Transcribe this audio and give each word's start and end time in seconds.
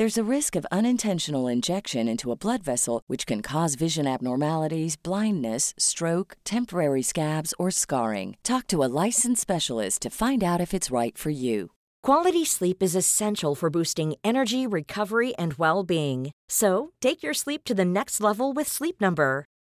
There's 0.00 0.16
a 0.16 0.34
risk 0.36 0.56
of 0.56 0.66
unintentional 0.72 1.46
injection 1.46 2.08
into 2.08 2.32
a 2.32 2.34
blood 2.34 2.62
vessel, 2.62 3.02
which 3.06 3.26
can 3.26 3.42
cause 3.42 3.74
vision 3.74 4.06
abnormalities, 4.06 4.96
blindness, 4.96 5.74
stroke, 5.76 6.38
temporary 6.42 7.02
scabs, 7.02 7.52
or 7.58 7.70
scarring. 7.70 8.38
Talk 8.42 8.66
to 8.68 8.82
a 8.82 8.88
licensed 9.04 9.42
specialist 9.42 10.00
to 10.00 10.08
find 10.08 10.42
out 10.42 10.58
if 10.58 10.72
it's 10.72 10.90
right 10.90 11.18
for 11.18 11.28
you. 11.28 11.72
Quality 12.02 12.46
sleep 12.46 12.82
is 12.82 12.96
essential 12.96 13.54
for 13.54 13.68
boosting 13.68 14.14
energy, 14.24 14.66
recovery, 14.66 15.34
and 15.34 15.58
well 15.58 15.84
being. 15.84 16.30
So, 16.48 16.92
take 17.02 17.22
your 17.22 17.34
sleep 17.34 17.64
to 17.64 17.74
the 17.74 17.84
next 17.84 18.22
level 18.22 18.54
with 18.54 18.68
Sleep 18.68 19.02
Number. 19.02 19.44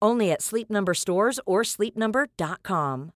Only 0.00 0.30
at 0.32 0.42
Sleep 0.42 0.70
Number 0.70 0.94
stores 0.94 1.40
or 1.46 1.62
sleepnumber.com. 1.62 3.12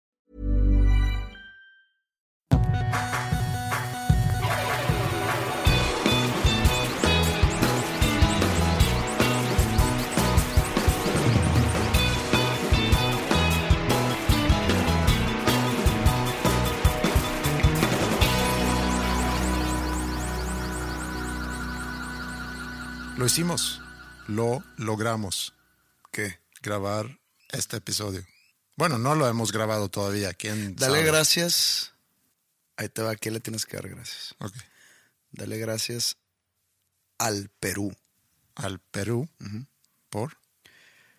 Lo 23.21 23.27
hicimos, 23.27 23.83
lo 24.29 24.63
logramos. 24.79 25.53
¿Qué? 26.11 26.41
Grabar 26.63 27.19
este 27.53 27.79
episodio. 27.79 28.25
Bueno, 28.77 28.99
no 28.99 29.15
lo 29.15 29.27
hemos 29.29 29.53
grabado 29.53 29.89
todavía. 29.89 30.33
¿Quién 30.35 30.77
Dale 30.77 30.99
sabe? 30.99 31.07
gracias. 31.07 31.93
Ahí 32.77 32.89
te 32.89 33.03
va, 33.03 33.13
¿a 33.13 33.17
quién 33.17 33.35
le 33.35 33.41
tienes 33.41 33.67
que 33.67 33.77
dar 33.77 33.89
gracias? 33.89 34.35
Ok. 34.39 34.55
Dale 35.33 35.59
gracias 35.59 36.17
al 37.19 37.51
Perú. 37.61 37.95
Al 38.55 38.79
Perú. 38.79 39.29
¿Por? 40.09 40.37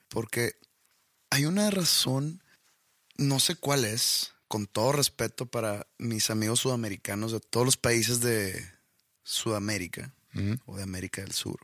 Porque 0.10 0.56
hay 1.30 1.46
una 1.46 1.70
razón, 1.72 2.44
no 3.18 3.40
sé 3.40 3.56
cuál 3.56 3.86
es, 3.86 4.34
con 4.48 4.68
todo 4.68 4.92
respeto 4.92 5.46
para 5.46 5.88
mis 5.98 6.30
amigos 6.30 6.60
sudamericanos 6.60 7.32
de 7.32 7.40
todos 7.40 7.66
los 7.66 7.78
países 7.78 8.20
de 8.20 8.70
Sudamérica 9.24 10.14
o 10.66 10.78
de 10.78 10.84
América 10.84 11.22
del 11.22 11.32
Sur. 11.32 11.60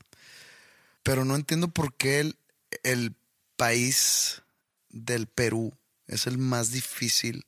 Pero 1.03 1.25
no 1.25 1.35
entiendo 1.35 1.67
por 1.67 1.95
qué 1.95 2.19
el, 2.21 2.37
el 2.83 3.15
país 3.57 4.43
del 4.89 5.27
Perú 5.27 5.73
es 6.07 6.27
el 6.27 6.37
más 6.37 6.71
difícil, 6.71 7.45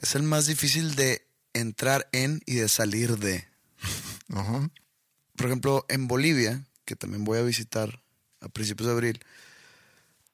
es 0.00 0.14
el 0.14 0.22
más 0.22 0.46
difícil 0.46 0.94
de 0.94 1.26
entrar 1.52 2.08
en 2.12 2.40
y 2.46 2.54
de 2.54 2.68
salir 2.68 3.18
de. 3.18 3.46
Por 5.36 5.46
ejemplo, 5.46 5.84
en 5.88 6.08
Bolivia, 6.08 6.64
que 6.84 6.96
también 6.96 7.24
voy 7.24 7.38
a 7.38 7.42
visitar 7.42 8.02
a 8.40 8.48
principios 8.48 8.86
de 8.86 8.92
abril, 8.92 9.20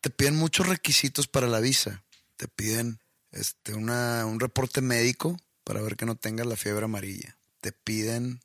te 0.00 0.10
piden 0.10 0.36
muchos 0.36 0.68
requisitos 0.68 1.26
para 1.26 1.46
la 1.46 1.60
visa. 1.60 2.02
Te 2.36 2.48
piden 2.48 3.00
este, 3.32 3.74
una, 3.74 4.26
un 4.26 4.40
reporte 4.40 4.80
médico 4.80 5.38
para 5.64 5.80
ver 5.80 5.96
que 5.96 6.06
no 6.06 6.16
tengas 6.16 6.46
la 6.46 6.56
fiebre 6.56 6.84
amarilla. 6.84 7.36
Te 7.60 7.72
piden 7.72 8.40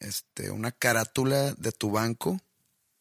este, 0.00 0.50
una 0.50 0.72
carátula 0.72 1.52
de 1.54 1.72
tu 1.72 1.90
banco 1.90 2.40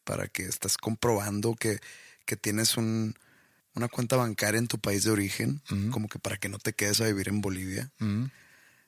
para 0.03 0.27
que 0.27 0.43
estás 0.43 0.77
comprobando 0.77 1.55
que, 1.55 1.79
que 2.25 2.35
tienes 2.35 2.77
un, 2.77 3.15
una 3.75 3.87
cuenta 3.87 4.15
bancaria 4.15 4.59
en 4.59 4.67
tu 4.67 4.79
país 4.79 5.03
de 5.03 5.11
origen, 5.11 5.61
como 5.91 6.07
que 6.07 6.19
para 6.19 6.37
que 6.37 6.49
no 6.49 6.59
te 6.59 6.73
quedes 6.73 7.01
a 7.01 7.05
vivir 7.05 7.29
en 7.29 7.41
Bolivia. 7.41 7.91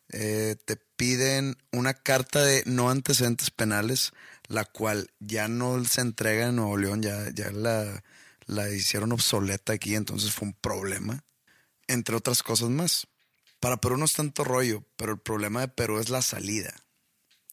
Eh, 0.09 0.55
te 0.65 0.75
piden 0.75 1.57
una 1.71 1.93
carta 1.93 2.43
de 2.43 2.63
no 2.65 2.89
antecedentes 2.89 3.49
penales, 3.49 4.11
la 4.47 4.65
cual 4.65 5.09
ya 5.19 5.47
no 5.47 5.83
se 5.85 6.01
entrega 6.01 6.47
en 6.47 6.57
Nuevo 6.57 6.77
León, 6.77 7.01
ya, 7.01 7.29
ya 7.33 7.51
la, 7.51 8.03
la 8.45 8.69
hicieron 8.69 9.11
obsoleta 9.11 9.73
aquí, 9.73 9.95
entonces 9.95 10.31
fue 10.31 10.49
un 10.49 10.53
problema, 10.53 11.23
entre 11.87 12.15
otras 12.15 12.43
cosas 12.43 12.69
más. 12.69 13.07
Para 13.59 13.77
Perú 13.77 13.97
no 13.97 14.05
es 14.05 14.13
tanto 14.13 14.43
rollo, 14.43 14.83
pero 14.97 15.13
el 15.13 15.19
problema 15.19 15.61
de 15.61 15.69
Perú 15.69 15.99
es 15.99 16.09
la 16.09 16.21
salida. 16.21 16.73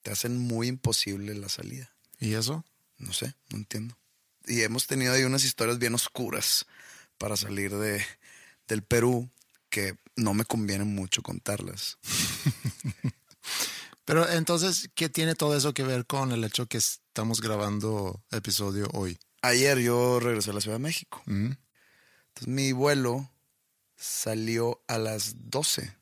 Te 0.02 0.10
hacen 0.10 0.36
muy 0.36 0.66
imposible 0.66 1.34
la 1.34 1.48
salida. 1.48 1.94
¿Y 2.18 2.34
eso? 2.34 2.64
No 2.98 3.12
sé, 3.12 3.34
no 3.50 3.58
entiendo. 3.58 3.96
Y 4.46 4.62
hemos 4.62 4.86
tenido 4.86 5.12
ahí 5.12 5.24
unas 5.24 5.44
historias 5.44 5.78
bien 5.78 5.94
oscuras 5.94 6.66
para 7.18 7.36
salir 7.36 7.76
de, 7.76 8.04
del 8.66 8.82
Perú 8.82 9.30
que 9.68 9.96
no 10.16 10.34
me 10.34 10.44
conviene 10.44 10.84
mucho 10.84 11.22
contarlas. 11.22 11.98
Pero 14.04 14.28
entonces, 14.28 14.90
¿qué 14.94 15.08
tiene 15.08 15.34
todo 15.34 15.56
eso 15.56 15.72
que 15.72 15.84
ver 15.84 16.06
con 16.06 16.32
el 16.32 16.42
hecho 16.42 16.66
que 16.66 16.78
estamos 16.78 17.40
grabando 17.40 18.22
episodio 18.32 18.88
hoy? 18.92 19.18
Ayer 19.42 19.78
yo 19.78 20.20
regresé 20.20 20.50
a 20.50 20.54
la 20.54 20.60
Ciudad 20.60 20.76
de 20.76 20.82
México. 20.82 21.22
Mm. 21.26 21.52
Entonces 22.28 22.48
mi 22.48 22.72
vuelo 22.72 23.30
salió 23.96 24.82
a 24.88 24.98
las 24.98 25.50
12. 25.50 25.94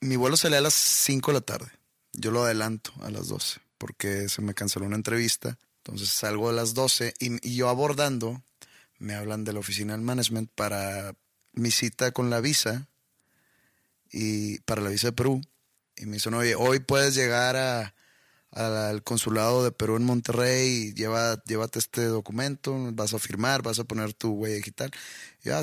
Mi 0.00 0.16
vuelo 0.16 0.36
salía 0.36 0.58
a 0.58 0.62
las 0.62 0.74
5 0.74 1.32
de 1.32 1.34
la 1.34 1.40
tarde. 1.40 1.72
Yo 2.12 2.30
lo 2.30 2.44
adelanto 2.44 2.92
a 3.02 3.10
las 3.10 3.28
12 3.28 3.60
porque 3.78 4.28
se 4.28 4.42
me 4.42 4.54
canceló 4.54 4.86
una 4.86 4.96
entrevista. 4.96 5.58
Entonces 5.88 6.10
salgo 6.10 6.50
a 6.50 6.52
las 6.52 6.74
12 6.74 7.14
y, 7.18 7.54
yo 7.54 7.70
abordando 7.70 8.42
me 8.98 9.14
hablan 9.14 9.44
de 9.44 9.54
la 9.54 9.60
oficina 9.60 9.94
del 9.94 10.02
management 10.02 10.50
para 10.54 11.14
mi 11.52 11.70
cita 11.70 12.12
con 12.12 12.28
la 12.28 12.42
visa 12.42 12.88
y 14.12 14.58
para 14.60 14.82
la 14.82 14.90
visa 14.90 15.08
de 15.08 15.12
Perú. 15.12 15.40
Y 15.96 16.04
me 16.04 16.14
dicen, 16.14 16.34
oye, 16.34 16.54
hoy 16.56 16.80
puedes 16.80 17.14
llegar 17.14 17.56
a, 17.56 17.94
al 18.50 19.02
consulado 19.02 19.64
de 19.64 19.72
Perú 19.72 19.96
en 19.96 20.04
Monterrey 20.04 20.68
y 20.68 20.94
lleva, 20.94 21.42
llévate 21.44 21.78
este 21.78 22.04
documento, 22.04 22.76
vas 22.92 23.14
a 23.14 23.18
firmar, 23.18 23.62
vas 23.62 23.78
a 23.78 23.84
poner 23.84 24.12
tu 24.12 24.32
huella 24.32 24.56
digital. 24.56 24.90
Y 25.42 25.48
yo, 25.48 25.56
ah, 25.56 25.62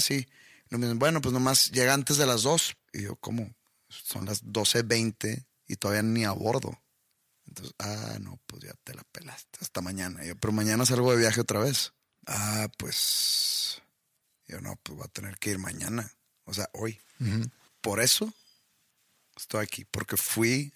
bueno, 0.96 1.22
pues 1.22 1.34
nomás 1.34 1.70
llega 1.72 1.94
antes 1.94 2.18
de 2.18 2.26
las 2.26 2.42
2. 2.42 2.76
Y 2.94 3.04
yo, 3.04 3.16
¿cómo? 3.18 3.54
Son 3.90 4.26
las 4.26 4.44
12.20 4.44 5.46
y 5.68 5.76
todavía 5.76 6.02
ni 6.02 6.26
a 6.26 6.32
bordo. 6.32 6.80
Entonces, 7.56 7.76
ah, 7.80 8.18
no, 8.20 8.38
pues 8.48 8.64
ya 8.64 8.74
te 8.84 8.94
la 8.94 9.04
pelaste 9.04 9.60
hasta 9.62 9.80
mañana. 9.80 10.26
Yo, 10.26 10.36
pero 10.36 10.52
mañana 10.52 10.86
salgo 10.86 11.12
de 11.12 11.18
viaje 11.18 11.40
otra 11.40 11.62
vez. 11.62 11.94
Ah, 12.28 12.68
pues. 12.78 13.82
Yo 14.48 14.60
no, 14.60 14.76
pues 14.84 14.98
voy 14.98 15.06
a 15.06 15.12
tener 15.12 15.38
que 15.38 15.52
ir 15.52 15.60
mañana. 15.60 16.12
O 16.44 16.54
sea, 16.54 16.70
hoy. 16.74 17.00
Por 17.80 18.02
eso 18.02 18.34
estoy 19.38 19.64
aquí, 19.64 19.86
porque 19.86 20.18
fui 20.18 20.74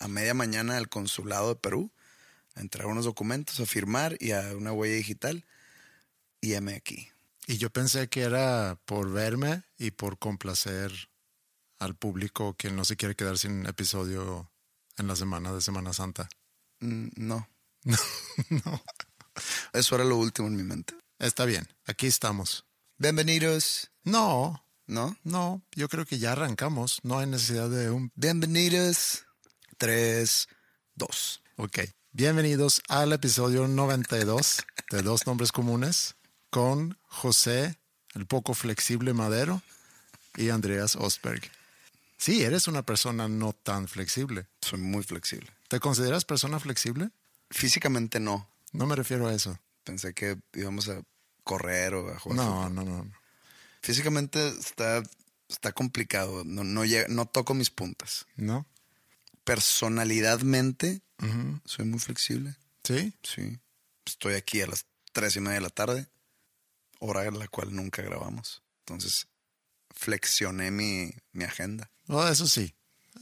a 0.00 0.08
media 0.08 0.34
mañana 0.34 0.76
al 0.76 0.88
consulado 0.88 1.50
de 1.50 1.60
Perú 1.60 1.92
a 2.56 2.60
entregar 2.60 2.90
unos 2.90 3.04
documentos, 3.04 3.60
a 3.60 3.66
firmar 3.66 4.16
y 4.18 4.32
a 4.32 4.56
una 4.56 4.72
huella 4.72 4.96
digital. 4.96 5.44
Y 6.40 6.54
heme 6.54 6.74
aquí. 6.74 7.08
Y 7.46 7.58
yo 7.58 7.70
pensé 7.70 8.08
que 8.08 8.22
era 8.22 8.76
por 8.86 9.12
verme 9.12 9.62
y 9.78 9.92
por 9.92 10.18
complacer 10.18 10.92
al 11.78 11.94
público 11.94 12.56
que 12.56 12.70
no 12.70 12.84
se 12.84 12.96
quiere 12.96 13.14
quedar 13.14 13.38
sin 13.38 13.66
episodio 13.66 14.50
en 14.98 15.06
la 15.08 15.16
semana 15.16 15.52
de 15.52 15.60
Semana 15.60 15.92
Santa. 15.92 16.28
Mm, 16.80 17.08
no. 17.16 17.48
no. 17.84 18.82
Eso 19.72 19.94
era 19.94 20.04
lo 20.04 20.16
último 20.16 20.48
en 20.48 20.56
mi 20.56 20.62
mente. 20.62 20.94
Está 21.18 21.44
bien, 21.44 21.68
aquí 21.86 22.06
estamos. 22.06 22.64
Bienvenidos. 22.96 23.90
No, 24.04 24.64
¿No? 24.86 25.16
no, 25.22 25.62
yo 25.72 25.88
creo 25.88 26.06
que 26.06 26.18
ya 26.18 26.32
arrancamos. 26.32 27.00
No 27.02 27.18
hay 27.18 27.26
necesidad 27.26 27.68
de 27.68 27.90
un... 27.90 28.10
Bienvenidos. 28.14 29.26
Tres, 29.76 30.48
dos. 30.94 31.42
Ok. 31.56 31.80
Bienvenidos 32.12 32.80
al 32.88 33.12
episodio 33.12 33.68
92 33.68 34.64
de 34.90 35.02
Dos 35.02 35.26
Nombres 35.26 35.52
Comunes 35.52 36.16
con 36.50 36.98
José, 37.02 37.78
el 38.14 38.26
poco 38.26 38.54
flexible 38.54 39.12
Madero, 39.12 39.60
y 40.36 40.48
Andreas 40.48 40.96
Osberg. 40.96 41.42
Sí, 42.18 42.42
eres 42.42 42.66
una 42.66 42.82
persona 42.82 43.28
no 43.28 43.52
tan 43.52 43.86
flexible. 43.86 44.48
Soy 44.60 44.80
muy 44.80 45.04
flexible. 45.04 45.50
¿Te 45.68 45.78
consideras 45.78 46.24
persona 46.24 46.58
flexible? 46.58 47.10
Físicamente 47.50 48.18
no. 48.18 48.50
No 48.72 48.86
me 48.86 48.96
refiero 48.96 49.28
a 49.28 49.34
eso. 49.34 49.58
Pensé 49.84 50.12
que 50.12 50.36
íbamos 50.52 50.88
a 50.88 51.02
correr 51.44 51.94
o 51.94 52.12
a 52.12 52.18
jugar. 52.18 52.36
No, 52.36 52.68
no, 52.68 52.84
no. 52.84 53.04
no. 53.04 53.12
Físicamente 53.80 54.48
está, 54.48 55.02
está 55.48 55.72
complicado. 55.72 56.42
No, 56.44 56.64
no, 56.64 56.82
no 57.08 57.26
toco 57.26 57.54
mis 57.54 57.70
puntas. 57.70 58.26
¿No? 58.36 58.66
Personalidadmente, 59.44 61.00
soy 61.64 61.86
muy 61.86 62.00
flexible. 62.00 62.56
¿Sí? 62.84 63.14
Sí. 63.22 63.58
Estoy 64.04 64.34
aquí 64.34 64.60
a 64.60 64.66
las 64.66 64.84
tres 65.12 65.36
y 65.36 65.40
media 65.40 65.54
de 65.54 65.60
la 65.62 65.70
tarde, 65.70 66.06
hora 66.98 67.24
en 67.24 67.38
la 67.38 67.48
cual 67.48 67.74
nunca 67.74 68.02
grabamos. 68.02 68.62
Entonces, 68.80 69.26
flexioné 69.94 70.70
mi, 70.70 71.14
mi 71.32 71.44
agenda. 71.44 71.90
Oh, 72.08 72.26
eso 72.26 72.46
sí. 72.46 72.74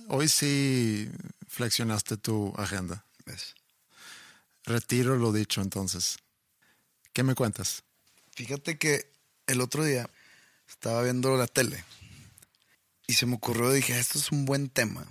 Hoy 0.08 0.28
sí 0.28 1.10
flexionaste 1.48 2.16
tu 2.16 2.54
agenda. 2.56 3.04
¿ves? 3.24 3.54
Retiro 4.64 5.16
lo 5.16 5.32
dicho 5.32 5.60
entonces. 5.60 6.18
¿Qué 7.12 7.22
me 7.22 7.34
cuentas? 7.34 7.82
Fíjate 8.34 8.78
que 8.78 9.10
el 9.46 9.60
otro 9.60 9.84
día 9.84 10.08
estaba 10.68 11.02
viendo 11.02 11.36
la 11.36 11.46
tele 11.46 11.84
y 13.06 13.14
se 13.14 13.26
me 13.26 13.36
ocurrió, 13.36 13.70
dije, 13.70 13.98
esto 13.98 14.18
es 14.18 14.30
un 14.30 14.44
buen 14.44 14.68
tema 14.68 15.06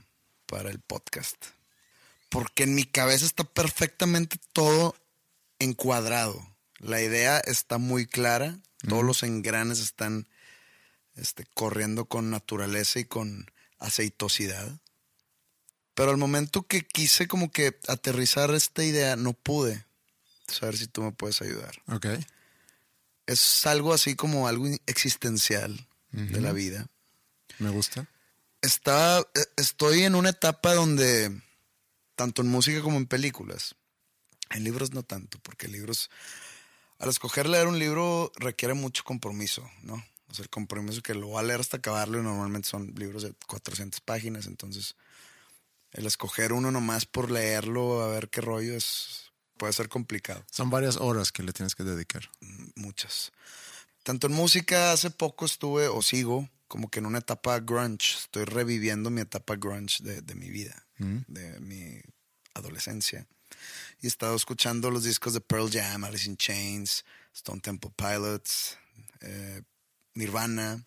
para 0.45 0.69
el 0.69 0.79
podcast. 0.79 1.37
Porque 2.29 2.63
en 2.63 2.75
mi 2.75 2.85
cabeza 2.85 3.25
está 3.25 3.43
perfectamente 3.43 4.37
todo 4.53 4.95
encuadrado. 5.59 6.45
La 6.79 7.01
idea 7.01 7.39
está 7.39 7.77
muy 7.77 8.05
clara, 8.05 8.57
todos 8.87 9.03
los 9.03 9.23
engranes 9.23 9.79
están 9.79 10.27
este, 11.15 11.45
corriendo 11.53 12.05
con 12.05 12.29
naturaleza 12.29 12.99
y 12.99 13.05
con 13.05 13.49
aceitosidad. 13.79 14.79
Pero 15.93 16.11
al 16.11 16.17
momento 16.17 16.63
que 16.63 16.85
quise 16.85 17.27
como 17.27 17.51
que 17.51 17.79
aterrizar 17.87 18.53
esta 18.53 18.83
idea, 18.83 19.15
no 19.15 19.33
pude. 19.33 19.85
Saber 20.47 20.77
si 20.77 20.87
tú 20.87 21.01
me 21.01 21.11
puedes 21.11 21.41
ayudar 21.41 21.73
Ok. 21.87 22.05
es 23.25 23.65
algo 23.65 23.93
así 23.93 24.15
como 24.15 24.47
algo 24.47 24.67
existencial 24.85 25.87
de 26.11 26.39
la 26.39 26.53
vida. 26.53 26.85
Me 27.59 27.69
gusta. 27.71 28.07
Está, 28.61 29.19
eh, 29.19 29.23
estoy 29.57 30.03
en 30.03 30.15
una 30.15 30.29
etapa 30.29 30.73
donde, 30.75 31.41
tanto 32.15 32.41
en 32.41 32.49
música 32.49 32.81
como 32.81 32.97
en 32.97 33.07
películas, 33.07 33.75
en 34.51 34.63
libros 34.63 34.91
no 34.91 35.01
tanto, 35.03 35.39
porque 35.39 35.67
libros, 35.67 36.09
al 36.99 37.09
escoger 37.09 37.49
leer 37.49 37.67
un 37.67 37.79
libro 37.79 38.31
requiere 38.35 38.75
mucho 38.75 39.03
compromiso, 39.03 39.67
¿no? 39.81 40.05
O 40.29 40.33
sea, 40.33 40.43
el 40.43 40.49
compromiso 40.49 41.01
que 41.01 41.13
lo 41.13 41.31
va 41.31 41.41
a 41.41 41.43
leer 41.43 41.59
hasta 41.59 41.77
acabarlo 41.77 42.19
y 42.19 42.23
normalmente 42.23 42.67
son 42.67 42.93
libros 42.95 43.23
de 43.23 43.33
400 43.47 44.01
páginas, 44.01 44.47
entonces 44.47 44.95
el 45.91 46.05
escoger 46.05 46.51
uno 46.51 46.71
nomás 46.71 47.05
por 47.05 47.31
leerlo 47.31 48.01
a 48.01 48.09
ver 48.09 48.29
qué 48.29 48.41
rollo 48.41 48.75
es, 48.75 49.31
puede 49.57 49.71
ser 49.73 49.87
complicado. 49.87 50.43
Son 50.51 50.69
varias 50.69 50.97
horas 50.97 51.31
que 51.31 51.43
le 51.43 51.53
tienes 51.53 51.75
que 51.75 51.83
dedicar. 51.83 52.29
muchas. 52.75 53.31
Tanto 54.03 54.27
en 54.27 54.33
música, 54.33 54.91
hace 54.91 55.09
poco 55.09 55.45
estuve 55.45 55.87
o 55.87 56.01
sigo 56.01 56.49
como 56.67 56.89
que 56.89 56.99
en 56.99 57.05
una 57.05 57.19
etapa 57.19 57.59
grunge. 57.59 58.17
Estoy 58.17 58.45
reviviendo 58.45 59.09
mi 59.09 59.21
etapa 59.21 59.55
grunge 59.55 60.03
de, 60.03 60.21
de 60.21 60.35
mi 60.35 60.49
vida, 60.49 60.85
de 60.97 61.59
mi 61.59 62.01
adolescencia. 62.53 63.25
Y 64.01 64.05
he 64.05 64.09
estado 64.09 64.35
escuchando 64.35 64.91
los 64.91 65.03
discos 65.03 65.33
de 65.33 65.41
Pearl 65.41 65.71
Jam, 65.71 66.03
Alice 66.03 66.29
in 66.29 66.37
Chains, 66.37 67.05
Stone 67.33 67.61
Temple 67.61 67.91
Pilots, 67.95 68.77
eh, 69.21 69.61
Nirvana. 70.15 70.83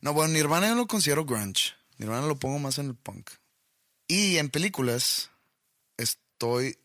No, 0.00 0.12
bueno, 0.12 0.34
Nirvana 0.34 0.68
yo 0.68 0.74
lo 0.74 0.86
considero 0.86 1.24
grunge. 1.24 1.74
Nirvana 1.98 2.26
lo 2.26 2.38
pongo 2.38 2.58
más 2.58 2.78
en 2.78 2.86
el 2.86 2.94
punk. 2.94 3.30
Y 4.08 4.38
en 4.38 4.50
películas 4.50 5.30
estoy 5.96 6.78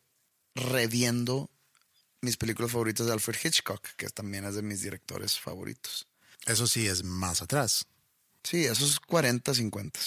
reviendo 0.54 1.50
mis 2.22 2.38
películas 2.38 2.72
favoritas 2.72 3.06
de 3.06 3.14
Alfred 3.14 3.38
Hitchcock, 3.44 3.82
que 3.98 4.10
también 4.10 4.46
es 4.46 4.56
de 4.56 4.62
mis 4.62 4.82
directores 4.82 5.40
favoritos. 5.40 6.08
Eso 6.46 6.68
sí 6.68 6.88
es 6.88 7.04
más 7.04 7.42
atrás. 7.42 7.88
Sí, 8.44 8.66
esos 8.66 9.00
40, 9.00 9.54
50. 9.54 10.00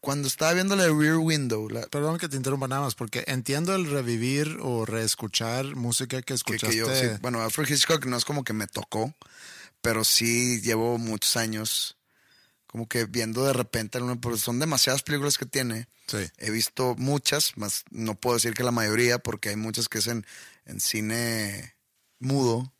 Cuando 0.00 0.28
estaba 0.28 0.52
viendo 0.52 0.76
la 0.76 0.86
Rear 0.86 1.16
Window, 1.16 1.68
la, 1.68 1.82
Perdón 1.86 2.18
que 2.18 2.28
te 2.28 2.36
interrumpa 2.36 2.68
nada 2.68 2.82
más, 2.82 2.94
porque 2.94 3.24
entiendo 3.26 3.74
el 3.74 3.90
revivir 3.90 4.58
o 4.60 4.84
reescuchar 4.84 5.76
música 5.76 6.18
que 6.18 6.24
que, 6.24 6.34
escuchaste. 6.34 6.74
que 6.74 6.76
yo, 6.76 6.94
sí, 6.94 7.06
bueno, 7.22 7.40
Alfred 7.40 7.70
Hitchcock 7.70 8.04
no 8.06 8.16
es 8.16 8.24
como 8.24 8.44
que 8.44 8.52
me 8.52 8.66
tocó, 8.66 9.14
pero 9.84 10.02
sí 10.02 10.62
llevo 10.62 10.96
muchos 10.96 11.36
años 11.36 11.98
como 12.66 12.88
que 12.88 13.04
viendo 13.04 13.44
de 13.44 13.52
repente, 13.52 13.98
alguna- 13.98 14.18
porque 14.20 14.40
son 14.40 14.58
demasiadas 14.58 15.02
películas 15.02 15.36
que 15.38 15.44
tiene. 15.46 15.88
Sí. 16.08 16.26
He 16.38 16.50
visto 16.50 16.94
muchas, 16.96 17.56
más 17.56 17.84
no 17.90 18.14
puedo 18.18 18.34
decir 18.36 18.54
que 18.54 18.64
la 18.64 18.70
mayoría, 18.72 19.18
porque 19.18 19.50
hay 19.50 19.56
muchas 19.56 19.88
que 19.88 19.98
es 19.98 20.06
en, 20.08 20.26
en 20.64 20.80
cine 20.80 21.76
mudo. 22.18 22.72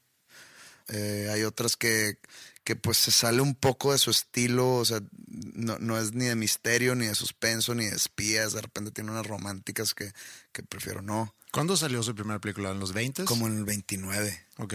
Eh, 0.89 1.29
hay 1.33 1.43
otras 1.45 1.77
que, 1.77 2.19
que 2.65 2.75
pues 2.77 2.97
se 2.99 3.11
sale 3.11 3.41
un 3.41 3.55
poco 3.55 3.93
de 3.93 3.99
su 3.99 4.11
estilo, 4.11 4.75
o 4.77 4.85
sea, 4.85 5.01
no, 5.29 5.79
no 5.79 5.99
es 5.99 6.13
ni 6.13 6.25
de 6.25 6.35
misterio, 6.35 6.95
ni 6.95 7.07
de 7.07 7.15
suspenso, 7.15 7.75
ni 7.75 7.85
de 7.85 7.95
espías. 7.97 8.53
De 8.55 8.63
repente 8.63 8.91
tiene 8.91 9.11
unas 9.11 9.27
románticas 9.27 9.95
que, 9.95 10.11
que 10.53 10.63
prefiero 10.63 11.03
no. 11.03 11.35
¿Cuándo 11.53 11.77
salió 11.77 12.03
su 12.03 12.15
primera 12.15 12.41
película? 12.41 12.71
¿En 12.73 12.81
los 12.81 12.93
20? 12.93 13.25
Como 13.27 13.47
en 13.47 13.59
el 13.59 13.65
29. 13.65 14.45
Ok. 14.57 14.75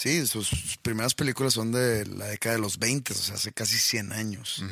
Sí, 0.00 0.26
sus, 0.26 0.78
primeras 0.80 1.12
películas 1.12 1.52
son 1.52 1.72
de 1.72 2.06
la 2.06 2.28
década 2.28 2.54
de 2.54 2.60
los 2.62 2.78
20, 2.78 3.12
o 3.12 3.16
sea, 3.16 3.34
hace 3.34 3.52
casi 3.52 3.76
100 3.76 4.14
años. 4.14 4.64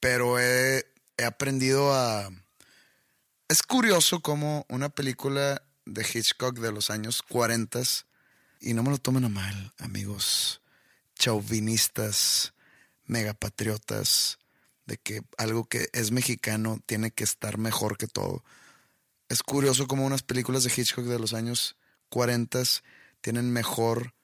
Pero 0.00 0.40
he, 0.40 0.84
he 1.16 1.24
aprendido 1.24 1.94
a... 1.94 2.28
Es 3.46 3.62
curioso 3.62 4.18
como 4.18 4.66
una 4.68 4.88
película 4.88 5.62
de 5.86 6.02
Hitchcock 6.02 6.58
de 6.58 6.72
los 6.72 6.90
años 6.90 7.22
40, 7.22 7.82
y 8.60 8.74
no 8.74 8.82
me 8.82 8.90
lo 8.90 8.98
tomen 8.98 9.26
a 9.26 9.28
mal, 9.28 9.74
amigos 9.78 10.60
chauvinistas, 11.14 12.52
megapatriotas, 13.04 14.40
de 14.86 14.96
que 14.96 15.22
algo 15.38 15.66
que 15.66 15.88
es 15.92 16.10
mexicano 16.10 16.80
tiene 16.84 17.12
que 17.12 17.22
estar 17.22 17.58
mejor 17.58 17.96
que 17.96 18.08
todo. 18.08 18.42
Es 19.28 19.44
curioso 19.44 19.86
como 19.86 20.04
unas 20.04 20.24
películas 20.24 20.64
de 20.64 20.72
Hitchcock 20.76 21.04
de 21.04 21.20
los 21.20 21.32
años 21.32 21.76
40 22.08 22.60
tienen 23.20 23.52
mejor 23.52 24.14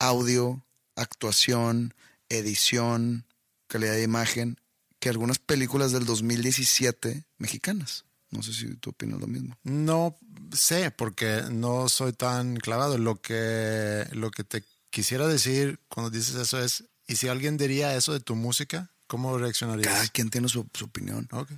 audio, 0.00 0.66
actuación, 0.96 1.94
edición, 2.28 3.24
calidad 3.68 3.92
de 3.92 4.02
imagen 4.02 4.58
que 4.98 5.08
algunas 5.08 5.38
películas 5.38 5.92
del 5.92 6.04
2017 6.04 7.24
mexicanas. 7.38 8.04
No 8.30 8.42
sé 8.42 8.52
si 8.52 8.74
tú 8.76 8.90
opinas 8.90 9.20
lo 9.20 9.26
mismo. 9.26 9.56
No 9.64 10.16
sé, 10.52 10.90
porque 10.90 11.42
no 11.50 11.88
soy 11.88 12.12
tan 12.12 12.56
clavado. 12.56 12.98
Lo 12.98 13.20
que, 13.20 14.06
lo 14.12 14.30
que 14.30 14.44
te 14.44 14.62
quisiera 14.90 15.26
decir 15.26 15.80
cuando 15.88 16.10
dices 16.10 16.34
eso 16.36 16.62
es, 16.62 16.84
¿y 17.06 17.16
si 17.16 17.28
alguien 17.28 17.56
diría 17.56 17.94
eso 17.96 18.12
de 18.12 18.20
tu 18.20 18.34
música? 18.36 18.90
¿Cómo 19.06 19.36
reaccionarías? 19.38 19.86
Cada 19.92 20.06
quien 20.08 20.30
tiene 20.30 20.48
su, 20.48 20.66
su 20.74 20.84
opinión. 20.84 21.28
Ok. 21.32 21.50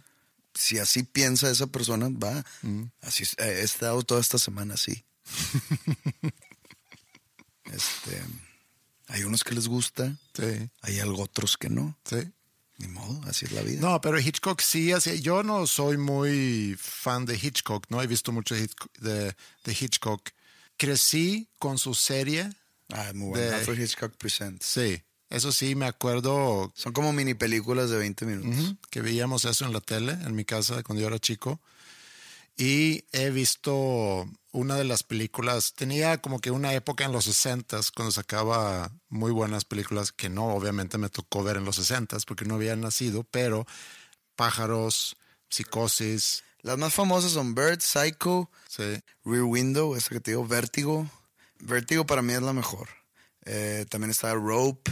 Si 0.55 0.79
así 0.79 1.03
piensa 1.03 1.51
esa 1.51 1.67
persona, 1.67 2.09
va. 2.11 2.45
Así 3.03 3.25
es- 3.25 3.35
eh, 3.39 3.61
he 3.61 3.63
estado 3.63 4.03
toda 4.03 4.21
esta 4.21 4.39
semana 4.39 4.75
así. 4.75 5.05
este, 7.73 8.23
hay 9.09 9.25
unos 9.25 9.43
que 9.45 9.55
les 9.55 9.69
gusta, 9.69 10.17
Sí, 10.35 10.69
hay 10.83 11.01
algo 11.01 11.23
otros 11.23 11.57
que 11.57 11.69
no. 11.69 11.99
sí. 12.05 12.17
Ni 12.79 12.89
modo, 12.89 13.21
así 13.29 13.45
es 13.45 13.53
la 13.53 13.61
vida. 13.63 13.81
No, 13.81 14.01
pero 14.01 14.19
Hitchcock 14.19 14.61
sí, 14.61 14.91
así, 14.93 15.21
yo 15.21 15.43
no 15.45 15.67
soy 15.69 15.99
muy 15.99 16.75
fan 16.81 17.27
de 17.27 17.37
Hitchcock, 17.37 17.87
no 17.91 18.03
he 18.03 18.07
visto 18.09 18.33
mucho 18.33 18.55
de, 18.57 18.67
de- 19.65 19.73
Hitchcock. 19.79 20.31
Crecí 20.77 21.49
con 21.59 21.79
su 21.79 21.95
serie, 21.95 22.51
Ah, 22.93 23.13
muy 23.15 23.29
bueno. 23.31 23.45
de- 23.47 23.55
Alfred 23.55 23.79
Hitchcock 23.81 24.17
Presents. 24.17 24.67
sí, 24.67 25.01
eso 25.31 25.53
sí, 25.53 25.75
me 25.77 25.87
acuerdo 25.87 26.73
Son 26.75 26.93
como 26.93 27.13
mini 27.13 27.35
películas 27.35 27.89
de 27.91 27.99
20 27.99 28.25
minutos. 28.27 28.75
que 28.91 29.01
veíamos 29.01 29.45
eso 29.45 29.65
en 29.65 29.73
la 29.73 29.81
tele, 29.81 30.13
en 30.13 30.35
mi 30.35 30.45
casa 30.45 30.83
cuando 30.83 31.03
yo 31.03 31.07
era 31.09 31.19
chico. 31.21 31.61
Y 32.57 33.05
he 33.13 33.31
visto 33.31 34.29
una 34.53 34.77
de 34.77 34.85
las 34.85 35.03
películas, 35.03 35.73
tenía 35.75 36.19
como 36.21 36.39
que 36.41 36.51
una 36.51 36.75
época 36.75 37.05
en 37.05 37.13
los 37.13 37.27
60s 37.27 37.91
cuando 37.95 38.13
sacaba 38.13 38.93
muy 39.09 39.33
buenas 39.33 39.65
películas 39.65 40.13
que 40.13 40.29
no, 40.29 40.49
obviamente 40.55 40.99
me 40.99 41.09
tocó 41.09 41.43
ver 41.43 41.57
en 41.57 41.65
los 41.65 41.79
60s 41.79 42.25
porque 42.27 42.45
no 42.45 42.55
había 42.57 42.77
nacido, 42.77 43.25
pero 43.25 43.67
Pájaros, 44.37 45.17
Psicosis, 45.49 46.45
Las 46.63 46.79
más 46.79 46.95
famosas 46.95 47.33
son 47.33 47.55
Bird, 47.55 47.81
Psycho, 47.81 48.49
Sí. 48.69 49.03
Rear 49.25 49.43
Window, 49.45 49.97
esa 49.97 50.11
que 50.11 50.21
te 50.21 50.31
digo, 50.31 50.47
Vértigo. 50.47 51.11
Vértigo 51.59 52.07
para 52.07 52.23
mí 52.23 52.33
es 52.35 52.43
la 52.43 52.53
mejor. 52.53 52.89
Eh, 53.45 53.85
también 53.91 54.11
está 54.11 54.33
Rope, 54.35 54.91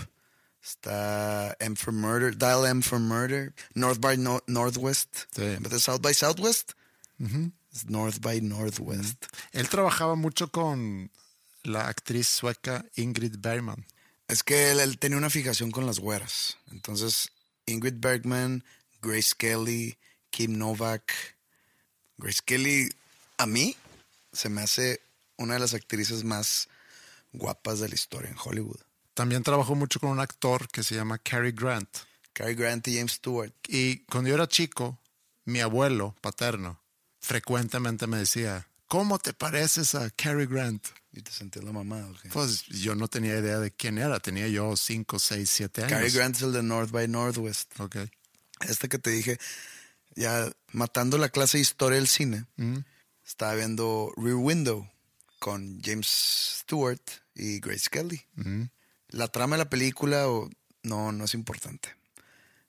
está 0.63 1.57
M 1.61 1.77
for 1.77 1.93
Murder, 1.93 2.37
Dial 2.37 2.67
M 2.67 2.83
for 2.83 2.99
Murder, 2.99 3.55
North 3.75 4.01
by 4.01 4.17
No- 4.19 4.43
Northwest. 4.47 5.17
Sí. 5.35 5.57
South 5.79 6.01
by 6.03 6.13
Southwest, 6.15 6.73
es 7.19 7.29
North 7.87 8.21
by 8.21 8.41
Northwest. 8.41 9.27
Él 9.53 9.69
trabajaba 9.69 10.15
mucho 10.15 10.51
con 10.51 11.11
la 11.63 11.89
actriz 11.89 12.29
sueca 12.29 12.85
Ingrid 12.97 13.37
Bergman. 13.39 13.87
Es 14.29 14.43
que 14.43 14.71
él, 14.71 14.81
él 14.81 14.99
tenía 14.99 15.19
una 15.19 15.31
fijación 15.31 15.71
con 15.71 15.87
las 15.87 15.99
güeras. 15.99 16.57
Entonces, 16.71 17.33
Ingrid 17.67 17.95
Bergman, 17.99 18.65
Grace 19.03 19.33
Kelly, 19.37 19.99
Kim 20.31 20.59
Novak. 20.59 21.37
Grace 22.19 22.41
Kelly, 22.45 22.89
a 23.39 23.47
mí, 23.47 23.77
se 24.33 24.49
me 24.49 24.63
hace 24.63 25.01
una 25.37 25.55
de 25.55 25.61
las 25.61 25.75
actrices 25.75 26.25
más 26.25 26.69
guapas 27.33 27.81
de 27.81 27.89
la 27.89 27.95
historia 27.95 28.31
en 28.31 28.37
Hollywood. 28.43 28.81
También 29.15 29.43
trabajó 29.43 29.75
mucho 29.75 30.01
con 30.01 30.11
un 30.11 30.21
actor 30.21 30.69
que 30.69 30.83
se 30.83 30.95
llama 30.95 31.19
Cary 31.19 31.53
Grant. 31.53 31.89
Cary 32.33 32.55
Grant 32.55 32.87
y 32.89 32.97
James 32.97 33.13
Stewart. 33.13 33.53
Y 33.69 33.99
cuando 34.05 34.29
yo 34.29 34.35
era 34.35 34.49
chico, 34.49 34.99
mi 35.45 35.61
abuelo 35.61 36.15
paterno 36.21 36.81
frecuentemente 37.21 38.07
me 38.07 38.19
decía, 38.19 38.67
¿cómo 38.89 39.19
te 39.19 39.33
pareces 39.33 39.95
a 39.95 40.11
Cary 40.11 40.47
Grant? 40.47 40.85
¿Y 41.13 41.23
te 41.23 41.31
sentías 41.33 41.65
la 41.65 41.73
mamá 41.73 42.07
o 42.09 42.15
qué? 42.23 42.29
Pues 42.29 42.65
yo 42.67 42.95
no 42.95 43.09
tenía 43.09 43.37
idea 43.39 43.59
de 43.59 43.71
quién 43.73 43.99
era. 43.99 44.21
Tenía 44.21 44.47
yo 44.49 44.77
5, 44.77 45.19
6, 45.19 45.51
7 45.51 45.83
años. 45.85 45.93
Cary 45.93 46.11
Grant 46.11 46.37
es 46.37 46.43
el 46.43 46.53
de 46.53 46.63
North 46.63 46.91
by 46.91 47.09
Northwest. 47.09 47.79
Ok. 47.81 47.97
Este 48.61 48.89
que 48.89 48.99
te 48.99 49.11
dije, 49.11 49.39
ya 50.15 50.51
matando 50.73 51.19
la 51.19 51.29
clase 51.29 51.59
de 51.59 51.63
historia 51.63 51.97
del 51.99 52.09
cine, 52.09 52.47
Mm. 52.57 52.79
estaba 53.27 53.55
viendo 53.55 54.13
Rear 54.17 54.37
Window 54.37 54.89
con 55.39 55.81
James 55.83 56.61
Stewart 56.63 57.01
y 57.35 57.59
Grace 57.61 57.89
Kelly. 57.91 58.25
Mm. 58.37 58.65
La 59.09 59.27
trama 59.29 59.57
de 59.57 59.65
la 59.65 59.71
película 59.71 60.27
no, 60.83 61.13
no 61.13 61.25
es 61.25 61.35
importante. 61.35 61.97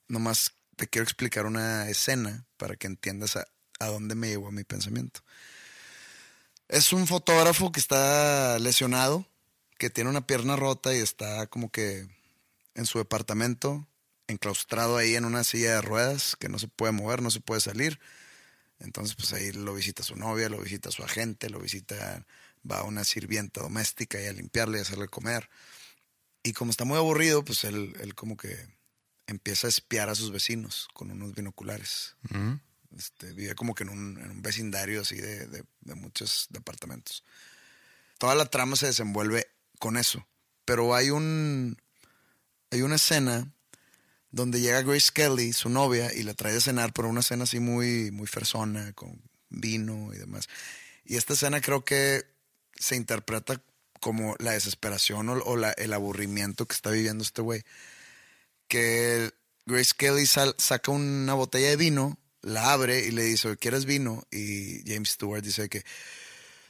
Nomás 0.08 0.53
te 0.77 0.88
quiero 0.88 1.03
explicar 1.03 1.46
una 1.46 1.88
escena 1.89 2.46
para 2.58 2.75
que 2.75 2.88
entiendas 2.88 3.36
a, 3.36 3.46
a 3.82 3.88
dónde 3.88 4.16
me 4.16 4.30
llevó 4.30 4.52
mi 4.52 4.64
pensamiento. 4.64 5.22
Es 6.68 6.94
un 6.94 7.08
fotógrafo 7.08 7.72
que 7.72 7.80
está 7.80 8.58
lesionado, 8.60 9.28
que 9.78 9.90
tiene 9.90 10.10
una 10.10 10.26
pierna 10.26 10.56
rota 10.56 10.96
y 10.96 11.00
está 11.00 11.48
como 11.48 11.72
que 11.72 12.08
en 12.76 12.86
su 12.86 13.00
departamento, 13.00 13.88
enclaustrado 14.28 14.98
ahí 14.98 15.16
en 15.16 15.26
una 15.26 15.44
silla 15.44 15.76
de 15.76 15.82
ruedas, 15.82 16.36
que 16.40 16.48
no 16.48 16.60
se 16.60 16.68
puede 16.68 16.94
mover, 16.94 17.22
no 17.22 17.32
se 17.32 17.42
puede 17.42 17.60
salir. 17.60 18.00
Entonces, 18.80 19.16
pues 19.16 19.34
ahí 19.34 19.52
lo 19.52 19.74
visita 19.74 20.04
su 20.04 20.16
novia, 20.16 20.50
lo 20.50 20.60
visita 20.62 20.92
su 20.92 21.04
agente, 21.04 21.50
lo 21.50 21.60
visita, 21.60 22.26
va 22.70 22.80
a 22.80 22.84
una 22.84 23.04
sirvienta 23.04 23.62
doméstica 23.62 24.22
y 24.22 24.28
a 24.28 24.34
limpiarle 24.34 24.78
y 24.78 24.82
hacerle 24.82 25.08
comer. 25.08 25.50
Y 26.44 26.54
como 26.54 26.72
está 26.72 26.86
muy 26.86 26.98
aburrido, 26.98 27.44
pues 27.44 27.64
él, 27.64 27.94
él 28.00 28.16
como 28.16 28.38
que 28.38 28.56
empieza 29.28 29.68
a 29.68 29.70
espiar 29.70 30.10
a 30.10 30.16
sus 30.16 30.32
vecinos 30.32 30.88
con 30.94 31.12
unos 31.12 31.34
binoculares. 31.34 32.16
Mm. 32.30 32.54
Este, 32.98 33.33
vive 33.33 33.55
como 33.55 33.74
que 33.75 33.83
en 33.83 33.89
un, 33.89 34.17
en 34.19 34.31
un 34.31 34.41
vecindario 34.41 35.01
así 35.01 35.15
de, 35.15 35.48
de- 35.48 35.63
de 35.81 35.95
muchos 35.95 36.48
departamentos. 36.50 37.24
Toda 38.17 38.36
la 38.36 38.45
trama 38.45 38.75
se 38.75 38.88
desenvuelve 38.88 39.48
con 39.79 39.98
eso. 39.98 40.27
Pero 40.65 40.93
hay 40.95 41.10
un. 41.10 41.77
Hay 42.69 42.81
una 42.83 42.95
escena 42.95 43.51
donde 44.29 44.62
llega 44.62 44.81
Grace 44.81 45.12
Kelly, 45.13 45.51
su 45.51 45.67
novia, 45.69 46.13
y 46.13 46.24
la 46.24 46.33
trae 46.33 46.55
a 46.55 46.62
cenar, 46.62 46.93
pero 46.93 47.10
una 47.10 47.21
cena 47.21 47.43
así 47.43 47.60
muy, 47.60 48.12
muy 48.12 48.27
fersona, 48.27 48.93
con 48.93 49.21
vino 49.50 50.13
y 50.13 50.17
demás. 50.17 50.48
Y 51.03 51.17
esta 51.17 51.33
escena 51.33 51.60
creo 51.60 51.83
que 51.83 52.24
se 52.75 52.95
interpreta 52.95 53.62
como 54.00 54.36
la 54.39 54.51
desesperación 54.51 55.27
o, 55.29 55.33
o 55.43 55.57
la- 55.57 55.71
el 55.74 55.91
aburrimiento 55.93 56.65
que 56.65 56.75
está 56.75 56.91
viviendo 56.91 57.24
este 57.24 57.41
güey. 57.41 57.63
Que 58.67 59.31
Grace 59.65 59.91
Kelly 59.98 60.25
sal- 60.25 60.55
saca 60.57 60.91
una 60.91 61.33
botella 61.33 61.69
de 61.69 61.75
vino, 61.77 62.17
la 62.41 62.74
abre 62.74 63.05
y 63.05 63.12
le 63.12 63.24
dice, 63.24 63.55
¿quieres 63.57 63.86
vino? 63.86 64.24
Y 64.31 64.83
James 64.86 65.12
Stewart 65.12 65.43
dice 65.43 65.69
que, 65.69 65.83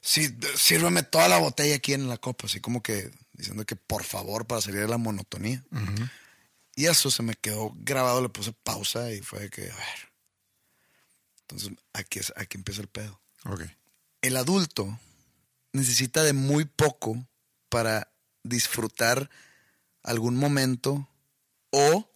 sí, 0.01 0.35
sírveme 0.55 1.03
toda 1.03 1.27
la 1.27 1.37
botella 1.37 1.75
aquí 1.75 1.93
en 1.93 2.09
la 2.09 2.17
copa, 2.17 2.47
así 2.47 2.59
como 2.59 2.81
que 2.83 3.11
diciendo 3.33 3.65
que 3.65 3.75
por 3.75 4.03
favor 4.03 4.45
para 4.45 4.61
salir 4.61 4.81
de 4.81 4.87
la 4.87 4.97
monotonía. 4.97 5.63
Y 6.75 6.85
eso 6.85 7.11
se 7.11 7.23
me 7.23 7.35
quedó 7.35 7.73
grabado, 7.75 8.21
le 8.21 8.29
puse 8.29 8.53
pausa 8.53 9.11
y 9.11 9.21
fue 9.21 9.41
de 9.41 9.49
que, 9.49 9.63
a 9.63 9.75
ver. 9.75 10.11
Entonces 11.41 11.71
aquí, 11.93 12.19
es, 12.19 12.33
aquí 12.35 12.57
empieza 12.57 12.81
el 12.81 12.87
pedo. 12.87 13.19
Ok. 13.45 13.63
El 14.21 14.37
adulto 14.37 14.99
necesita 15.73 16.23
de 16.23 16.33
muy 16.33 16.65
poco 16.65 17.25
para 17.69 18.11
disfrutar 18.43 19.29
algún 20.03 20.35
momento 20.35 21.07
o 21.71 22.09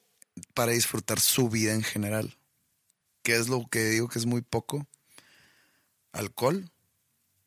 para 0.54 0.72
disfrutar 0.74 1.20
su 1.20 1.50
vida 1.50 1.74
en 1.74 1.84
general. 1.84 2.38
¿Qué 3.26 3.36
es 3.36 3.48
lo 3.48 3.66
que 3.68 3.84
digo 3.86 4.08
que 4.08 4.20
es 4.20 4.28
muy 4.28 4.44
poco? 4.44 4.88
Alcohol, 6.12 6.72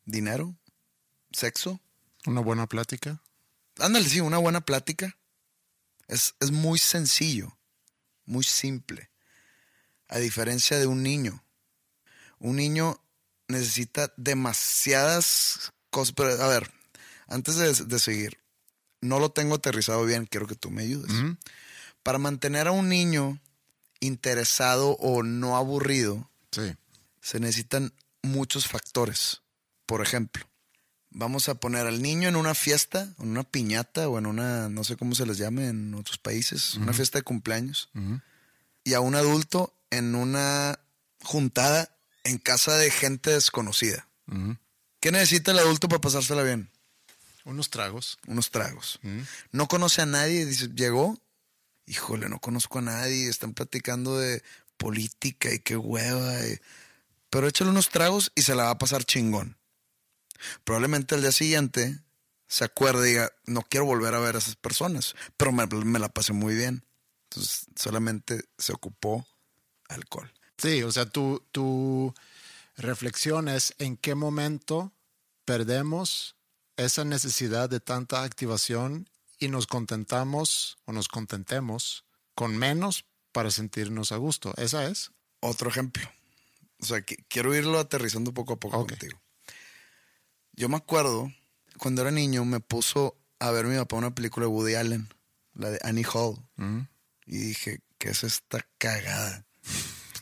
dinero, 0.03 0.57
sexo. 1.31 1.79
Una 2.25 2.41
buena 2.41 2.67
plática. 2.67 3.23
Ándale, 3.77 4.09
sí, 4.09 4.19
una 4.19 4.39
buena 4.39 4.59
plática. 4.59 5.17
Es, 6.09 6.35
es 6.41 6.51
muy 6.51 6.79
sencillo, 6.79 7.57
muy 8.25 8.43
simple. 8.43 9.09
A 10.09 10.19
diferencia 10.19 10.77
de 10.77 10.85
un 10.85 11.01
niño. 11.01 11.45
Un 12.39 12.57
niño 12.57 13.01
necesita 13.47 14.13
demasiadas 14.17 15.71
cosas. 15.91 16.13
Pero, 16.13 16.43
a 16.43 16.47
ver, 16.49 16.73
antes 17.27 17.55
de, 17.55 17.85
de 17.85 17.99
seguir, 17.99 18.37
no 18.99 19.19
lo 19.19 19.31
tengo 19.31 19.55
aterrizado 19.55 20.03
bien, 20.03 20.25
quiero 20.25 20.45
que 20.45 20.55
tú 20.55 20.71
me 20.71 20.83
ayudes. 20.83 21.09
Para 22.03 22.17
mantener 22.17 22.67
a 22.67 22.71
un 22.71 22.89
niño 22.89 23.39
interesado 23.99 24.91
o 24.99 25.23
no 25.23 25.57
aburrido, 25.57 26.29
Sí. 26.51 26.75
se 27.21 27.39
necesitan 27.39 27.93
muchos 28.21 28.67
factores. 28.67 29.41
Por 29.85 30.01
ejemplo, 30.01 30.45
vamos 31.09 31.49
a 31.49 31.55
poner 31.55 31.87
al 31.87 32.01
niño 32.01 32.29
en 32.29 32.35
una 32.35 32.55
fiesta, 32.55 33.13
en 33.19 33.29
una 33.29 33.43
piñata 33.43 34.07
o 34.09 34.17
en 34.17 34.25
una, 34.25 34.69
no 34.69 34.83
sé 34.83 34.95
cómo 34.97 35.15
se 35.15 35.25
les 35.25 35.37
llame 35.37 35.67
en 35.67 35.93
otros 35.93 36.17
países, 36.17 36.75
una 36.75 36.93
fiesta 36.93 37.17
de 37.19 37.23
cumpleaños, 37.23 37.89
y 38.83 38.93
a 38.93 38.99
un 38.99 39.15
adulto 39.15 39.73
en 39.89 40.15
una 40.15 40.79
juntada 41.23 41.95
en 42.23 42.37
casa 42.37 42.75
de 42.77 42.91
gente 42.91 43.31
desconocida. 43.31 44.07
¿Qué 44.99 45.11
necesita 45.11 45.51
el 45.51 45.59
adulto 45.59 45.87
para 45.89 46.01
pasársela 46.01 46.43
bien? 46.43 46.69
Unos 47.45 47.69
tragos. 47.69 48.19
Unos 48.27 48.51
tragos. 48.51 48.99
No 49.51 49.67
conoce 49.67 50.01
a 50.01 50.05
nadie, 50.05 50.45
dice, 50.45 50.67
llegó, 50.75 51.17
híjole, 51.89 52.29
no 52.29 52.39
conozco 52.39 52.79
a 52.79 52.83
nadie, 52.83 53.27
están 53.27 53.53
platicando 53.53 54.17
de 54.17 54.43
política 54.77 55.51
y 55.51 55.59
qué 55.59 55.75
hueva. 55.75 56.35
Pero 57.29 57.47
échale 57.47 57.71
unos 57.71 57.89
tragos 57.89 58.31
y 58.35 58.43
se 58.43 58.55
la 58.55 58.65
va 58.65 58.69
a 58.71 58.77
pasar 58.77 59.03
chingón. 59.03 59.57
Probablemente 60.63 61.15
al 61.15 61.21
día 61.21 61.31
siguiente 61.31 61.99
se 62.47 62.63
acuerde 62.63 63.07
y 63.07 63.11
diga, 63.13 63.31
no 63.45 63.63
quiero 63.63 63.85
volver 63.85 64.13
a 64.13 64.19
ver 64.19 64.35
a 64.35 64.39
esas 64.39 64.55
personas, 64.55 65.15
pero 65.35 65.51
me, 65.51 65.65
me 65.67 65.99
la 65.99 66.09
pasé 66.09 66.31
muy 66.31 66.55
bien. 66.55 66.85
Entonces 67.25 67.65
solamente 67.75 68.43
se 68.57 68.73
ocupó 68.73 69.27
alcohol. 69.87 70.31
Sí, 70.57 70.83
o 70.83 70.91
sea, 70.91 71.05
tu, 71.05 71.43
tu 71.51 72.13
reflexión 72.77 73.47
es 73.49 73.75
en 73.79 73.97
qué 73.97 74.15
momento 74.15 74.93
perdemos 75.45 76.35
esa 76.77 77.03
necesidad 77.03 77.69
de 77.69 77.79
tanta 77.79 78.23
activación 78.23 79.09
y 79.39 79.47
nos 79.47 79.67
contentamos 79.67 80.77
o 80.85 80.91
nos 80.91 81.07
contentemos 81.07 82.05
con 82.35 82.57
menos 82.57 83.05
para 83.31 83.51
sentirnos 83.51 84.11
a 84.11 84.17
gusto. 84.17 84.53
¿Esa 84.57 84.85
es? 84.87 85.11
Otro 85.39 85.69
ejemplo. 85.69 86.03
O 86.81 86.85
sea, 86.85 86.99
qui- 86.99 87.23
quiero 87.27 87.53
irlo 87.55 87.79
aterrizando 87.79 88.33
poco 88.33 88.53
a 88.53 88.59
poco 88.59 88.77
contigo. 88.85 89.19
Yo 90.53 90.67
me 90.69 90.77
acuerdo, 90.77 91.31
cuando 91.77 92.01
era 92.01 92.11
niño, 92.11 92.43
me 92.45 92.59
puso 92.59 93.17
a 93.39 93.51
ver 93.51 93.65
mi 93.65 93.77
papá 93.77 93.95
una 93.95 94.13
película 94.15 94.45
de 94.45 94.51
Woody 94.51 94.75
Allen, 94.75 95.13
la 95.53 95.69
de 95.69 95.79
Annie 95.83 96.05
Hall. 96.13 96.37
Mm. 96.55 96.81
Y 97.25 97.37
dije, 97.37 97.81
¿qué 97.97 98.09
es 98.09 98.23
esta 98.23 98.65
cagada? 98.77 99.45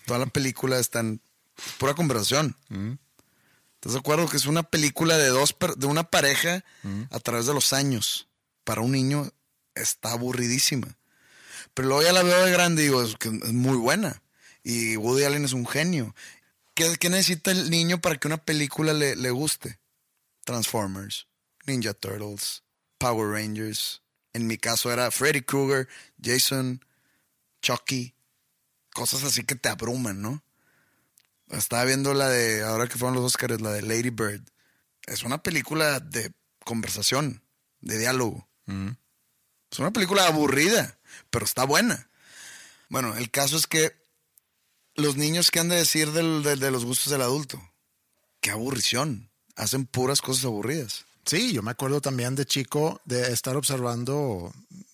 Toda 0.05 0.19
la 0.19 0.25
película 0.27 0.77
está 0.79 0.99
en 0.99 1.21
pura 1.79 1.93
conversación. 1.95 2.55
Mm. 2.69 2.93
¿Estás 3.75 3.93
de 3.93 3.99
acuerdo 3.99 4.27
que 4.27 4.37
es 4.37 4.45
una 4.45 4.63
película 4.63 5.17
de 5.17 5.27
dos 5.29 5.55
de 5.77 5.85
una 5.87 6.03
pareja 6.09 6.63
a 7.11 7.19
través 7.19 7.45
de 7.45 7.53
los 7.53 7.73
años? 7.73 8.26
Para 8.67 8.81
un 8.81 8.91
niño 8.91 9.31
está 9.75 10.11
aburridísima. 10.11 10.97
Pero 11.73 11.87
luego 11.87 12.03
ya 12.03 12.11
la 12.11 12.21
veo 12.21 12.43
de 12.43 12.51
grande 12.51 12.81
y 12.81 12.85
digo, 12.87 13.01
es, 13.01 13.15
que 13.15 13.29
es 13.29 13.53
muy 13.53 13.77
buena. 13.77 14.21
Y 14.61 14.97
Woody 14.97 15.23
Allen 15.23 15.45
es 15.45 15.53
un 15.53 15.65
genio. 15.65 16.13
¿Qué, 16.75 17.09
necesita 17.09 17.51
el 17.51 17.69
niño 17.69 18.01
para 18.01 18.17
que 18.17 18.27
una 18.27 18.43
película 18.43 18.91
le, 18.91 19.15
le 19.15 19.31
guste? 19.31 19.79
Transformers, 20.43 21.27
Ninja 21.65 21.93
Turtles, 21.93 22.63
Power 22.97 23.29
Rangers. 23.29 24.01
En 24.33 24.47
mi 24.47 24.57
caso 24.57 24.91
era 24.91 25.11
Freddy 25.11 25.43
Krueger, 25.43 25.87
Jason, 26.21 26.83
Chucky. 27.61 28.15
Cosas 28.93 29.23
así 29.23 29.45
que 29.45 29.55
te 29.55 29.69
abruman, 29.69 30.21
¿no? 30.21 30.43
Estaba 31.51 31.85
viendo 31.85 32.13
la 32.13 32.27
de, 32.27 32.63
ahora 32.63 32.89
que 32.89 32.97
fueron 32.97 33.15
los 33.15 33.23
Oscars, 33.23 33.61
la 33.61 33.71
de 33.71 33.81
Lady 33.81 34.09
Bird. 34.09 34.43
Es 35.05 35.23
una 35.23 35.41
película 35.41 36.01
de 36.01 36.33
conversación, 36.65 37.41
de 37.79 37.97
diálogo. 37.97 38.45
Es 38.67 39.79
una 39.79 39.91
película 39.91 40.27
aburrida, 40.27 40.97
pero 41.29 41.45
está 41.45 41.65
buena. 41.65 42.09
Bueno, 42.89 43.15
el 43.15 43.29
caso 43.31 43.57
es 43.57 43.67
que 43.67 43.93
los 44.95 45.15
niños, 45.17 45.51
¿qué 45.51 45.59
han 45.59 45.69
de 45.69 45.75
decir 45.75 46.11
del- 46.11 46.43
de 46.43 46.71
los 46.71 46.85
gustos 46.85 47.11
del 47.11 47.21
adulto? 47.21 47.61
Qué 48.41 48.51
aburrición. 48.51 49.29
Hacen 49.55 49.85
puras 49.85 50.21
cosas 50.21 50.45
aburridas. 50.45 51.05
Sí, 51.25 51.51
yo 51.51 51.61
me 51.61 51.71
acuerdo 51.71 51.99
también 51.99 52.35
de 52.35 52.45
chico 52.45 53.01
de 53.05 53.33
estar 53.33 53.57
observando 53.57 54.53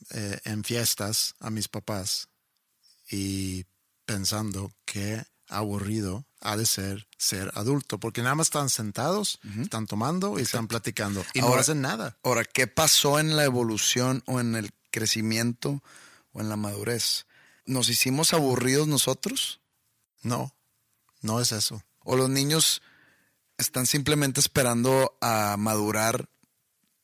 eh, 0.10 0.40
en 0.46 0.64
fiestas 0.64 1.36
a 1.40 1.50
mis 1.50 1.68
papás 1.68 2.28
y 3.12 3.66
pensando 4.06 4.72
qué 4.86 5.24
aburrido 5.50 6.26
ha 6.42 6.58
de 6.58 6.66
ser 6.66 7.08
ser 7.18 7.52
adulto, 7.56 8.00
porque 8.00 8.22
nada 8.22 8.36
más 8.36 8.48
están 8.48 8.70
sentados, 8.70 9.40
están 9.62 9.88
tomando 9.88 10.38
y 10.40 10.42
están 10.42 10.68
platicando 10.68 11.24
y 11.34 11.40
no 11.40 11.48
hacen 11.62 11.82
nada. 11.82 12.18
Ahora, 12.24 12.44
¿qué 12.44 12.68
pasó 12.68 13.20
en 13.20 13.36
la 13.38 13.46
evolución 13.46 14.24
o 14.26 14.40
en 14.42 14.56
el 14.56 14.72
crecimiento 14.92 15.82
o 16.34 16.42
en 16.42 16.50
la 16.50 16.58
madurez? 16.58 17.26
¿Nos 17.66 17.88
hicimos 17.90 18.34
aburridos 18.34 18.88
nosotros? 18.90 19.62
No, 20.22 20.54
no 21.22 21.40
es 21.40 21.52
eso. 21.54 21.82
¿O 22.04 22.18
los 22.18 22.30
niños 22.30 22.82
están 23.58 23.86
simplemente 23.86 24.42
esperando 24.42 25.18
a 25.22 25.56
madurar 25.58 26.28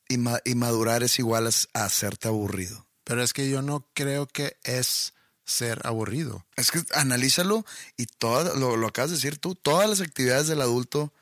y, 0.08 0.18
ma- 0.18 0.40
y 0.44 0.54
madurar 0.54 1.02
es 1.02 1.18
igual 1.18 1.46
a, 1.46 1.50
a 1.80 1.84
hacerte 1.84 2.28
aburrido? 2.28 2.86
Pero 3.04 3.22
es 3.22 3.32
que 3.32 3.48
yo 3.48 3.62
no 3.62 3.88
creo 3.94 4.26
que 4.26 4.58
es 4.64 5.14
ser 5.50 5.86
aburrido. 5.86 6.46
Es 6.56 6.70
que 6.70 6.82
analízalo 6.94 7.64
y 7.96 8.06
todas, 8.06 8.56
lo, 8.56 8.76
lo 8.76 8.86
acabas 8.86 9.10
de 9.10 9.16
decir 9.16 9.38
tú, 9.38 9.54
todas 9.54 9.88
las 9.88 10.00
actividades 10.00 10.46
del 10.46 10.60
adulto 10.62 11.12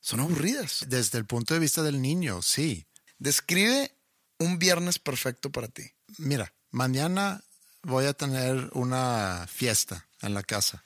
son 0.00 0.20
aburridas. 0.20 0.84
Desde 0.88 1.18
el 1.18 1.24
punto 1.24 1.54
de 1.54 1.60
vista 1.60 1.82
del 1.82 2.02
niño, 2.02 2.42
sí. 2.42 2.86
Describe 3.18 3.94
un 4.38 4.58
viernes 4.58 4.98
perfecto 4.98 5.50
para 5.50 5.68
ti. 5.68 5.92
Mira, 6.18 6.52
mañana 6.70 7.42
voy 7.82 8.06
a 8.06 8.12
tener 8.12 8.70
una 8.74 9.46
fiesta 9.48 10.06
en 10.20 10.34
la 10.34 10.42
casa 10.42 10.84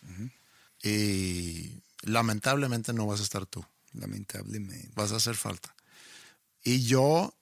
y 0.83 1.83
lamentablemente 2.03 2.93
no 2.93 3.07
vas 3.07 3.21
a 3.21 3.25
estar 3.25 3.47
tú, 3.47 3.65
Lamentablemente. 3.93 4.91
vas 4.95 5.13
a 5.13 5.17
hacer 5.17 5.35
falta. 5.35 5.75
Y 6.63 6.85
yo 6.85 7.35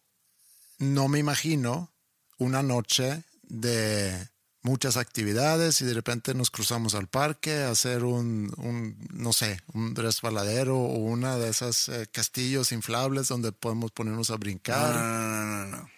no 0.79 1.09
me 1.09 1.19
imagino 1.19 1.93
una 2.39 2.63
noche 2.63 3.25
de 3.43 4.29
muchas 4.65 4.97
actividades 4.97 5.81
y 5.81 5.85
de 5.85 5.95
repente 5.95 6.35
nos 6.35 6.51
cruzamos 6.51 6.95
al 6.97 7.07
parque 7.07 7.63
a 7.63 7.71
hacer 7.71 8.03
un, 8.03 8.53
un, 8.57 8.97
no 9.13 9.33
sé, 9.33 9.61
un 9.75 9.95
resbaladero 9.95 10.77
o 10.79 10.97
una 10.97 11.37
de 11.37 11.51
esas 11.51 11.89
eh, 11.91 12.09
castillos 12.11 12.73
inflables 12.73 13.29
donde 13.29 13.53
podemos 13.53 13.93
ponernos 13.93 14.31
a 14.31 14.33
No, 14.35 14.39
brincar. 14.41 14.95
no, 14.97 15.03
no, 15.03 15.45
no, 15.45 15.67
no. 15.77 15.91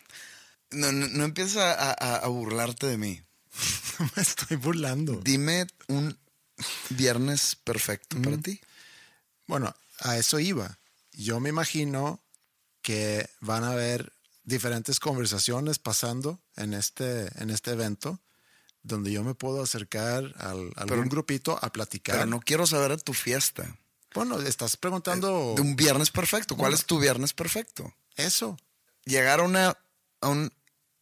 No, 0.73 0.93
no, 0.93 1.07
no 1.09 1.25
empieces 1.25 1.57
a, 1.59 1.73
a- 1.93 2.17
a 2.17 2.27
burlarte 2.27 2.87
de 2.89 2.99
mí. 2.99 3.23
me 4.17 4.23
estoy 4.23 4.57
burlando. 4.59 5.21
Dime 5.25 5.67
un 5.87 6.19
viernes 6.91 7.57
perfecto 7.57 8.21
para 8.21 8.37
ti. 8.39 8.61
Bueno, 9.47 9.75
a 10.01 10.17
eso 10.19 10.41
iba. 10.41 10.79
Yo 11.13 11.39
me 11.39 11.51
imagino 11.51 12.21
que 12.83 13.29
van 13.41 13.63
a 13.65 13.71
haber 13.71 14.13
diferentes 14.43 14.99
conversaciones 15.01 15.79
pasando 15.79 16.41
en 16.57 16.75
este, 16.75 17.29
en 17.41 17.51
este 17.51 17.71
evento, 17.73 18.21
donde 18.87 19.13
yo 19.13 19.23
me 19.23 19.35
puedo 19.35 19.63
acercar 19.63 20.33
al, 20.39 20.73
a 20.77 20.83
algún 20.83 21.09
grupito 21.09 21.59
a 21.61 21.71
platicar. 21.73 22.17
Pero 22.17 22.27
no 22.27 22.41
quiero 22.41 22.67
saber 22.67 22.93
de 22.93 22.99
tu 22.99 23.13
fiesta. 23.13 23.77
Bueno, 24.15 24.41
estás 24.41 24.77
preguntando 24.77 25.53
De 25.55 25.61
un 25.61 25.77
viernes 25.77 26.11
perfecto. 26.11 26.57
¿Cuál 26.57 26.73
es 26.73 26.87
tu 26.87 26.99
viernes 26.99 27.33
perfecto? 27.35 27.93
eso. 28.17 28.57
Llegar 29.05 29.41
a, 29.41 29.43
una, 29.43 29.77
a 30.21 30.29
un 30.29 30.51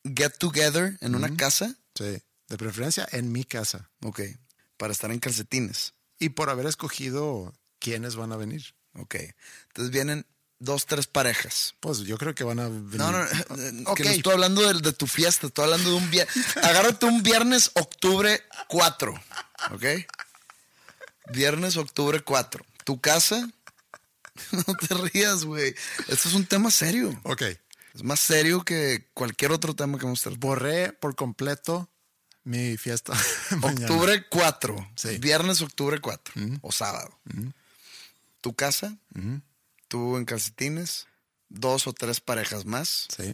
get 0.04 0.36
together 0.38 0.98
en 1.00 1.14
una 1.14 1.34
casa. 1.36 1.76
Sí, 1.94 2.20
de 2.48 2.58
preferencia 2.58 3.08
en 3.12 3.30
mi 3.30 3.44
casa. 3.44 3.88
Ok. 4.02 4.20
Para 4.76 4.92
estar 4.92 5.10
en 5.10 5.20
calcetines. 5.20 5.94
Y 6.18 6.30
por 6.30 6.50
haber 6.50 6.66
escogido 6.66 7.54
quiénes 7.78 8.16
van 8.16 8.32
a 8.32 8.36
venir. 8.36 8.74
Ok. 8.94 9.14
Entonces 9.68 9.92
vienen 9.92 10.26
dos, 10.64 10.86
tres 10.86 11.06
parejas. 11.06 11.74
Pues 11.80 12.00
yo 12.00 12.16
creo 12.18 12.34
que 12.34 12.44
van 12.44 12.58
a 12.60 12.68
venir. 12.68 12.96
No, 12.96 13.12
no, 13.12 13.24
no, 13.24 13.90
Ok. 13.90 13.96
que 13.98 14.04
no 14.04 14.10
estoy 14.10 14.32
hablando 14.32 14.62
de, 14.72 14.80
de 14.80 14.92
tu 14.92 15.06
fiesta, 15.06 15.46
estoy 15.46 15.64
hablando 15.64 15.90
de 15.90 15.96
un 15.96 16.10
viernes. 16.10 16.36
Agárrate 16.62 17.06
un 17.06 17.22
viernes, 17.22 17.70
octubre 17.74 18.42
4, 18.68 19.14
¿ok? 19.72 19.84
Viernes, 21.32 21.76
octubre 21.76 22.20
4. 22.20 22.64
Tu 22.84 23.00
casa, 23.00 23.48
no 24.52 24.74
te 24.74 24.94
rías, 24.94 25.44
güey. 25.44 25.74
Esto 26.08 26.28
es 26.28 26.34
un 26.34 26.46
tema 26.46 26.70
serio. 26.70 27.18
Ok. 27.24 27.42
Es 27.94 28.02
más 28.02 28.20
serio 28.20 28.64
que 28.64 29.08
cualquier 29.14 29.52
otro 29.52 29.74
tema 29.74 29.98
que 29.98 30.04
hemos 30.04 30.20
tratado. 30.20 30.40
Borré 30.40 30.92
por 30.92 31.14
completo 31.14 31.88
mi 32.42 32.76
fiesta. 32.76 33.12
Octubre 33.62 34.26
4. 34.28 34.90
Sí. 34.96 35.18
Viernes, 35.18 35.62
octubre 35.62 36.00
4. 36.00 36.34
O 36.60 36.72
sábado. 36.72 37.16
Tu 38.40 38.52
casa, 38.54 38.98
tú 39.94 40.16
en 40.16 40.24
calcetines, 40.24 41.06
dos 41.48 41.86
o 41.86 41.92
tres 41.92 42.20
parejas 42.20 42.64
más. 42.64 43.06
Sí. 43.16 43.32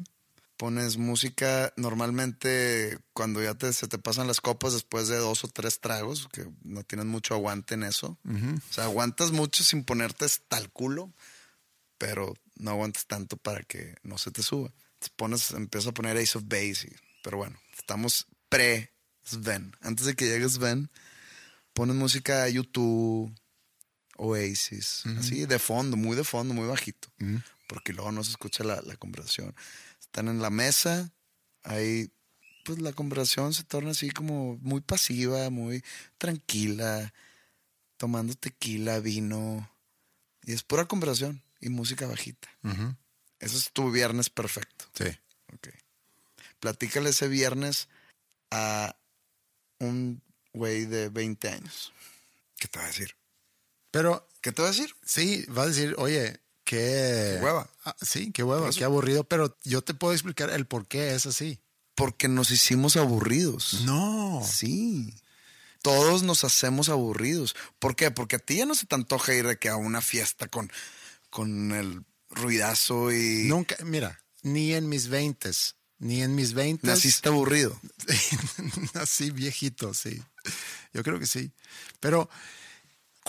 Pones 0.59 0.99
música 0.99 1.73
normalmente 1.79 2.99
cuando 3.15 3.43
ya 3.43 3.55
te, 3.55 3.73
se 3.73 3.89
te 3.89 3.97
pasan 3.97 4.27
las 4.27 4.43
copas 4.43 4.75
después 4.75 5.09
de 5.09 5.17
dos 5.17 5.43
o 5.43 5.49
tres 5.49 5.81
tragos, 5.81 6.29
que 6.31 6.47
no 6.63 6.83
tienes 6.85 7.07
mucho 7.07 7.33
aguante 7.33 7.73
en 7.77 7.83
eso. 7.85 8.19
O 8.27 8.73
sea, 8.75 8.85
aguantas 8.85 9.33
mucho 9.33 9.65
sin 9.65 9.85
ponerte 9.85 10.27
hasta 10.27 10.59
el 10.59 10.69
culo, 10.69 11.15
pero 11.97 12.35
no 12.57 12.73
aguantas 12.73 13.07
tanto 13.07 13.39
para 13.39 13.63
que 13.63 13.95
no 14.03 14.19
se 14.19 14.31
te 14.33 14.43
suba. 14.43 14.71
Te 14.99 15.09
pones, 15.17 15.53
empiezas 15.53 15.89
a 15.89 15.95
poner 15.95 16.19
Ace 16.19 16.37
of 16.37 16.45
Base, 16.47 16.89
y- 16.89 16.97
pero 17.23 17.39
bueno, 17.39 17.59
estamos 17.75 18.27
pre-Sven. 18.51 19.75
Antes 19.81 20.05
de 20.05 20.15
que 20.15 20.27
llegue 20.27 20.47
Sven, 20.47 20.91
pones 21.73 21.97
música 21.97 22.47
YouTube, 22.51 23.35
Oasis, 24.21 25.05
así 25.19 25.47
de 25.47 25.59
fondo, 25.59 25.97
muy 25.97 26.15
de 26.15 26.25
fondo, 26.25 26.53
muy 26.53 26.69
bajito, 26.69 27.09
porque 27.67 27.95
luego 27.95 28.13
no 28.13 28.23
se 28.23 28.31
escucha 28.33 28.65
la, 28.65 28.83
la 28.83 28.97
conversación. 28.97 29.55
Están 29.99 30.29
en 30.29 30.43
la 30.43 30.51
mesa, 30.51 31.11
ahí 31.63 32.13
pues 32.65 32.81
la 32.81 32.93
conversación 32.93 33.55
se 33.55 33.65
torna 33.65 33.93
así 33.93 34.11
como 34.11 34.59
muy 34.59 34.83
pasiva, 34.83 35.49
muy 35.49 35.83
tranquila, 36.19 37.15
tomando 37.97 38.35
tequila, 38.35 39.01
vino, 39.01 39.71
y 40.45 40.53
es 40.53 40.63
pura 40.63 40.85
conversación 40.85 41.43
y 41.61 41.71
música 41.71 42.07
bajita. 42.07 42.49
Ujú. 42.63 42.95
Eso 43.39 43.57
es 43.57 43.73
tu 43.73 43.91
viernes 43.91 44.29
perfecto. 44.29 44.85
Sí. 44.95 45.09
Ok. 45.55 45.69
Platícale 46.61 47.09
ese 47.09 47.27
viernes 47.27 47.89
a 48.51 48.95
un 49.79 50.23
güey 50.53 50.85
de 50.85 51.09
20 51.09 51.49
años. 51.49 51.93
¿Qué 52.59 52.69
te 52.69 52.79
va 52.79 52.85
a 52.85 52.89
decir? 52.89 53.17
Pero 53.91 54.29
¿Qué 54.41 54.53
te 54.53 54.63
va 54.63 54.69
a 54.69 54.71
decir? 54.71 54.95
sí, 55.05 55.45
va 55.47 55.65
a 55.65 55.67
decir, 55.67 55.95
oye, 55.99 56.41
qué... 56.65 57.37
Qué 57.39 57.45
hueva. 57.45 57.69
Ah, 57.85 57.97
sí, 58.01 58.31
qué 58.33 58.43
hueva, 58.43 58.71
qué 58.71 58.85
aburrido, 58.85 59.25
pero 59.25 59.57
yo 59.65 59.83
te 59.83 59.95
puedo 59.95 60.13
explicar 60.13 60.51
el 60.51 60.67
por 60.67 60.87
qué 60.87 61.15
es 61.15 61.27
así. 61.27 61.61
Porque 61.95 62.29
nos 62.29 62.51
hicimos 62.51 62.97
aburridos. 62.97 63.83
No. 63.85 64.43
Sí. 64.51 65.15
Todos 65.83 66.23
nos 66.23 66.45
hacemos 66.45 66.89
aburridos. 66.89 67.55
¿Por 67.79 67.97
qué? 67.97 68.11
Porque 68.11 68.37
a 68.37 68.39
ti 68.39 68.57
ya 68.57 68.67
no 68.67 68.75
se 68.75 68.87
te 68.87 68.95
antoja 68.95 69.35
ir 69.35 69.47
de 69.47 69.59
que 69.59 69.69
a 69.69 69.77
una 69.77 70.01
fiesta 70.01 70.49
con, 70.49 70.71
con 71.31 71.73
el 71.73 72.05
ruidazo 72.31 73.13
y 73.13 73.45
Nunca, 73.49 73.77
mira, 73.85 74.21
ni 74.43 74.73
en 74.75 74.89
mis 74.89 75.09
veintes, 75.09 75.77
ni 75.99 76.23
en 76.23 76.35
mis 76.35 76.55
veintes. 76.55 76.89
naciste 76.89 77.29
aburrido. 77.29 77.79
Así 78.95 79.31
viejito, 79.31 79.93
sí. 79.93 80.23
Yo 80.95 81.03
creo 81.03 81.19
que 81.19 81.27
sí. 81.27 81.53
Pero, 81.99 82.31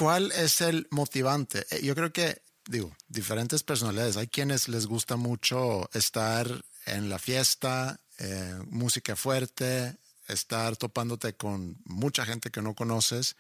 ¿cuál 0.02 0.32
es 0.32 0.62
el 0.62 0.88
motivante? 0.90 1.64
Eh, 1.70 1.82
Yo 1.84 1.94
creo 1.94 2.12
que, 2.12 2.42
digo, 2.66 2.92
diferentes 3.08 3.62
personalidades. 3.62 4.18
Hay 4.18 4.26
quienes 4.28 4.68
les 4.68 4.88
gusta 4.88 5.16
mucho 5.16 5.88
estar 5.94 6.48
en 6.88 7.08
la 7.08 7.20
fiesta, 7.20 8.00
eh, 8.18 8.58
música 8.68 9.16
fuerte, 9.16 9.96
estar 10.28 10.76
topándote 10.76 11.36
con 11.36 11.78
mucha 11.86 12.26
gente 12.26 12.50
que 12.50 12.64
no 12.64 12.74
conoces. 12.74 13.36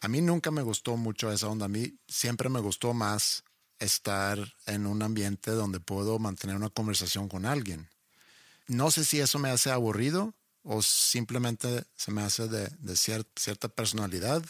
A 0.00 0.08
mí 0.08 0.20
nunca 0.20 0.50
me 0.50 0.62
gustó 0.62 0.96
mucho 0.96 1.30
esa 1.30 1.46
onda. 1.46 1.66
A 1.66 1.68
mí 1.68 1.94
siempre 2.08 2.48
me 2.48 2.58
gustó 2.58 2.92
más 2.92 3.44
estar 3.78 4.38
en 4.66 4.88
un 4.88 5.04
ambiente 5.04 5.52
donde 5.52 5.78
puedo 5.78 6.18
mantener 6.18 6.56
una 6.56 6.70
conversación 6.70 7.28
con 7.28 7.46
alguien. 7.46 7.88
No 8.66 8.90
sé 8.90 9.04
si 9.04 9.20
eso 9.20 9.38
me 9.38 9.50
hace 9.50 9.70
aburrido 9.70 10.34
o 10.64 10.82
simplemente 10.82 11.84
se 11.94 12.10
me 12.10 12.22
hace 12.22 12.48
de, 12.48 12.66
de 12.80 12.94
cier- 12.94 13.28
cierta 13.36 13.68
personalidad 13.68 14.42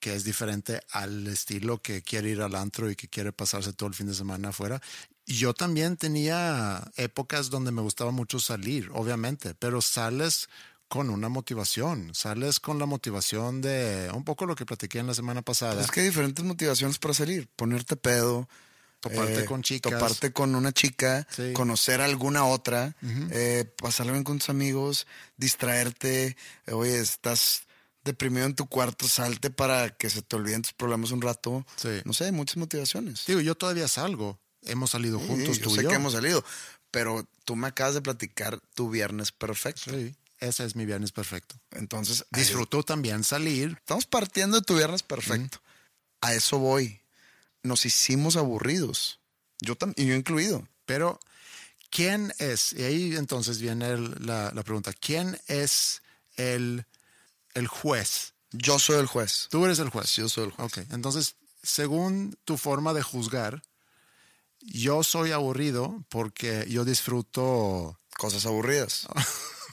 que 0.00 0.14
es 0.14 0.24
diferente 0.24 0.80
al 0.90 1.26
estilo 1.28 1.80
que 1.80 2.02
quiere 2.02 2.30
ir 2.30 2.40
al 2.42 2.54
antro 2.56 2.90
y 2.90 2.96
que 2.96 3.08
quiere 3.08 3.32
pasarse 3.32 3.72
todo 3.72 3.88
el 3.88 3.94
fin 3.94 4.06
de 4.06 4.14
semana 4.14 4.48
afuera. 4.48 4.80
Yo 5.26 5.54
también 5.54 5.96
tenía 5.96 6.82
épocas 6.96 7.50
donde 7.50 7.70
me 7.70 7.82
gustaba 7.82 8.10
mucho 8.10 8.40
salir, 8.40 8.90
obviamente, 8.92 9.54
pero 9.54 9.80
sales 9.80 10.48
con 10.88 11.08
una 11.10 11.28
motivación, 11.28 12.12
sales 12.14 12.58
con 12.58 12.80
la 12.80 12.86
motivación 12.86 13.60
de 13.60 14.10
un 14.12 14.24
poco 14.24 14.44
lo 14.46 14.56
que 14.56 14.66
platiqué 14.66 14.98
en 14.98 15.06
la 15.06 15.14
semana 15.14 15.42
pasada. 15.42 15.84
Es 15.84 15.90
que 15.92 16.00
hay 16.00 16.06
diferentes 16.06 16.44
motivaciones 16.44 16.98
para 16.98 17.14
salir, 17.14 17.46
ponerte 17.54 17.94
pedo, 17.96 18.48
Toparte 18.98 19.40
eh, 19.40 19.44
con 19.46 19.62
chicas. 19.62 19.92
toparte 19.92 20.32
con 20.32 20.54
una 20.54 20.72
chica, 20.72 21.26
Sí. 21.34 21.52
conocer 21.54 22.00
a 22.02 22.04
alguna 22.06 22.44
otra, 22.44 22.96
eh, 23.30 23.64
pasarlo 23.80 24.12
bien 24.12 24.24
con 24.24 24.38
tus 24.38 24.50
amigos, 24.50 25.06
distraerte. 25.38 26.36
eh, 26.66 26.72
oye, 26.72 26.98
estás 27.00 27.62
deprimido 28.04 28.46
en 28.46 28.54
tu 28.54 28.66
cuarto, 28.66 29.06
salte 29.08 29.50
para 29.50 29.90
que 29.90 30.08
se 30.10 30.22
te 30.22 30.36
olviden 30.36 30.62
tus 30.62 30.72
problemas 30.72 31.10
un 31.10 31.20
rato. 31.20 31.66
Sí. 31.76 31.88
No 32.04 32.12
sé, 32.12 32.24
hay 32.26 32.32
muchas 32.32 32.56
motivaciones. 32.56 33.24
Digo, 33.26 33.40
yo 33.40 33.54
todavía 33.54 33.88
salgo. 33.88 34.38
Hemos 34.62 34.90
salido 34.90 35.18
Sí, 35.18 35.26
juntos 35.26 35.58
yo 35.58 35.64
tú 35.64 35.70
sé 35.74 35.80
y 35.80 35.84
yo. 35.84 35.88
que 35.90 35.96
hemos 35.96 36.12
salido, 36.12 36.44
pero 36.90 37.26
tú 37.44 37.56
me 37.56 37.68
acabas 37.68 37.94
de 37.94 38.02
platicar 38.02 38.60
tu 38.74 38.90
viernes 38.90 39.32
perfecto. 39.32 39.90
Sí, 39.90 40.14
ese 40.38 40.64
es 40.64 40.76
mi 40.76 40.84
viernes 40.86 41.12
perfecto. 41.12 41.54
Entonces, 41.70 42.24
ahí- 42.32 42.40
Disfruto 42.42 42.82
también 42.82 43.24
salir. 43.24 43.76
Estamos 43.78 44.06
partiendo 44.06 44.58
de 44.58 44.64
tu 44.64 44.76
viernes 44.76 45.02
perfecto. 45.02 45.60
A 46.20 46.34
eso 46.34 46.58
voy. 46.58 47.00
Nos 47.62 47.84
hicimos 47.86 48.36
aburridos. 48.36 49.20
Yo 49.60 49.76
también, 49.76 50.06
y 50.06 50.10
yo 50.10 50.14
incluido. 50.16 50.66
Pero, 50.86 51.20
¿quién 51.90 52.32
es? 52.38 52.72
Y 52.72 52.82
ahí 52.82 53.16
entonces 53.16 53.60
viene 53.60 53.88
el- 53.88 54.16
la, 54.26 54.50
la 54.54 54.62
pregunta. 54.62 54.92
¿Quién 54.92 55.38
es 55.46 56.02
el, 56.36 56.84
el 57.54 57.66
juez? 57.66 58.34
Yo 58.52 58.78
soy 58.78 58.98
el 58.98 59.06
juez. 59.06 59.46
Tú 59.50 59.64
eres 59.64 59.78
el 59.78 59.90
juez. 59.90 60.14
Yo 60.16 60.28
soy 60.28 60.44
el 60.44 60.50
juez. 60.50 60.66
Ok, 60.78 60.86
entonces, 60.92 61.36
según 61.62 62.36
tu 62.44 62.56
forma 62.56 62.92
de 62.92 63.02
juzgar, 63.02 63.62
yo 64.60 65.02
soy 65.04 65.32
aburrido 65.32 66.04
porque 66.08 66.66
yo 66.68 66.84
disfruto, 66.84 67.98
Cosas 68.18 68.44
aburridas. 68.46 69.06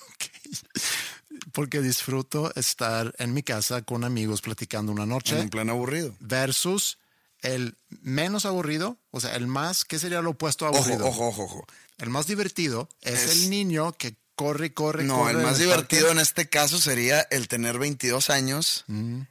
porque 1.53 1.81
disfruto 1.81 2.53
estar 2.55 3.13
en 3.17 3.33
mi 3.33 3.43
casa 3.43 3.81
con 3.81 4.03
amigos 4.03 4.41
platicando 4.41 4.91
una 4.91 5.05
noche. 5.05 5.39
En 5.39 5.49
plan 5.49 5.69
aburrido. 5.69 6.15
versus 6.19 6.97
el 7.41 7.77
menos 7.89 8.45
aburrido, 8.45 8.97
o 9.11 9.19
sea, 9.19 9.35
el 9.35 9.47
más, 9.47 9.85
¿qué 9.85 9.99
sería 9.99 10.21
lo 10.21 10.31
opuesto 10.31 10.65
a 10.65 10.69
Ojo, 10.69 10.79
aburrido? 10.79 11.07
ojo, 11.07 11.27
ojo, 11.27 11.43
ojo. 11.43 11.67
El 11.97 12.09
más 12.09 12.27
divertido 12.27 12.89
es, 13.01 13.23
Es- 13.23 13.31
el 13.43 13.49
niño 13.49 13.93
que 13.93 14.15
corre, 14.37 14.73
corre, 14.73 15.03
No, 15.03 15.17
corre. 15.17 15.31
el 15.31 15.37
más 15.39 15.57
divertido 15.57 16.09
en 16.11 16.19
este 16.19 16.47
caso 16.47 16.79
sería 16.79 17.19
el 17.31 17.49
tener 17.49 17.77
22 17.79 18.29
años, 18.29 18.85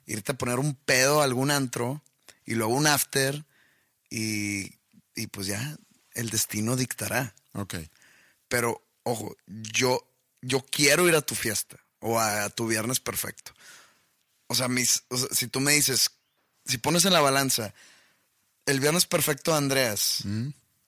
irte 0.04 0.32
a 0.32 0.34
poner 0.36 0.58
un 0.58 0.74
pedo 0.74 1.22
a 1.22 1.24
algún 1.24 1.50
antro 1.50 2.02
y 2.44 2.54
luego 2.56 2.74
un 2.74 2.86
after 2.86 3.44
y, 4.10 4.74
y 5.14 5.28
pues 5.28 5.46
ya 5.46 5.78
el 6.12 6.28
destino 6.30 6.76
dictará. 6.76 7.34
Ok, 7.52 7.76
Pero, 8.48 8.82
ojo, 9.04 9.34
yo, 9.46 10.06
yo 10.42 10.60
quiero 10.70 11.08
ir 11.08 11.14
a 11.14 11.22
tu 11.22 11.34
fiesta 11.34 11.76
o 12.00 12.20
a, 12.20 12.50
tu 12.50 12.66
viernes 12.66 13.00
perfecto. 13.00 13.52
O 14.48 14.54
sea, 14.54 14.68
mis, 14.68 15.04
o 15.08 15.16
sea, 15.16 15.28
si 15.32 15.46
tú 15.46 15.60
me 15.60 15.72
dices, 15.72 16.10
si 16.64 16.78
pones 16.78 17.04
en 17.04 17.12
la 17.12 17.20
balanza 17.20 17.72
el 18.66 18.80
viernes 18.80 19.06
perfecto 19.06 19.52
de 19.52 19.58
Andreas, 19.58 20.24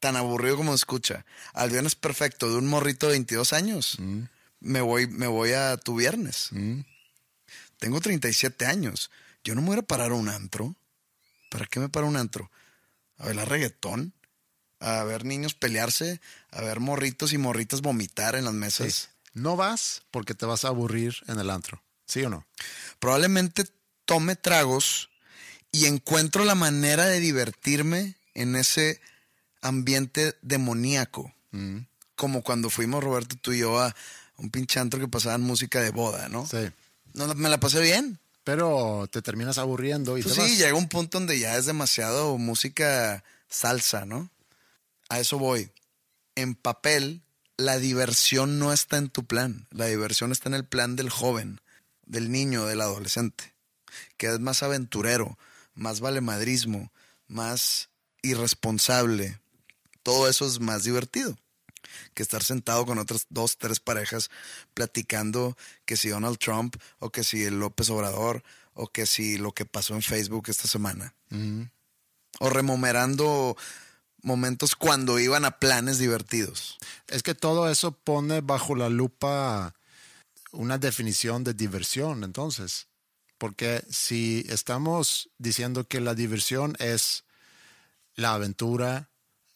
tan 0.00 0.16
aburrido 0.16 0.56
como 0.56 0.74
escucha, 0.74 1.24
al 1.52 1.70
viernes 1.70 1.94
perfecto 1.94 2.50
de 2.50 2.56
un 2.56 2.66
morrito 2.66 3.06
de 3.06 3.12
22 3.12 3.52
años, 3.52 3.98
me, 4.60 4.80
voy, 4.80 5.06
me 5.06 5.26
voy 5.26 5.52
a 5.52 5.76
tu 5.76 5.96
viernes. 5.96 6.50
Tengo 7.78 8.00
37 8.00 8.66
años. 8.66 9.10
Yo 9.44 9.54
no 9.54 9.62
me 9.62 9.68
voy 9.68 9.78
a 9.78 9.82
parar 9.82 10.10
a 10.10 10.14
un 10.14 10.28
antro. 10.28 10.74
¿Para 11.50 11.66
qué 11.66 11.80
me 11.80 11.88
paro 11.88 12.06
a 12.06 12.10
un 12.10 12.16
antro? 12.16 12.50
A 13.16 13.26
bailar 13.26 13.48
reggaetón, 13.48 14.12
a 14.80 15.02
ver 15.04 15.24
niños 15.24 15.54
pelearse, 15.54 16.20
a 16.50 16.60
ver 16.60 16.80
morritos 16.80 17.32
y 17.32 17.38
morritas 17.38 17.80
vomitar 17.80 18.34
en 18.34 18.44
las 18.44 18.54
mesas. 18.54 18.92
Sí. 18.92 19.08
No 19.34 19.56
vas 19.56 20.02
porque 20.10 20.34
te 20.34 20.46
vas 20.46 20.64
a 20.64 20.68
aburrir 20.68 21.16
en 21.26 21.38
el 21.38 21.50
antro, 21.50 21.82
¿sí 22.06 22.22
o 22.22 22.30
no? 22.30 22.46
Probablemente 22.98 23.64
tome 24.04 24.36
tragos 24.36 25.10
y 25.70 25.86
encuentro 25.86 26.44
la 26.44 26.54
manera 26.54 27.06
de 27.06 27.20
divertirme 27.20 28.16
en 28.34 28.56
ese 28.56 29.00
ambiente 29.62 30.36
demoníaco. 30.42 31.32
Como 32.14 32.42
cuando 32.42 32.70
fuimos, 32.70 33.02
Roberto, 33.02 33.36
tú 33.40 33.52
y 33.52 33.58
yo, 33.60 33.80
a 33.80 33.94
un 34.36 34.50
pinche 34.50 34.80
antro 34.80 35.00
que 35.00 35.08
pasaban 35.08 35.40
música 35.40 35.80
de 35.80 35.90
boda, 35.90 36.28
¿no? 36.28 36.46
Sí. 36.46 36.70
No, 37.14 37.34
me 37.34 37.48
la 37.48 37.58
pasé 37.60 37.80
bien. 37.80 38.18
Pero 38.44 39.06
te 39.12 39.20
terminas 39.20 39.58
aburriendo 39.58 40.16
y 40.16 40.22
Pues 40.22 40.34
te 40.36 40.40
sí, 40.42 40.50
vas. 40.52 40.58
llega 40.58 40.74
un 40.74 40.88
punto 40.88 41.18
donde 41.18 41.38
ya 41.38 41.56
es 41.58 41.66
demasiado 41.66 42.38
música 42.38 43.22
salsa, 43.48 44.06
¿no? 44.06 44.30
A 45.10 45.20
eso 45.20 45.38
voy. 45.38 45.70
En 46.34 46.54
papel, 46.54 47.20
la 47.58 47.78
diversión 47.78 48.58
no 48.58 48.72
está 48.72 48.96
en 48.96 49.10
tu 49.10 49.24
plan. 49.26 49.66
La 49.70 49.86
diversión 49.86 50.32
está 50.32 50.48
en 50.48 50.54
el 50.54 50.64
plan 50.64 50.96
del 50.96 51.10
joven, 51.10 51.60
del 52.06 52.30
niño, 52.32 52.64
del 52.64 52.80
adolescente, 52.80 53.52
que 54.16 54.28
es 54.28 54.40
más 54.40 54.62
aventurero, 54.62 55.36
más 55.74 56.00
valemadrismo, 56.00 56.90
más 57.26 57.90
irresponsable. 58.22 59.40
Todo 60.02 60.28
eso 60.28 60.46
es 60.46 60.60
más 60.60 60.84
divertido 60.84 61.36
que 62.14 62.22
estar 62.22 62.42
sentado 62.42 62.86
con 62.86 62.98
otras 62.98 63.26
dos, 63.28 63.56
tres 63.58 63.80
parejas 63.80 64.30
platicando 64.74 65.56
que 65.84 65.96
si 65.96 66.08
Donald 66.08 66.38
Trump 66.38 66.76
o 66.98 67.10
que 67.10 67.24
si 67.24 67.44
el 67.44 67.58
López 67.58 67.90
Obrador 67.90 68.42
o 68.74 68.88
que 68.88 69.06
si 69.06 69.38
lo 69.38 69.52
que 69.52 69.64
pasó 69.64 69.94
en 69.94 70.02
Facebook 70.02 70.44
esta 70.48 70.68
semana. 70.68 71.14
O 72.40 72.50
remomerando 72.50 73.56
momentos 74.22 74.76
cuando 74.76 75.18
iban 75.18 75.44
a 75.44 75.58
planes 75.58 75.98
divertidos. 75.98 76.78
Es 77.06 77.22
que 77.22 77.34
todo 77.34 77.70
eso 77.70 77.92
pone 77.92 78.40
bajo 78.40 78.74
la 78.74 78.88
lupa 78.88 79.74
una 80.52 80.78
definición 80.78 81.44
de 81.44 81.54
diversión, 81.54 82.24
entonces. 82.24 82.86
Porque 83.38 83.84
si 83.90 84.44
estamos 84.48 85.30
diciendo 85.38 85.86
que 85.86 86.00
la 86.00 86.14
diversión 86.14 86.74
es 86.78 87.24
la 88.14 88.34
aventura, 88.34 89.10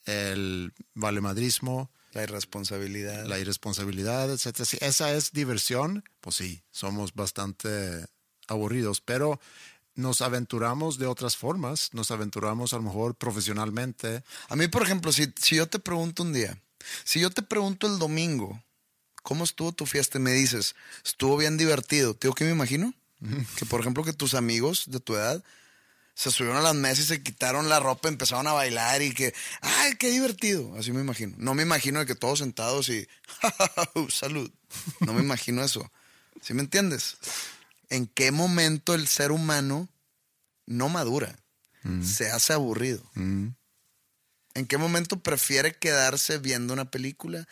el 0.07 0.73
valemadrismo, 0.95 1.91
La 2.13 2.23
irresponsabilidad. 2.23 3.27
la 3.27 3.39
irresponsabilidad, 3.39 4.31
etcétera. 4.31 4.65
Si 4.65 4.79
esa 4.81 5.13
es 5.13 5.33
diversión, 5.33 6.05
pues 6.21 6.37
sí, 6.37 6.63
somos 6.71 7.15
bastante 7.15 8.05
aburridos, 8.49 9.01
pero 9.01 9.41
nos 9.95 10.23
aventuramos 10.23 10.99
de 10.99 11.07
otras 11.07 11.37
formas, 11.37 11.91
nos 11.93 12.11
aventuramos 12.11 12.73
a 12.73 12.77
lo 12.77 12.83
mejor 12.83 13.15
profesionalmente. 13.15 14.23
A 14.49 14.57
mí, 14.57 14.69
por 14.69 14.83
ejemplo, 14.83 15.13
si, 15.13 15.33
si 15.41 15.57
yo 15.57 15.69
te 15.69 15.79
pregunto 15.79 16.23
un 16.23 16.33
día, 16.33 16.59
si 17.05 17.21
yo 17.21 17.31
te 17.31 17.43
pregunto 17.43 17.87
el 17.87 17.99
domingo, 17.99 18.63
¿cómo 19.23 19.45
estuvo 19.45 19.73
tu 19.73 19.87
fiesta? 19.87 20.19
Y 20.19 20.23
me 20.23 20.33
dices, 20.33 20.75
estuvo 21.05 21.37
bien 21.37 21.57
divertido. 21.57 22.15
¿Te 22.15 22.27
digo 22.27 22.35
qué 22.35 22.45
me 22.45 22.51
imagino? 22.53 22.93
Que, 23.57 23.67
por 23.67 23.81
ejemplo, 23.81 24.03
que 24.03 24.13
tus 24.13 24.35
amigos 24.35 24.85
de 24.89 24.99
tu 24.99 25.15
edad 25.15 25.45
se 26.15 26.31
subieron 26.31 26.59
a 26.59 26.63
las 26.63 26.75
mesas 26.75 27.05
y 27.05 27.09
se 27.09 27.23
quitaron 27.23 27.69
la 27.69 27.81
ropa, 27.81 28.09
empezaron 28.09 28.47
a 28.47 28.53
bailar 28.53 29.03
y 29.03 29.15
que, 29.15 29.35
¡ay, 29.61 29.95
qué 29.95 30.11
divertido! 30.11 30.75
Así 30.77 30.93
me 30.93 31.01
imagino. 31.01 31.35
No 31.39 31.55
me 31.55 31.63
imagino 31.63 32.01
de 32.01 32.07
que 32.07 32.15
todos 32.15 32.41
sentados 32.41 32.89
y, 32.89 33.09
¡salud! 34.11 34.51
No 35.01 35.15
me 35.15 35.23
imagino 35.23 35.63
eso. 35.65 35.91
¿Sí 36.41 36.55
me 36.55 36.63
entiendes? 36.63 37.17
¿En 37.89 38.07
qué 38.07 38.31
momento 38.31 38.95
el 38.95 39.09
ser 39.09 39.33
humano 39.33 39.89
no 40.67 40.89
madura? 40.89 41.39
Se 42.05 42.31
hace 42.31 42.53
aburrido. 42.53 43.03
¿En 43.17 44.67
qué 44.69 44.79
momento 44.79 45.21
prefiere 45.21 45.75
quedarse 45.75 46.39
viendo 46.39 46.73
una 46.73 46.91
película? 46.91 47.49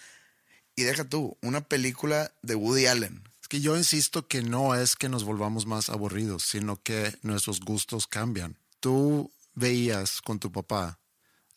Y 0.77 0.85
deja 0.85 1.05
tú, 1.05 1.37
una 1.43 1.63
película 1.63 2.33
de 2.43 2.55
Woody 2.55 2.87
Allen. 2.87 3.30
Que 3.51 3.61
yo 3.61 3.77
insisto 3.77 4.29
que 4.29 4.43
no 4.43 4.77
es 4.77 4.95
que 4.95 5.09
nos 5.09 5.25
volvamos 5.25 5.67
más 5.67 5.91
aburridos, 5.91 6.45
sino 6.45 6.81
que 6.81 7.19
nuestros 7.23 7.59
gustos 7.59 8.07
cambian. 8.07 8.57
Tú 8.79 9.33
veías 9.55 10.23
con 10.23 10.39
tu 10.39 10.53
papá 10.53 11.01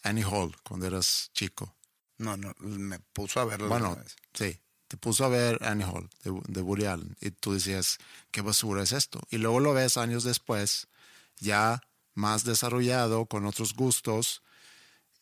Annie 0.02 0.24
Hall 0.24 0.56
cuando 0.64 0.88
eras 0.88 1.30
chico. 1.36 1.76
No, 2.18 2.36
no, 2.36 2.56
me 2.58 2.98
puso 2.98 3.42
a 3.42 3.46
verla. 3.46 3.68
Bueno, 3.68 3.96
sí, 4.34 4.60
te 4.88 4.98
puso 4.98 5.24
a 5.24 5.28
ver 5.28 5.64
Annie 5.64 5.86
Hall 5.86 6.10
de, 6.24 6.42
de 6.48 6.62
Woody 6.64 6.86
Allen 6.86 7.16
y 7.22 7.30
tú 7.30 7.54
decías, 7.54 8.00
¿qué 8.32 8.42
basura 8.42 8.82
es 8.82 8.92
esto? 8.92 9.22
Y 9.30 9.38
luego 9.38 9.60
lo 9.60 9.76
ves 9.76 9.96
años 9.98 10.24
después, 10.24 10.88
ya 11.38 11.84
más 12.16 12.44
desarrollado, 12.44 13.28
con 13.28 13.46
otros 13.46 13.76
gustos, 13.76 14.42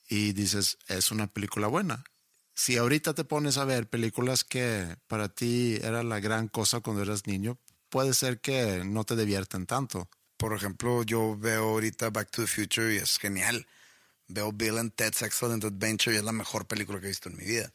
y 0.08 0.32
dices, 0.32 0.78
es 0.88 1.12
una 1.12 1.28
película 1.28 1.68
buena. 1.68 2.06
Si 2.54 2.78
ahorita 2.78 3.14
te 3.14 3.24
pones 3.24 3.58
a 3.58 3.66
ver 3.66 3.90
películas 3.90 4.44
que 4.44 4.96
para 5.08 5.30
ti 5.30 5.80
era 5.82 6.04
la 6.04 6.20
gran 6.20 6.48
cosa 6.48 6.82
cuando 6.82 7.02
eras 7.02 7.28
niño, 7.28 7.58
puede 7.90 8.14
ser 8.14 8.40
que 8.40 8.84
no 8.86 9.04
te 9.04 9.16
divierten 9.16 9.66
tanto. 9.66 10.10
Por 10.38 10.54
ejemplo, 10.54 11.04
yo 11.04 11.38
veo 11.38 11.70
ahorita 11.70 12.10
Back 12.10 12.32
to 12.32 12.42
the 12.42 12.48
Future 12.48 12.94
y 12.94 12.98
es 12.98 13.18
genial. 13.18 13.68
Veo 14.28 14.52
Bill 14.52 14.78
and 14.78 14.94
Ted's 14.96 15.22
Excellent 15.22 15.64
Adventure 15.66 16.16
y 16.16 16.18
es 16.18 16.24
la 16.24 16.32
mejor 16.32 16.66
película 16.66 17.00
que 17.00 17.08
he 17.08 17.10
visto 17.10 17.30
en 17.30 17.36
mi 17.36 17.44
vida. 17.44 17.72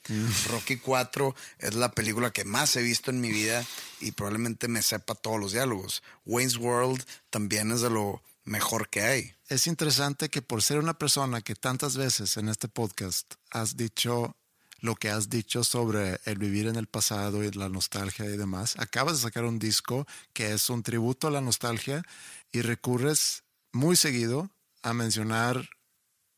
Rocky 0.49 0.79
4 0.79 1.35
es 1.59 1.75
la 1.75 1.93
película 1.93 2.31
que 2.31 2.45
más 2.45 2.75
he 2.77 2.83
visto 2.83 3.11
en 3.11 3.21
mi 3.21 3.31
vida 3.31 3.65
y 4.01 4.12
probablemente 4.12 4.67
me 4.67 4.83
sepa 4.83 5.15
todos 5.15 5.39
los 5.39 5.53
diálogos. 5.53 6.03
Wayne's 6.25 6.57
World 6.57 7.05
también 7.31 7.71
es 7.73 7.83
de 7.83 7.91
lo 7.91 8.23
mejor 8.45 8.89
que 8.89 9.03
hay. 9.03 9.35
Es 9.49 9.67
interesante 9.67 10.31
que 10.31 10.41
por 10.41 10.62
ser 10.62 10.79
una 10.79 10.95
persona 10.95 11.43
que 11.43 11.55
tantas 11.55 11.97
veces 11.97 12.37
en 12.37 12.49
este 12.49 12.69
podcast 12.69 13.35
has 13.51 13.77
dicho 13.77 14.35
lo 14.81 14.95
que 14.95 15.11
has 15.11 15.29
dicho 15.29 15.65
sobre 15.65 16.21
el 16.25 16.39
vivir 16.39 16.67
en 16.67 16.77
el 16.77 16.87
pasado 16.87 17.43
y 17.43 17.51
la 17.53 17.69
nostalgia 17.69 18.25
y 18.27 18.37
demás. 18.37 18.75
Acabas 18.79 19.17
de 19.17 19.23
sacar 19.23 19.45
un 19.45 19.59
disco 19.59 20.07
que 20.33 20.53
es 20.53 20.71
un 20.71 20.83
tributo 20.83 21.29
a 21.29 21.31
la 21.31 21.41
nostalgia 21.41 22.03
y 22.53 22.62
recurres 22.62 23.43
muy 23.73 23.97
seguido 23.97 24.51
a 24.83 24.93
mencionar 24.93 25.69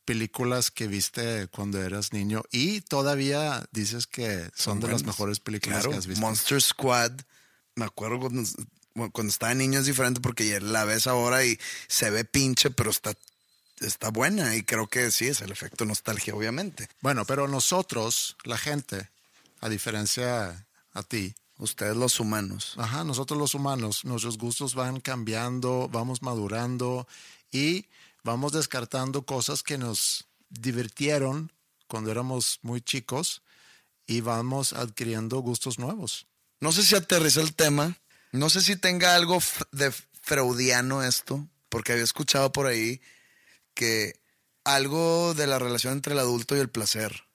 películas 0.04 0.70
que 0.70 0.86
viste 0.86 1.48
cuando 1.48 1.82
eras 1.82 2.14
niño 2.14 2.42
y 2.50 2.80
todavía 2.80 3.66
dices 3.72 4.06
que 4.06 4.48
son, 4.54 4.80
de 4.80 4.88
las 4.88 5.04
mejores 5.04 5.38
películas 5.38 5.86
que 5.86 5.94
has 5.94 6.06
visto. 6.06 6.22
Monster 6.22 6.62
Squad, 6.62 7.12
me 7.74 7.84
acuerdo 7.84 8.18
cuando, 8.18 8.42
cuando 9.12 9.30
estaba 9.30 9.52
niño 9.52 9.80
es 9.80 9.84
diferente 9.84 10.22
porque 10.22 10.60
la 10.60 10.86
ves 10.86 11.06
ahora 11.06 11.44
y 11.44 11.58
se 11.88 12.08
ve 12.08 12.24
pinche, 12.24 12.70
pero 12.70 12.88
está 12.90 13.14
está 13.80 14.10
buena 14.10 14.56
y 14.56 14.62
creo 14.62 14.86
que 14.86 15.10
sí 15.10 15.26
es 15.26 15.40
el 15.40 15.52
efecto 15.52 15.84
nostalgia, 15.84 16.34
obviamente. 16.34 16.88
Bueno, 17.00 17.24
pero 17.24 17.48
nosotros, 17.48 18.36
la 18.44 18.58
gente, 18.58 19.08
a 19.60 19.68
diferencia 19.68 20.66
a 20.92 21.02
ti, 21.02 21.34
ustedes 21.58 21.96
los 21.96 22.20
humanos. 22.20 22.74
Ajá, 22.76 23.04
nosotros 23.04 23.38
los 23.38 23.54
humanos, 23.54 24.04
nuestros 24.04 24.38
gustos 24.38 24.74
van 24.74 25.00
cambiando, 25.00 25.88
vamos 25.90 26.22
madurando 26.22 27.06
y 27.50 27.86
vamos 28.24 28.52
descartando 28.52 29.22
cosas 29.22 29.62
que 29.62 29.78
nos 29.78 30.26
divirtieron 30.50 31.52
cuando 31.86 32.10
éramos 32.10 32.58
muy 32.62 32.80
chicos 32.80 33.42
y 34.06 34.20
vamos 34.20 34.72
adquiriendo 34.72 35.38
gustos 35.38 35.78
nuevos. 35.78 36.26
No 36.60 36.72
sé 36.72 36.82
si 36.82 36.94
aterrizó 36.94 37.40
el 37.40 37.54
tema, 37.54 37.96
no 38.32 38.50
sé 38.50 38.62
si 38.62 38.76
tenga 38.76 39.14
algo 39.14 39.38
de 39.72 39.92
freudiano 40.22 41.02
esto, 41.02 41.46
porque 41.68 41.92
había 41.92 42.04
escuchado 42.04 42.52
por 42.52 42.66
ahí 42.66 43.00
que 43.78 44.20
algo 44.64 45.34
de 45.34 45.46
la 45.46 45.60
relación 45.60 45.92
entre 45.92 46.12
el 46.12 46.18
adulto 46.18 46.56
y 46.56 46.58
el 46.58 46.68
placer, 46.68 47.28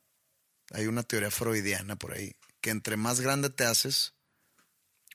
hay 0.72 0.88
una 0.88 1.04
teoría 1.04 1.32
freudiana 1.32 1.96
por 1.96 2.14
ahí, 2.14 2.36
que 2.60 2.70
entre 2.70 2.98
más 2.98 3.22
grande 3.22 3.50
te 3.50 3.64
haces, 3.64 4.14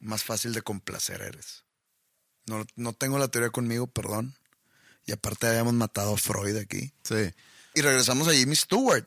más 0.01 0.25
fácil 0.25 0.55
de 0.55 0.62
complacer 0.62 1.21
eres. 1.21 1.64
No, 2.47 2.64
no 2.77 2.95
tengo 2.95 3.19
la 3.19 3.29
teoría 3.29 3.51
conmigo, 3.51 3.87
perdón. 3.87 4.38
Y 5.05 5.12
aparte 5.12 5.49
habíamos 5.49 5.75
matado 5.75 6.14
a 6.14 6.17
Freud 6.17 6.57
aquí. 6.57 6.95
Sí. 7.05 7.35
Y 7.75 7.83
regresamos 7.83 8.27
a 8.29 8.33
Jimmy 8.33 8.57
Stewart. 8.57 9.07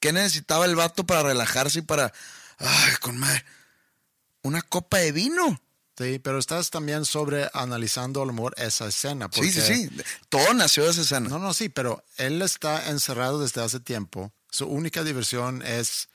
¿Qué 0.00 0.12
necesitaba 0.12 0.64
el 0.64 0.74
vato 0.74 1.06
para 1.06 1.22
relajarse 1.22 1.78
y 1.78 1.82
para... 1.82 2.12
Ay, 2.58 2.94
con 3.00 3.16
madre. 3.16 3.44
Una 4.42 4.60
copa 4.60 4.98
de 4.98 5.12
vino. 5.12 5.62
Sí, 5.96 6.18
pero 6.18 6.38
estás 6.38 6.70
también 6.70 7.04
sobre 7.04 7.48
analizando 7.52 8.22
a 8.22 8.26
lo 8.26 8.32
mejor 8.32 8.54
esa 8.56 8.88
escena. 8.88 9.28
sí, 9.32 9.52
sí, 9.52 9.60
sí. 9.60 9.90
Todo 10.28 10.52
nació 10.54 10.84
de 10.84 10.90
esa 10.90 11.02
escena. 11.02 11.28
No, 11.28 11.38
no, 11.38 11.54
sí, 11.54 11.68
pero 11.68 12.02
él 12.16 12.42
está 12.42 12.90
encerrado 12.90 13.40
desde 13.40 13.62
hace 13.62 13.78
tiempo. 13.78 14.32
Su 14.50 14.66
única 14.66 15.04
diversión 15.04 15.62
es... 15.62 16.08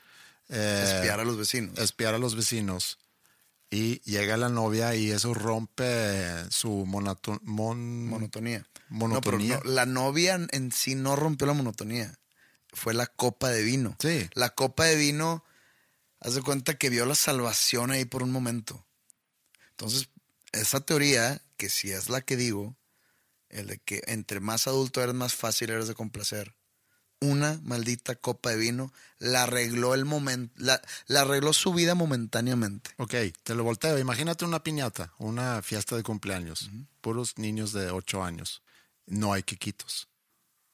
Eh, 0.48 0.82
espiar 0.84 1.20
a 1.20 1.24
los 1.24 1.38
vecinos. 1.38 1.78
Espiar 1.78 2.14
a 2.14 2.18
los 2.18 2.34
vecinos 2.34 2.98
y 3.70 4.00
llega 4.00 4.36
la 4.36 4.48
novia 4.48 4.94
y 4.96 5.10
eso 5.12 5.32
rompe 5.32 6.50
su 6.50 6.84
monotonía. 6.86 7.40
Monotonía. 7.44 8.66
No, 8.90 9.20
pero 9.20 9.38
la 9.64 9.86
novia 9.86 10.40
en 10.50 10.72
sí 10.72 10.96
no 10.96 11.14
rompió 11.14 11.46
la 11.46 11.52
monotonía. 11.52 12.12
Fue 12.72 12.94
la 12.94 13.06
copa 13.06 13.48
de 13.50 13.62
vino. 13.62 13.96
Sí. 14.00 14.28
La 14.34 14.50
copa 14.50 14.84
de 14.84 14.96
vino, 14.96 15.44
haz 16.18 16.34
de 16.34 16.42
cuenta 16.42 16.74
que 16.78 16.90
vio 16.90 17.06
la 17.06 17.14
salvación 17.14 17.92
ahí 17.92 18.04
por 18.04 18.24
un 18.24 18.32
momento. 18.32 18.84
Entonces, 19.80 20.10
esa 20.52 20.80
teoría, 20.80 21.40
que 21.56 21.70
si 21.70 21.90
es 21.90 22.10
la 22.10 22.20
que 22.20 22.36
digo, 22.36 22.76
el 23.48 23.66
de 23.66 23.78
que 23.78 24.02
entre 24.08 24.38
más 24.38 24.66
adulto 24.66 25.02
eres, 25.02 25.14
más 25.14 25.34
fácil 25.34 25.70
eres 25.70 25.88
de 25.88 25.94
complacer 25.94 26.54
una 27.18 27.58
maldita 27.62 28.14
copa 28.14 28.50
de 28.50 28.58
vino, 28.58 28.92
la 29.18 29.44
arregló 29.44 29.94
el 29.94 30.04
momento, 30.04 30.52
la, 30.58 30.82
arregló 31.18 31.54
su 31.54 31.72
vida 31.72 31.94
momentáneamente. 31.94 32.90
Ok, 32.98 33.14
te 33.42 33.54
lo 33.54 33.64
volteo. 33.64 33.98
Imagínate 33.98 34.44
una 34.44 34.62
piñata, 34.62 35.14
una 35.16 35.62
fiesta 35.62 35.96
de 35.96 36.02
cumpleaños, 36.02 36.70
puros 37.00 37.38
niños 37.38 37.72
de 37.72 37.90
8 37.90 38.22
años. 38.22 38.62
No 39.06 39.32
hay 39.32 39.44
quequitos. 39.44 40.08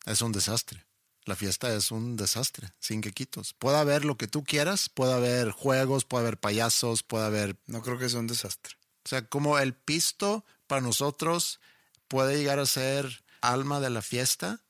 Es 0.04 0.20
un 0.20 0.32
desastre. 0.32 0.84
La 1.26 1.34
fiesta 1.34 1.74
es 1.74 1.90
un 1.90 2.16
desastre, 2.16 2.72
sin 2.78 3.00
quequitos. 3.00 3.52
Puede 3.52 3.78
haber 3.78 4.04
lo 4.04 4.16
que 4.16 4.28
tú 4.28 4.44
quieras, 4.44 4.88
puede 4.88 5.12
haber 5.12 5.50
juegos, 5.50 6.04
puede 6.04 6.22
haber 6.22 6.38
payasos, 6.38 7.02
puede 7.02 7.26
haber... 7.26 7.56
No 7.66 7.82
creo 7.82 7.98
que 7.98 8.08
sea 8.08 8.20
un 8.20 8.28
desastre. 8.28 8.75
O 9.06 9.08
sea, 9.08 9.24
como 9.24 9.56
el 9.60 9.72
pisto 9.72 10.44
para 10.66 10.80
nosotros 10.80 11.60
puede 12.08 12.38
llegar 12.38 12.58
a 12.58 12.66
ser 12.66 13.22
alma 13.40 13.78
de 13.78 13.88
la 13.88 14.02
fiesta, 14.02 14.64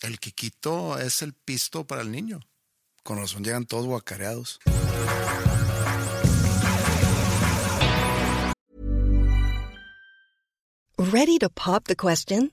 el 0.00 0.18
Kikito 0.18 0.98
es 0.98 1.20
el 1.20 1.34
pisto 1.34 1.86
para 1.86 2.00
el 2.00 2.10
niño. 2.10 2.40
Con 3.02 3.18
razón 3.18 3.44
llegan 3.44 3.66
todos 3.66 3.84
guacareados. 3.84 4.60
Ready 10.96 11.38
to 11.38 11.50
pop 11.50 11.84
the 11.84 11.96
question? 11.96 12.52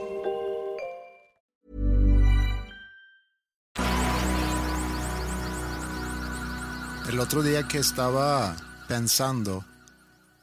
El 7.11 7.19
otro 7.19 7.43
día 7.43 7.67
que 7.67 7.77
estaba 7.77 8.55
pensando 8.87 9.65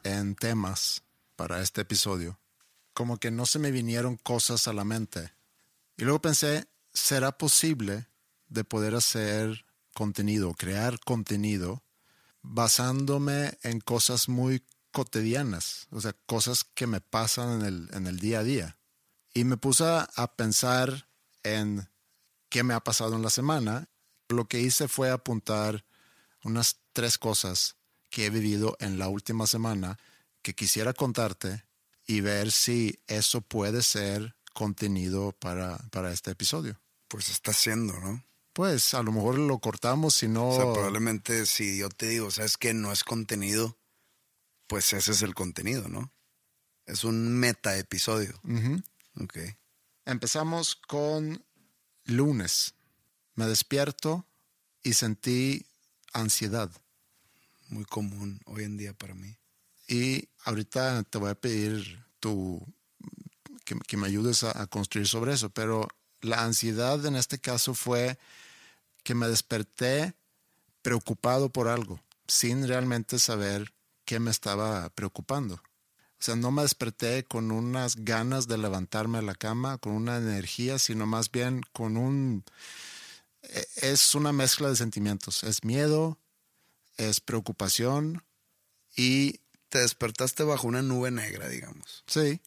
en 0.04 0.34
temas 0.34 1.02
para 1.34 1.62
este 1.62 1.80
episodio, 1.80 2.38
como 2.92 3.16
que 3.16 3.30
no 3.30 3.46
se 3.46 3.58
me 3.58 3.70
vinieron 3.70 4.18
cosas 4.18 4.68
a 4.68 4.74
la 4.74 4.84
mente. 4.84 5.32
Y 5.96 6.04
luego 6.04 6.20
pensé, 6.20 6.68
¿será 6.92 7.32
posible 7.32 8.08
de 8.48 8.64
poder 8.64 8.94
hacer 8.94 9.64
contenido, 9.94 10.52
crear 10.52 11.00
contenido, 11.00 11.84
basándome 12.42 13.56
en 13.62 13.80
cosas 13.80 14.28
muy 14.28 14.62
cotidianas, 14.92 15.88
o 15.90 16.02
sea, 16.02 16.12
cosas 16.26 16.64
que 16.64 16.86
me 16.86 17.00
pasan 17.00 17.62
en 17.62 17.66
el, 17.66 17.88
en 17.94 18.06
el 18.06 18.18
día 18.18 18.40
a 18.40 18.44
día? 18.44 18.78
Y 19.32 19.44
me 19.44 19.56
puse 19.56 19.84
a 19.86 20.36
pensar 20.36 21.08
en 21.44 21.88
qué 22.50 22.62
me 22.62 22.74
ha 22.74 22.80
pasado 22.80 23.16
en 23.16 23.22
la 23.22 23.30
semana. 23.30 23.88
Lo 24.28 24.48
que 24.48 24.60
hice 24.60 24.86
fue 24.86 25.10
apuntar 25.10 25.86
unas 26.44 26.80
tres 26.92 27.18
cosas 27.18 27.76
que 28.10 28.26
he 28.26 28.30
vivido 28.30 28.76
en 28.80 28.98
la 28.98 29.08
última 29.08 29.46
semana 29.46 29.98
que 30.42 30.54
quisiera 30.54 30.94
contarte 30.94 31.64
y 32.06 32.20
ver 32.20 32.52
si 32.52 32.98
eso 33.06 33.40
puede 33.42 33.82
ser 33.82 34.36
contenido 34.54 35.32
para, 35.32 35.78
para 35.90 36.12
este 36.12 36.30
episodio. 36.30 36.80
Pues 37.08 37.28
está 37.28 37.52
siendo, 37.52 37.98
¿no? 38.00 38.24
Pues 38.52 38.94
a 38.94 39.02
lo 39.02 39.12
mejor 39.12 39.38
lo 39.38 39.58
cortamos, 39.60 40.14
si 40.14 40.26
no... 40.26 40.48
O 40.48 40.56
sea, 40.56 40.72
probablemente 40.72 41.46
si 41.46 41.78
yo 41.78 41.88
te 41.90 42.08
digo, 42.08 42.30
sabes 42.30 42.56
que 42.56 42.74
no 42.74 42.92
es 42.92 43.04
contenido, 43.04 43.78
pues 44.66 44.92
ese 44.92 45.12
es 45.12 45.22
el 45.22 45.34
contenido, 45.34 45.88
¿no? 45.88 46.12
Es 46.86 47.04
un 47.04 47.28
meta 47.28 47.76
episodio. 47.76 48.40
Ok. 49.20 49.38
Empezamos 50.06 50.74
con 50.74 51.44
lunes. 52.04 52.74
Me 53.34 53.46
despierto 53.46 54.26
y 54.82 54.94
sentí 54.94 55.67
ansiedad. 56.12 56.70
Muy 57.68 57.84
común 57.84 58.40
hoy 58.46 58.64
en 58.64 58.76
día 58.76 58.94
para 58.94 59.14
mí. 59.14 59.36
Y 59.86 60.28
ahorita 60.44 61.02
te 61.04 61.18
voy 61.18 61.30
a 61.30 61.34
pedir 61.34 62.04
tu, 62.20 62.62
que, 63.86 63.96
me 63.96 64.06
ayudes 64.06 64.44
a, 64.44 64.66
construir 64.66 65.06
sobre 65.06 65.34
eso, 65.34 65.50
pero 65.50 65.88
la 66.20 66.42
ansiedad 66.44 67.04
en 67.06 67.16
este 67.16 67.38
caso 67.38 67.74
fue 67.74 68.18
que 69.02 69.14
me 69.14 69.28
desperté 69.28 70.14
preocupado 70.82 71.50
por 71.50 71.68
algo, 71.68 72.00
sin 72.26 72.66
realmente 72.66 73.18
saber 73.18 73.72
qué 74.04 74.20
me 74.20 74.30
estaba 74.30 74.88
preocupando. 74.90 75.54
O 75.54 76.20
sea, 76.20 76.34
no 76.34 76.50
me 76.50 76.62
desperté 76.62 77.24
con 77.24 77.50
unas 77.50 77.96
ganas 77.96 78.48
de 78.48 78.58
levantarme 78.58 79.18
a 79.18 79.22
la 79.22 79.34
cama, 79.34 79.78
con 79.78 79.92
una 79.92 80.16
energía, 80.16 80.78
sino 80.78 81.06
más 81.06 81.30
bien 81.30 81.62
con 81.72 81.96
un... 81.96 82.44
e, 83.48 83.66
Es 83.76 84.14
una 84.14 84.32
mezcla 84.32 84.68
de 84.68 84.76
sentimientos. 84.76 85.42
Es 85.44 85.64
miedo, 85.64 86.18
es 86.96 87.20
preocupación 87.20 88.24
y 88.96 89.40
Te 89.68 89.80
despertaste 89.80 90.44
bajo 90.44 90.66
una 90.66 90.80
nube 90.82 91.10
negra, 91.10 91.48
digamos. 91.48 92.02
Sí, 92.06 92.40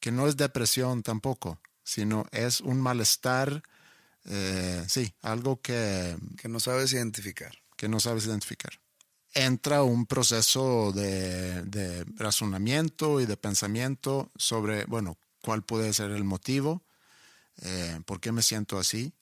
que 0.00 0.10
no 0.10 0.26
es 0.26 0.36
depresión 0.38 1.02
tampoco, 1.02 1.60
sino 1.84 2.26
es 2.32 2.60
un 2.62 2.80
malestar, 2.80 3.62
eh, 4.24 4.84
sí, 4.88 5.12
algo 5.20 5.60
que, 5.60 6.16
Que 6.40 6.48
no 6.48 6.60
sabes 6.60 6.92
identificar. 6.94 7.52
que 7.76 7.88
no 7.88 8.00
sabes 8.00 8.24
identificar. 8.26 8.72
Entra 9.34 9.82
un 9.82 10.06
proceso 10.06 10.92
de, 10.92 11.62
de 11.64 12.04
razonamiento 12.16 13.20
y 13.20 13.26
de 13.26 13.36
pensamiento 13.36 14.30
sobre, 14.36 14.86
bueno, 14.86 15.18
cuál 15.42 15.62
puede 15.62 15.92
ser 15.92 16.10
el 16.10 16.24
motivo, 16.24 16.82
eh, 17.62 18.00
por 18.06 18.18
qué 18.20 18.32
me 18.32 18.40
siento 18.42 18.78
así, 18.78 19.12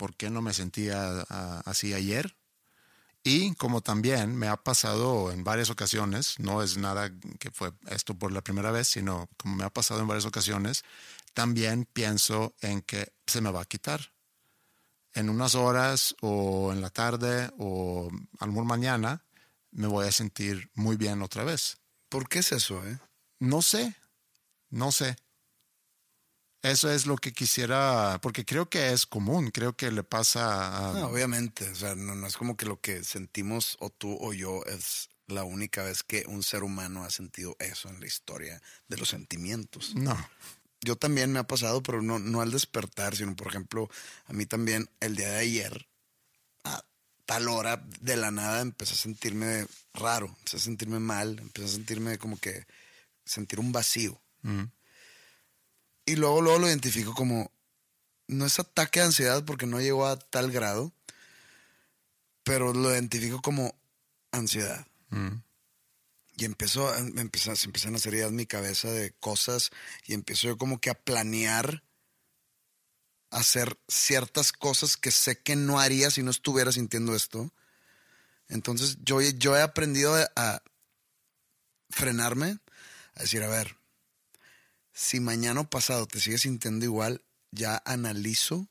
por 0.00 0.16
qué 0.16 0.30
no 0.30 0.40
me 0.40 0.54
sentía 0.54 1.20
así 1.66 1.92
ayer. 1.92 2.34
Y 3.22 3.54
como 3.56 3.82
también 3.82 4.34
me 4.34 4.48
ha 4.48 4.56
pasado 4.56 5.30
en 5.30 5.44
varias 5.44 5.68
ocasiones, 5.68 6.36
no 6.38 6.62
es 6.62 6.78
nada 6.78 7.12
que 7.38 7.50
fue 7.50 7.72
esto 7.90 8.14
por 8.14 8.32
la 8.32 8.40
primera 8.40 8.70
vez, 8.70 8.88
sino 8.88 9.28
como 9.36 9.56
me 9.56 9.64
ha 9.64 9.68
pasado 9.68 10.00
en 10.00 10.08
varias 10.08 10.24
ocasiones, 10.24 10.84
también 11.34 11.84
pienso 11.84 12.54
en 12.62 12.80
que 12.80 13.12
se 13.26 13.42
me 13.42 13.50
va 13.50 13.60
a 13.60 13.66
quitar. 13.66 14.14
En 15.12 15.28
unas 15.28 15.54
horas 15.54 16.16
o 16.22 16.72
en 16.72 16.80
la 16.80 16.88
tarde 16.88 17.50
o 17.58 18.08
a 18.38 18.46
lo 18.46 18.52
mejor 18.52 18.64
mañana 18.64 19.22
me 19.70 19.86
voy 19.86 20.06
a 20.06 20.12
sentir 20.12 20.70
muy 20.72 20.96
bien 20.96 21.20
otra 21.20 21.44
vez. 21.44 21.76
¿Por 22.08 22.26
qué 22.26 22.38
es 22.38 22.52
eso, 22.52 22.82
eh? 22.86 22.98
No 23.38 23.60
sé, 23.60 23.94
no 24.70 24.92
sé. 24.92 25.16
Eso 26.62 26.92
es 26.92 27.06
lo 27.06 27.16
que 27.16 27.32
quisiera, 27.32 28.18
porque 28.20 28.44
creo 28.44 28.68
que 28.68 28.92
es 28.92 29.06
común, 29.06 29.50
creo 29.50 29.74
que 29.76 29.90
le 29.90 30.02
pasa 30.02 30.90
a... 30.90 30.92
No, 30.92 31.06
obviamente, 31.06 31.68
o 31.70 31.74
sea, 31.74 31.94
no, 31.94 32.14
no 32.14 32.26
es 32.26 32.36
como 32.36 32.56
que 32.56 32.66
lo 32.66 32.78
que 32.80 33.02
sentimos 33.02 33.78
o 33.80 33.88
tú 33.88 34.18
o 34.20 34.34
yo 34.34 34.62
es 34.66 35.08
la 35.26 35.44
única 35.44 35.82
vez 35.82 36.02
que 36.02 36.24
un 36.26 36.42
ser 36.42 36.62
humano 36.62 37.04
ha 37.04 37.10
sentido 37.10 37.56
eso 37.58 37.88
en 37.88 38.00
la 38.00 38.06
historia 38.06 38.60
de 38.88 38.96
los 38.98 39.08
sentimientos. 39.08 39.94
No, 39.94 40.16
Yo 40.82 40.96
también 40.96 41.32
me 41.32 41.38
ha 41.38 41.46
pasado, 41.46 41.82
pero 41.82 42.02
no, 42.02 42.18
no 42.18 42.42
al 42.42 42.50
despertar, 42.50 43.16
sino 43.16 43.34
por 43.36 43.48
ejemplo, 43.48 43.88
a 44.26 44.32
mí 44.32 44.44
también 44.44 44.90
el 45.00 45.16
día 45.16 45.30
de 45.30 45.38
ayer, 45.38 45.86
a 46.64 46.84
tal 47.24 47.48
hora 47.48 47.82
de 48.00 48.16
la 48.16 48.30
nada, 48.30 48.60
empecé 48.60 48.94
a 48.94 48.98
sentirme 48.98 49.66
raro, 49.94 50.26
empecé 50.26 50.58
a 50.58 50.60
sentirme 50.60 50.98
mal, 50.98 51.38
empecé 51.38 51.66
a 51.66 51.70
sentirme 51.70 52.18
como 52.18 52.38
que 52.38 52.66
sentir 53.24 53.60
un 53.60 53.72
vacío. 53.72 54.20
Y 56.10 56.16
luego, 56.16 56.40
luego 56.40 56.58
lo 56.58 56.66
identifico 56.66 57.14
como, 57.14 57.52
no 58.26 58.44
es 58.44 58.58
ataque 58.58 58.98
de 58.98 59.06
ansiedad 59.06 59.44
porque 59.44 59.68
no 59.68 59.80
llegó 59.80 60.08
a 60.08 60.18
tal 60.18 60.50
grado, 60.50 60.92
pero 62.42 62.72
lo 62.72 62.90
identifico 62.90 63.40
como 63.40 63.78
ansiedad. 64.32 64.84
Y 66.36 66.44
empezó, 66.44 66.92
empezó, 66.96 67.54
se 67.54 67.66
empiezan 67.66 67.94
a 67.94 67.98
hacer 67.98 68.14
ideas 68.14 68.30
en 68.30 68.34
mi 68.34 68.44
cabeza 68.44 68.90
de 68.90 69.12
cosas 69.20 69.70
y 70.04 70.14
empiezo 70.14 70.48
yo 70.48 70.58
como 70.58 70.80
que 70.80 70.90
a 70.90 70.94
planear 70.94 71.84
hacer 73.30 73.78
ciertas 73.86 74.50
cosas 74.50 74.96
que 74.96 75.12
sé 75.12 75.40
que 75.40 75.54
no 75.54 75.78
haría 75.78 76.10
si 76.10 76.24
no 76.24 76.32
estuviera 76.32 76.72
sintiendo 76.72 77.14
esto. 77.14 77.54
Entonces 78.48 78.98
yo, 79.04 79.20
yo 79.20 79.56
he 79.56 79.62
aprendido 79.62 80.12
a 80.34 80.60
frenarme, 81.88 82.58
a 83.14 83.20
decir, 83.22 83.44
a 83.44 83.48
ver, 83.48 83.76
si 85.00 85.18
mañana 85.18 85.62
o 85.62 85.70
pasado 85.70 86.06
te 86.06 86.20
sigues 86.20 86.42
sintiendo 86.42 86.84
igual, 86.84 87.24
ya 87.52 87.82
analizo 87.86 88.68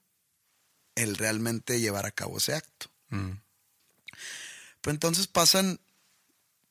el 0.93 1.17
realmente 1.17 1.79
llevar 1.79 2.05
a 2.05 2.11
cabo 2.11 2.37
ese 2.37 2.53
acto. 2.53 2.91
Pero 3.09 4.91
entonces 4.93 5.25
pasan, 5.25 5.79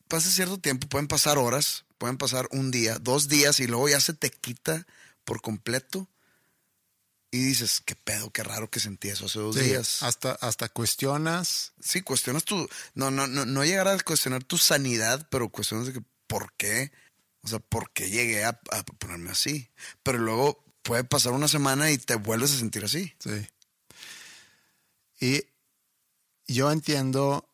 pasa 0.07 0.31
cierto 0.31 0.59
tiempo, 0.61 0.87
pueden 0.89 1.09
pasar 1.09 1.39
horas, 1.39 1.87
pueden 1.99 2.19
pasar 2.19 2.47
un 2.53 2.71
día, 2.71 3.01
dos 3.01 3.27
días 3.27 3.59
y 3.59 3.67
luego 3.67 3.89
ya 3.89 4.01
se 4.01 4.15
te 4.15 4.31
quita 4.31 4.87
por 5.25 5.43
completo 5.43 6.09
y 7.33 7.43
dices, 7.43 7.83
qué 7.85 7.97
pedo, 7.97 8.31
qué 8.31 8.45
raro 8.45 8.71
que 8.71 8.79
sentí 8.79 9.09
eso 9.09 9.27
hace 9.27 9.41
dos 9.41 9.57
sí, 9.57 9.63
días. 9.63 10.05
hasta, 10.05 10.33
hasta 10.35 10.69
cuestionas, 10.69 11.73
Sí, 11.81 12.03
cuestionas 12.03 12.45
tu, 12.45 12.69
no, 12.95 13.11
no, 13.11 13.27
no, 13.27 13.45
no 13.45 13.65
llegar 13.65 13.89
a 13.89 13.99
cuestionar 13.99 14.45
tu 14.45 14.57
sanidad, 14.57 15.27
pero 15.33 15.49
cuestionas 15.49 15.89
de 15.89 15.95
que, 15.95 16.03
¿por 16.29 16.53
qué? 16.53 16.93
O 17.49 17.51
sea, 17.51 17.59
¿por 17.61 17.91
qué 17.93 18.11
llegué 18.11 18.45
a, 18.45 18.61
a 18.71 18.85
ponerme 18.99 19.31
así? 19.31 19.71
Pero 20.03 20.19
luego 20.19 20.63
puede 20.83 21.05
pasar 21.05 21.33
una 21.33 21.49
semana 21.49 21.91
y 21.91 21.99
te 21.99 22.15
vuelves 22.17 22.53
a 22.53 22.59
sentir 22.59 22.85
así. 22.85 23.15
sí. 23.19 23.47
Y 25.21 25.43
yo 26.47 26.71
entiendo 26.71 27.49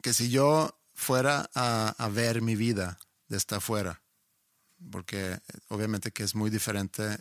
que 0.00 0.14
si 0.14 0.30
yo 0.30 0.78
fuera 0.94 1.50
a, 1.54 1.94
a 1.98 2.08
ver 2.08 2.40
mi 2.40 2.54
vida 2.54 2.98
desde 3.28 3.56
afuera, 3.56 4.02
porque 4.90 5.40
obviamente 5.68 6.12
que 6.12 6.22
es 6.22 6.34
muy 6.34 6.50
diferente 6.50 7.18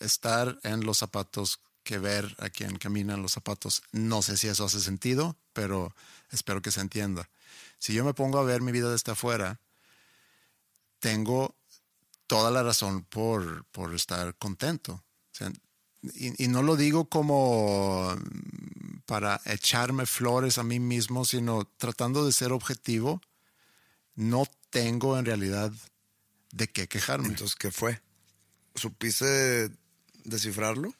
estar 0.00 0.58
en 0.62 0.84
los 0.84 0.98
zapatos 0.98 1.60
que 1.82 1.98
ver 1.98 2.36
a 2.38 2.50
quien 2.50 2.76
camina 2.76 3.14
en 3.14 3.22
los 3.22 3.32
zapatos. 3.32 3.82
No 3.92 4.22
sé 4.22 4.36
si 4.36 4.48
eso 4.48 4.64
hace 4.64 4.80
sentido, 4.80 5.36
pero 5.52 5.94
espero 6.30 6.60
que 6.60 6.70
se 6.70 6.80
entienda. 6.80 7.30
Si 7.78 7.92
yo 7.92 8.04
me 8.04 8.14
pongo 8.14 8.38
a 8.38 8.44
ver 8.44 8.60
mi 8.60 8.72
vida 8.72 8.90
desde 8.90 9.12
afuera, 9.12 9.60
tengo 10.98 11.54
toda 12.26 12.50
la 12.50 12.62
razón 12.62 13.04
por, 13.04 13.64
por 13.66 13.94
estar 13.94 14.34
contento. 14.36 14.92
O 14.92 15.32
sea, 15.32 15.52
y, 16.14 16.44
y 16.44 16.48
no 16.48 16.62
lo 16.62 16.76
digo 16.76 17.08
como 17.08 18.14
mm, 18.14 19.00
para 19.06 19.40
echarme 19.44 20.06
flores 20.06 20.58
a 20.58 20.62
mí 20.62 20.80
mismo, 20.80 21.24
sino 21.24 21.64
tratando 21.76 22.24
de 22.26 22.32
ser 22.32 22.52
objetivo. 22.52 23.20
No 24.14 24.46
tengo 24.70 25.18
en 25.18 25.26
realidad 25.26 25.72
de 26.52 26.68
qué 26.68 26.88
quejarme. 26.88 27.28
Entonces, 27.28 27.56
¿qué 27.56 27.70
fue? 27.70 28.00
¿Supiste 28.74 29.70
descifrarlo? 30.24 30.94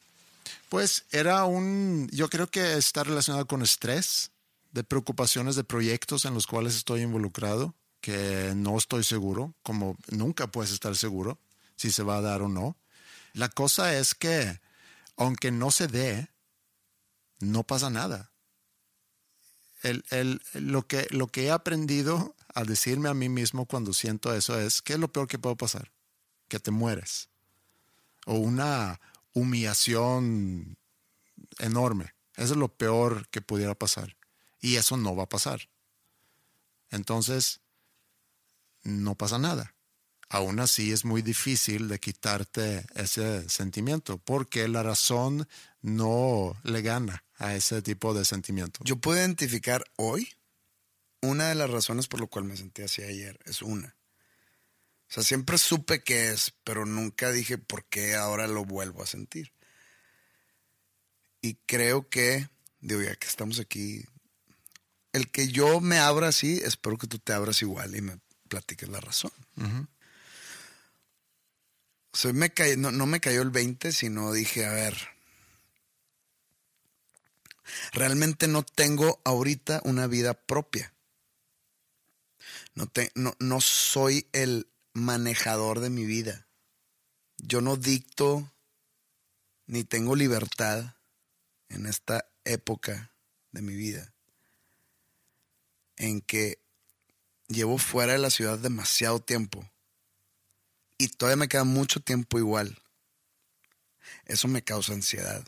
Pues 0.68 1.04
era 1.10 1.44
un, 1.44 2.08
yo 2.12 2.28
creo 2.28 2.48
que 2.48 2.76
está 2.76 3.04
relacionado 3.04 3.46
con 3.46 3.62
estrés, 3.62 4.30
de 4.72 4.84
preocupaciones 4.84 5.56
de 5.56 5.64
proyectos 5.64 6.26
en 6.26 6.34
los 6.34 6.46
cuales 6.46 6.76
estoy 6.76 7.00
involucrado, 7.00 7.74
que 8.00 8.52
no 8.56 8.78
estoy 8.78 9.04
seguro, 9.04 9.54
como 9.62 9.96
nunca 10.10 10.46
puedes 10.46 10.72
estar 10.72 10.96
seguro 10.96 11.38
si 11.76 11.90
se 11.90 12.02
va 12.02 12.18
a 12.18 12.22
dar 12.22 12.42
o 12.42 12.48
no. 12.48 12.76
La 13.32 13.48
cosa 13.48 13.96
es 13.98 14.14
que, 14.14 14.60
aunque 15.16 15.50
no 15.50 15.70
se 15.70 15.88
dé, 15.88 16.28
no 17.40 17.64
pasa 17.64 17.90
nada. 17.90 18.30
El, 19.82 20.04
el- 20.10 20.40
lo, 20.54 20.86
que, 20.86 21.06
lo 21.10 21.26
que 21.28 21.44
he 21.44 21.50
aprendido 21.50 22.34
a 22.54 22.64
decirme 22.64 23.08
a 23.08 23.14
mí 23.14 23.28
mismo 23.28 23.66
cuando 23.66 23.92
siento 23.92 24.34
eso 24.34 24.58
es, 24.58 24.80
¿qué 24.82 24.94
es 24.94 24.98
lo 24.98 25.12
peor 25.12 25.28
que 25.28 25.38
puede 25.38 25.56
pasar? 25.56 25.92
Que 26.48 26.58
te 26.60 26.70
mueres 26.70 27.28
o 28.26 28.34
una 28.34 29.00
humillación 29.32 30.76
enorme. 31.58 32.14
Eso 32.34 32.52
es 32.54 32.58
lo 32.58 32.68
peor 32.68 33.28
que 33.28 33.40
pudiera 33.40 33.74
pasar. 33.74 34.16
Y 34.60 34.76
eso 34.76 34.96
no 34.96 35.14
va 35.16 35.22
a 35.24 35.28
pasar. 35.28 35.68
Entonces, 36.90 37.60
no 38.86 39.14
pasa 39.14 39.38
nada. 39.38 39.74
Aún 40.28 40.58
así 40.58 40.92
es 40.92 41.04
muy 41.04 41.22
difícil 41.22 41.88
de 41.88 42.00
quitarte 42.00 42.84
ese 42.94 43.48
sentimiento 43.48 44.18
porque 44.18 44.66
la 44.66 44.82
razón 44.82 45.48
no 45.82 46.56
le 46.64 46.82
gana 46.82 47.24
a 47.36 47.54
ese 47.54 47.80
tipo 47.82 48.12
de 48.12 48.24
sentimiento. 48.24 48.80
Yo 48.82 48.96
puedo 48.96 49.18
identificar 49.18 49.84
hoy 49.96 50.28
una 51.20 51.48
de 51.48 51.54
las 51.54 51.70
razones 51.70 52.08
por 52.08 52.20
lo 52.20 52.26
cual 52.26 52.44
me 52.44 52.56
sentí 52.56 52.82
así 52.82 53.02
ayer. 53.02 53.38
Es 53.44 53.62
una. 53.62 53.96
O 55.08 55.12
sea, 55.12 55.22
siempre 55.22 55.58
supe 55.58 56.02
que 56.02 56.30
es, 56.30 56.52
pero 56.64 56.84
nunca 56.84 57.30
dije 57.30 57.58
por 57.58 57.84
qué 57.84 58.16
ahora 58.16 58.48
lo 58.48 58.64
vuelvo 58.64 59.04
a 59.04 59.06
sentir. 59.06 59.52
Y 61.40 61.54
creo 61.66 62.08
que, 62.08 62.48
digo, 62.80 63.02
ya 63.02 63.14
que 63.14 63.28
estamos 63.28 63.60
aquí, 63.60 64.04
el 65.12 65.30
que 65.30 65.46
yo 65.48 65.80
me 65.80 65.98
abra 65.98 66.28
así, 66.28 66.60
espero 66.64 66.98
que 66.98 67.06
tú 67.06 67.20
te 67.20 67.32
abras 67.32 67.62
igual 67.62 67.94
y 67.94 68.00
me 68.00 68.18
platiques 68.46 68.88
la 68.88 69.00
razón. 69.00 69.30
O 72.12 72.16
sea, 72.16 72.32
me 72.32 72.50
cayó- 72.50 72.76
no, 72.78 72.90
no 72.90 73.06
me 73.06 73.20
cayó 73.20 73.42
el 73.42 73.50
20, 73.50 73.92
sino 73.92 74.32
dije, 74.32 74.64
a 74.64 74.72
ver, 74.72 74.96
realmente 77.92 78.48
no 78.48 78.62
tengo 78.62 79.20
ahorita 79.24 79.80
una 79.84 80.06
vida 80.06 80.34
propia. 80.34 80.92
No, 82.74 82.86
te- 82.86 83.12
no, 83.14 83.34
no 83.38 83.60
soy 83.60 84.28
el 84.32 84.68
manejador 84.92 85.80
de 85.80 85.90
mi 85.90 86.04
vida. 86.06 86.46
Yo 87.38 87.60
no 87.60 87.76
dicto 87.76 88.52
ni 89.66 89.84
tengo 89.84 90.14
libertad 90.16 90.94
en 91.68 91.86
esta 91.86 92.28
época 92.44 93.12
de 93.52 93.62
mi 93.62 93.74
vida. 93.74 94.12
en 95.98 96.20
que 96.20 96.60
llevo 97.48 97.78
fuera 97.78 98.12
de 98.12 98.18
la 98.18 98.30
ciudad 98.30 98.58
demasiado 98.58 99.20
tiempo 99.20 99.68
y 100.98 101.08
todavía 101.08 101.36
me 101.36 101.48
queda 101.48 101.64
mucho 101.64 102.00
tiempo 102.00 102.38
igual. 102.38 102.78
Eso 104.24 104.48
me 104.48 104.62
causa 104.62 104.92
ansiedad. 104.92 105.44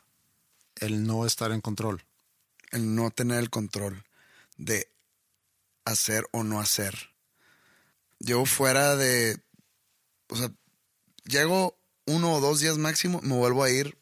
El 0.77 1.07
no 1.07 1.27
estar 1.27 1.53
en 1.53 1.61
control. 1.61 2.05
El 2.71 2.95
no 2.95 3.11
tener 3.11 3.39
el 3.39 3.51
control 3.51 4.05
de 4.57 4.91
hacer 5.85 6.29
o 6.33 6.45
no 6.45 6.61
hacer. 6.61 7.11
Llevo 8.19 8.47
fuera 8.47 8.97
de... 8.97 9.41
O 10.29 10.37
sea, 10.37 10.53
llego 11.25 11.79
uno 12.05 12.35
o 12.35 12.41
dos 12.41 12.61
días 12.61 12.77
máximo, 12.77 13.21
me 13.23 13.35
vuelvo 13.35 13.65
a 13.65 13.71
ir 13.71 13.97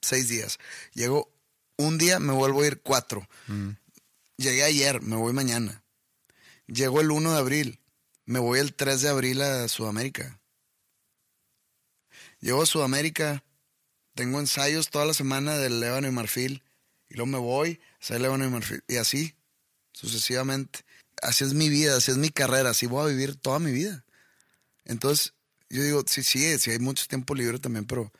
seis 0.00 0.28
días. 0.28 0.58
Llego 0.94 1.30
un 1.76 1.98
día, 1.98 2.18
me 2.18 2.32
vuelvo 2.32 2.62
a 2.62 2.66
ir 2.66 2.80
cuatro. 2.80 3.28
Mm. 3.46 3.70
Llegué 4.36 4.64
ayer, 4.64 5.02
me 5.02 5.16
voy 5.16 5.32
mañana. 5.32 5.82
Llego 6.68 7.00
el 7.00 7.10
1 7.10 7.32
de 7.32 7.38
abril, 7.38 7.80
me 8.26 8.38
voy 8.38 8.58
el 8.58 8.74
3 8.74 9.00
de 9.00 9.08
abril 9.08 9.40
a 9.40 9.66
Sudamérica. 9.68 10.38
Llego 12.40 12.62
a 12.62 12.66
Sudamérica, 12.66 13.42
tengo 14.14 14.38
ensayos 14.38 14.90
toda 14.90 15.06
la 15.06 15.14
semana 15.14 15.56
del 15.56 15.80
Lébano 15.80 16.08
y 16.08 16.10
Marfil, 16.10 16.62
y 17.08 17.14
luego 17.14 17.26
me 17.26 17.38
voy 17.38 17.80
el 18.10 18.20
Lébano 18.20 18.44
y 18.44 18.50
Marfil, 18.50 18.84
y 18.86 18.96
así, 18.96 19.34
sucesivamente. 19.92 20.80
Así 21.22 21.42
es 21.42 21.54
mi 21.54 21.70
vida, 21.70 21.96
así 21.96 22.10
es 22.10 22.18
mi 22.18 22.28
carrera, 22.28 22.68
así 22.68 22.84
voy 22.84 23.02
a 23.02 23.14
vivir 23.14 23.36
toda 23.36 23.58
mi 23.58 23.72
vida. 23.72 24.04
Entonces, 24.84 25.32
yo 25.70 25.82
digo, 25.82 26.04
sí, 26.06 26.22
sí, 26.22 26.58
sí 26.58 26.70
hay 26.70 26.78
mucho 26.80 27.06
tiempo 27.06 27.34
libre 27.34 27.58
también, 27.58 27.86
pero... 27.86 28.12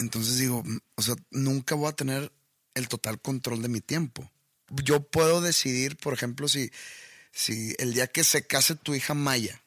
Entonces 0.00 0.36
digo, 0.38 0.64
o 0.96 1.02
sea, 1.02 1.14
nunca 1.30 1.76
voy 1.76 1.88
a 1.88 1.92
tener 1.92 2.32
el 2.74 2.88
total 2.88 3.20
control 3.20 3.62
de 3.62 3.68
mi 3.68 3.80
tiempo. 3.80 4.28
Yo 4.82 5.02
puedo 5.02 5.40
decidir, 5.40 5.96
por 5.96 6.14
ejemplo, 6.14 6.48
si, 6.48 6.70
si 7.30 7.74
el 7.78 7.94
día 7.94 8.06
que 8.06 8.24
se 8.24 8.46
case 8.46 8.74
tu 8.74 8.94
hija 8.94 9.14
Maya, 9.14 9.62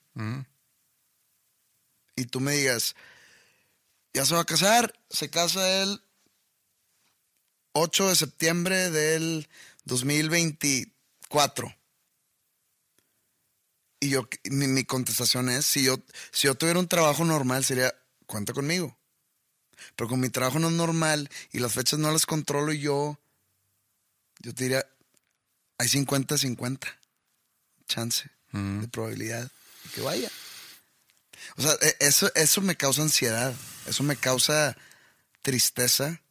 y 2.16 2.26
tú 2.26 2.40
me 2.40 2.54
digas, 2.54 2.96
ya 4.14 4.26
se 4.26 4.34
va 4.34 4.42
a 4.42 4.46
casar, 4.46 4.98
se 5.10 5.30
casa 5.30 5.84
el 5.84 6.02
8 7.74 8.10
de 8.10 8.16
septiembre 8.16 8.90
del 8.90 9.50
2024. 9.84 11.76
Y 14.00 14.10
yo, 14.10 14.28
mi, 14.46 14.68
mi 14.68 14.86
contestación 14.86 15.50
es, 15.50 15.66
si 15.66 15.84
yo, 15.84 15.98
si 16.32 16.48
yo 16.48 16.56
tuviera 16.56 16.80
un 16.80 16.88
trabajo 16.88 17.26
normal, 17.26 17.66
sería, 17.66 17.94
cuenta 18.26 18.54
conmigo. 18.54 18.98
Pero 19.96 20.10
con 20.10 20.20
mi 20.20 20.30
trabajo 20.30 20.60
no 20.60 20.70
es 20.70 20.74
normal 20.74 21.30
y 21.52 21.60
las 21.60 21.74
fechas 21.74 22.00
no 22.00 22.12
las 22.12 22.26
controlo 22.26 22.72
yo, 22.72 23.20
yo 24.40 24.54
te 24.54 24.64
diría, 24.64 24.86
hay 25.78 25.88
50-50 25.88 26.88
chance 27.88 28.30
Mm. 28.52 28.82
de 28.82 28.88
probabilidad 28.88 29.52
de 29.84 29.90
que 29.94 30.02
vaya. 30.02 30.30
O 31.58 31.62
sea, 31.62 31.74
e- 31.82 31.98
eso, 32.00 32.32
eso 32.36 32.62
me 32.62 32.76
causa 32.78 33.02
ansiedad, 33.02 33.54
eso 33.86 34.04
me 34.04 34.16
causa 34.16 34.78
tristeza. 35.42 36.22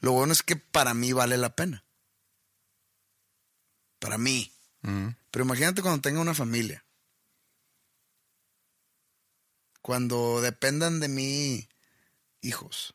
Lo 0.00 0.12
bueno 0.12 0.32
es 0.32 0.42
que 0.42 0.56
para 0.56 0.94
mí 0.94 1.12
vale 1.12 1.36
la 1.38 1.54
pena. 1.56 1.84
Para 3.98 4.18
mí. 4.18 4.52
Mm. 4.82 5.08
Pero 5.30 5.44
imagínate 5.44 5.82
cuando 5.82 6.00
tenga 6.02 6.20
una 6.20 6.34
familia. 6.34 6.84
Cuando 9.82 10.40
dependan 10.40 11.00
de 11.00 11.08
mí 11.08 11.68
hijos. 12.42 12.94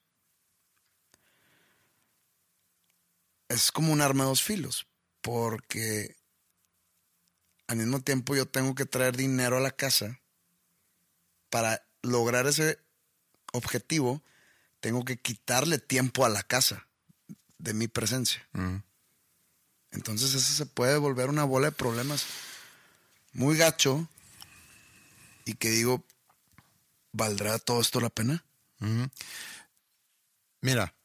Es 3.50 3.72
como 3.72 3.94
un 3.94 4.02
arma 4.02 4.24
de 4.24 4.30
dos 4.30 4.44
filos. 4.44 4.88
Porque 5.22 6.16
al 7.68 7.78
mismo 7.78 8.00
tiempo 8.02 8.36
yo 8.36 8.46
tengo 8.46 8.76
que 8.76 8.86
traer 8.86 9.16
dinero 9.16 9.58
a 9.58 9.62
la 9.62 9.72
casa. 9.72 10.22
Para 11.50 11.88
lograr 12.02 12.48
ese 12.48 12.80
objetivo, 13.54 14.22
tengo 14.80 15.06
que 15.06 15.18
quitarle 15.18 15.80
tiempo 15.80 16.26
a 16.26 16.30
la 16.30 16.44
casa 16.44 16.88
de 17.58 17.74
mi 17.74 17.88
presencia. 17.88 18.48
Mm. 18.54 18.78
Entonces 19.92 20.34
eso 20.34 20.54
se 20.54 20.66
puede 20.66 20.98
volver 20.98 21.30
una 21.30 21.46
bola 21.46 21.68
de 21.68 21.72
problemas 21.72 22.26
muy 23.34 23.58
gacho 23.58 24.08
y 25.46 25.56
que 25.56 25.70
digo, 25.70 26.04
¿valdrá 27.12 27.60
todo 27.60 27.82
esto 27.82 28.02
la 28.02 28.10
pena? 28.10 28.44
Ujú. 28.82 29.10
Mira, 30.62 30.96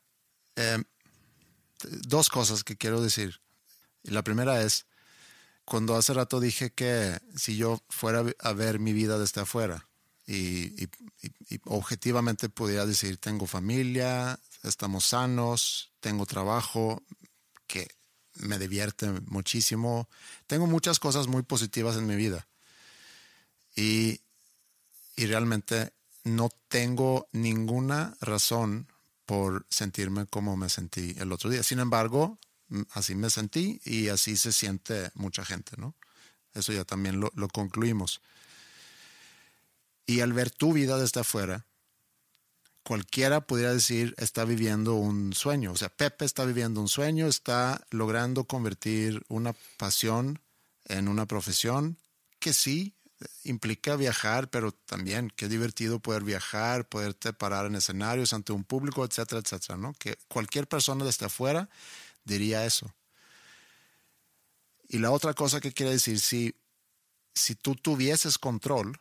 eh, 0.56 0.82
dos 1.90 2.28
cosas 2.28 2.64
que 2.64 2.76
quiero 2.76 3.02
decir. 3.02 3.40
La 4.02 4.22
primera 4.22 4.62
es, 4.62 4.86
cuando 5.64 5.96
hace 5.96 6.14
rato 6.14 6.40
dije 6.40 6.70
que 6.70 7.18
si 7.36 7.56
yo 7.56 7.82
fuera 7.88 8.24
a 8.38 8.52
ver 8.52 8.78
mi 8.78 8.92
vida 8.92 9.18
desde 9.18 9.42
afuera 9.42 9.88
y 10.26 10.88
objetivamente 11.64 12.48
pudiera 12.48 12.86
decir, 12.86 13.18
tengo 13.18 13.46
familia, 13.46 14.38
estamos 14.62 15.06
sanos, 15.06 15.92
tengo 16.00 16.24
trabajo, 16.24 17.02
que 17.66 17.88
me 18.34 18.58
divierte 18.58 19.10
muchísimo, 19.26 20.08
tengo 20.46 20.66
muchas 20.66 21.00
cosas 21.00 21.26
muy 21.26 21.42
positivas 21.42 21.96
en 21.96 22.06
mi 22.06 22.14
vida. 22.14 22.46
Y 23.74 24.20
y 25.20 25.26
realmente 25.26 25.92
no 26.24 26.48
tengo 26.68 27.28
ninguna 27.32 28.16
razón 28.22 28.90
por 29.30 29.64
sentirme 29.70 30.26
como 30.26 30.56
me 30.56 30.68
sentí 30.68 31.14
el 31.16 31.30
otro 31.30 31.50
día. 31.50 31.62
Sin 31.62 31.78
embargo, 31.78 32.36
mm, 32.66 32.80
así 32.94 33.14
me 33.14 33.30
sentí 33.30 33.80
y 33.84 34.08
así 34.08 34.36
se 34.36 34.50
siente 34.50 35.12
mucha 35.14 35.44
gente, 35.44 35.76
¿no? 35.76 35.94
Eso 36.52 36.72
ya 36.72 36.84
también 36.84 37.20
lo, 37.20 37.30
concluimos. 37.52 38.22
Y 40.04 40.18
al 40.18 40.32
ver 40.32 40.50
tu 40.50 40.72
vida 40.72 40.98
desde 40.98 41.20
afuera, 41.20 41.64
cualquiera 42.82 43.42
pudiera 43.42 43.72
decir 43.72 44.16
está 44.18 44.44
viviendo 44.44 44.96
un 44.96 45.32
sueño. 45.32 45.70
O 45.70 45.76
sea, 45.76 45.90
Pepe 45.90 46.24
está 46.24 46.44
viviendo 46.44 46.80
un 46.80 46.88
sueño, 46.88 47.28
está 47.28 47.86
logrando 47.90 48.46
convertir 48.46 49.22
una 49.28 49.54
pasión 49.76 50.40
en 50.86 51.06
una 51.06 51.26
profesión 51.26 51.98
que 52.40 52.52
sí 52.52 52.96
implica 53.44 53.96
viajar, 53.96 54.48
pero 54.50 54.72
también 54.72 55.32
qué 55.36 55.48
divertido 55.48 56.00
poder 56.00 56.24
viajar, 56.24 56.88
poderte 56.88 57.32
parar 57.32 57.66
en 57.66 57.74
escenarios 57.74 58.32
ante 58.32 58.52
un 58.52 58.64
público, 58.64 59.04
etcétera, 59.04 59.40
etcétera, 59.40 59.76
¿no? 59.76 59.92
Que 59.94 60.16
cualquier 60.28 60.66
persona 60.66 61.04
desde 61.04 61.26
afuera 61.26 61.68
diría 62.24 62.64
eso. 62.64 62.94
Y 64.88 64.98
la 64.98 65.10
otra 65.10 65.34
cosa 65.34 65.60
que 65.60 65.72
quiere 65.72 65.92
decir, 65.92 66.20
si, 66.20 66.54
si 67.34 67.54
tú 67.54 67.76
tuvieses 67.76 68.38
control, 68.38 68.98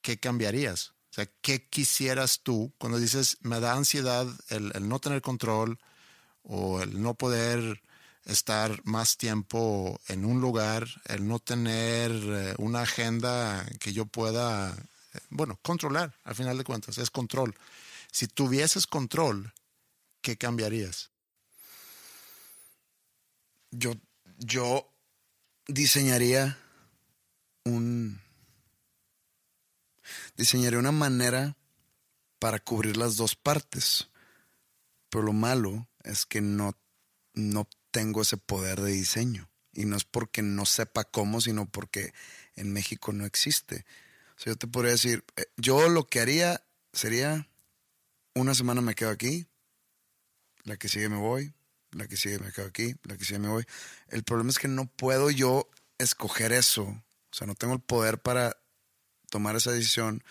¿qué 0.00 0.18
cambiarías? 0.18 0.90
O 1.10 1.14
sea, 1.14 1.26
¿qué 1.40 1.68
quisieras 1.68 2.40
tú 2.42 2.72
cuando 2.78 2.98
dices, 2.98 3.38
me 3.40 3.60
da 3.60 3.74
ansiedad 3.74 4.26
el, 4.48 4.72
el 4.74 4.88
no 4.88 4.98
tener 4.98 5.22
control 5.22 5.78
o 6.42 6.82
el 6.82 7.00
no 7.02 7.14
poder 7.14 7.82
estar 8.24 8.80
más 8.84 9.16
tiempo 9.16 10.00
en 10.08 10.24
un 10.24 10.40
lugar, 10.40 10.86
el 11.06 11.26
no 11.26 11.38
tener 11.38 12.10
eh, 12.12 12.54
una 12.58 12.82
agenda 12.82 13.66
que 13.80 13.92
yo 13.92 14.06
pueda, 14.06 14.74
eh, 15.12 15.18
bueno, 15.30 15.58
controlar, 15.62 16.18
al 16.24 16.34
final 16.34 16.56
de 16.56 16.64
cuentas, 16.64 16.98
es 16.98 17.10
control. 17.10 17.54
Si 18.10 18.26
tuvieses 18.26 18.86
control, 18.86 19.52
¿qué 20.20 20.36
cambiarías? 20.36 21.10
Yo, 23.70 23.94
yo 24.38 24.88
diseñaría 25.66 26.58
un... 27.64 28.20
Diseñaría 30.36 30.78
una 30.78 30.92
manera 30.92 31.56
para 32.38 32.58
cubrir 32.58 32.96
las 32.96 33.16
dos 33.16 33.36
partes. 33.36 34.10
Pero 35.08 35.24
lo 35.24 35.32
malo 35.32 35.88
es 36.02 36.26
que 36.26 36.40
no, 36.40 36.76
no 37.32 37.68
tengo 37.94 38.22
ese 38.22 38.36
poder 38.36 38.80
de 38.80 38.90
diseño. 38.90 39.48
Y 39.72 39.84
no 39.84 39.96
es 39.96 40.02
porque 40.02 40.42
no 40.42 40.66
sepa 40.66 41.04
cómo, 41.04 41.40
sino 41.40 41.66
porque 41.66 42.12
en 42.56 42.72
México 42.72 43.12
no 43.12 43.24
existe. 43.24 43.86
O 44.36 44.40
sea, 44.40 44.52
yo 44.52 44.56
te 44.56 44.66
podría 44.66 44.92
decir, 44.92 45.24
eh, 45.36 45.46
yo 45.56 45.88
lo 45.88 46.04
que 46.08 46.18
haría 46.18 46.64
sería, 46.92 47.48
una 48.34 48.56
semana 48.56 48.80
me 48.80 48.96
quedo 48.96 49.10
aquí, 49.10 49.46
la 50.64 50.76
que 50.76 50.88
sigue 50.88 51.08
me 51.08 51.18
voy, 51.18 51.54
la 51.92 52.08
que 52.08 52.16
sigue 52.16 52.40
me 52.40 52.50
quedo 52.50 52.66
aquí, 52.66 52.96
la 53.04 53.16
que 53.16 53.24
sigue 53.24 53.38
me 53.38 53.48
voy. 53.48 53.64
El 54.08 54.24
problema 54.24 54.50
es 54.50 54.58
que 54.58 54.66
no 54.66 54.86
puedo 54.86 55.30
yo 55.30 55.70
escoger 55.98 56.52
eso. 56.52 56.82
O 56.82 57.02
sea, 57.30 57.46
no 57.46 57.54
tengo 57.54 57.74
el 57.74 57.80
poder 57.80 58.18
para 58.18 58.56
tomar 59.30 59.54
esa 59.54 59.70
decisión 59.70 60.24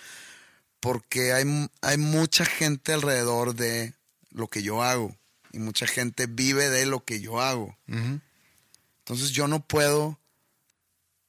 porque 0.81 1.31
hay, 1.31 1.45
hay 1.81 1.97
mucha 1.97 2.43
gente 2.43 2.91
alrededor 2.91 3.55
de 3.55 3.93
lo 4.31 4.49
que 4.49 4.63
yo 4.63 4.83
hago 4.83 5.17
y 5.53 5.59
mucha 5.59 5.87
gente 5.87 6.25
vive 6.27 6.69
de 6.69 6.85
lo 6.85 7.05
que 7.05 7.21
yo 7.21 7.39
hago. 7.39 7.77
Entonces 7.87 9.31
yo 9.31 9.47
no 9.47 9.65
puedo 9.65 10.19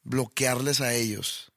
bloquearles 0.02 0.80
a 0.80 0.92
ellos 0.94 1.52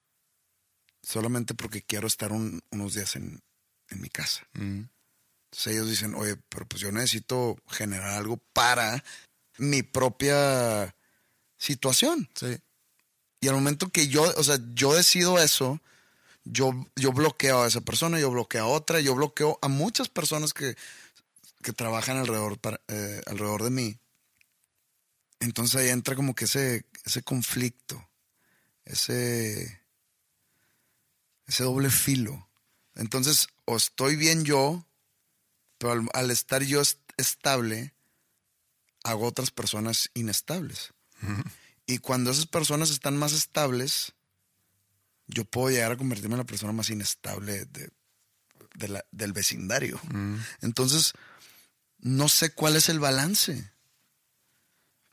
solamente 1.01 1.53
porque 1.53 1.81
quiero 1.81 2.07
estar 2.07 2.31
un- 2.31 2.61
unos 2.71 2.93
días 2.93 3.15
en, 3.15 3.41
en 3.89 4.01
mi 4.01 4.09
casa. 4.09 4.47
Entonces 4.53 5.73
ellos 5.73 5.89
dicen, 5.89 6.13
oye, 6.15 6.35
pero 6.49 6.65
pues 6.67 6.81
yo 6.81 6.91
necesito 6.91 7.57
generar 7.69 8.11
algo 8.11 8.37
para 8.53 9.03
mi 9.57 9.81
propia 9.83 10.95
situación. 11.57 12.29
Sí. 12.35 12.57
Y 13.39 13.47
al 13.47 13.55
momento 13.55 13.89
que 13.89 14.07
yo, 14.07 14.23
o 14.35 14.43
sea, 14.43 14.57
yo 14.73 14.93
decido 14.93 15.39
eso, 15.41 15.79
yo, 16.43 16.71
yo 16.95 17.11
bloqueo 17.11 17.61
a 17.63 17.67
esa 17.67 17.81
persona, 17.81 18.19
yo 18.19 18.31
bloqueo 18.31 18.63
a 18.63 18.67
otra, 18.67 18.99
yo 18.99 19.15
bloqueo 19.15 19.59
a 19.61 19.67
muchas 19.67 20.09
personas 20.09 20.53
que, 20.53 20.75
que 21.67 21.73
trabajan 21.73 22.15
alrededor, 22.15 22.57
para- 22.57 22.79
eh, 22.87 23.21
alrededor 23.25 23.61
de 23.61 23.71
mí. 23.71 23.99
Entonces 25.41 25.75
ahí 25.81 25.89
entra 25.89 26.15
como 26.15 26.33
que 26.33 26.45
ese, 26.45 26.85
ese 27.03 27.23
conflicto, 27.23 28.09
ese, 28.85 29.81
ese 31.45 31.63
doble 31.65 31.89
filo. 31.89 32.47
Entonces, 32.95 33.49
o 33.65 33.75
estoy 33.75 34.15
bien 34.15 34.45
yo, 34.45 34.87
pero 35.77 35.91
al, 35.91 36.07
al 36.13 36.31
estar 36.31 36.63
yo 36.63 36.79
est- 36.79 37.01
estable, 37.17 37.93
hago 39.03 39.27
otras 39.27 39.51
personas 39.51 40.09
inestables. 40.13 40.93
Y 41.85 41.97
cuando 41.97 42.31
esas 42.31 42.47
personas 42.47 42.91
están 42.91 43.17
más 43.17 43.33
estables, 43.33 44.13
yo 45.27 45.43
puedo 45.43 45.69
llegar 45.69 45.91
a 45.91 45.97
convertirme 45.97 46.35
en 46.35 46.39
la 46.39 46.45
persona 46.45 46.71
más 46.71 46.89
inestable 46.89 47.65
de, 47.65 47.89
de 48.75 48.87
la- 48.87 49.05
del 49.11 49.33
vecindario. 49.33 49.99
Entonces, 50.61 51.11
no 52.07 52.29
sé 52.29 52.51
cuál 52.51 52.75
es 52.75 52.89
el 52.89 52.99
balance. 52.99 53.71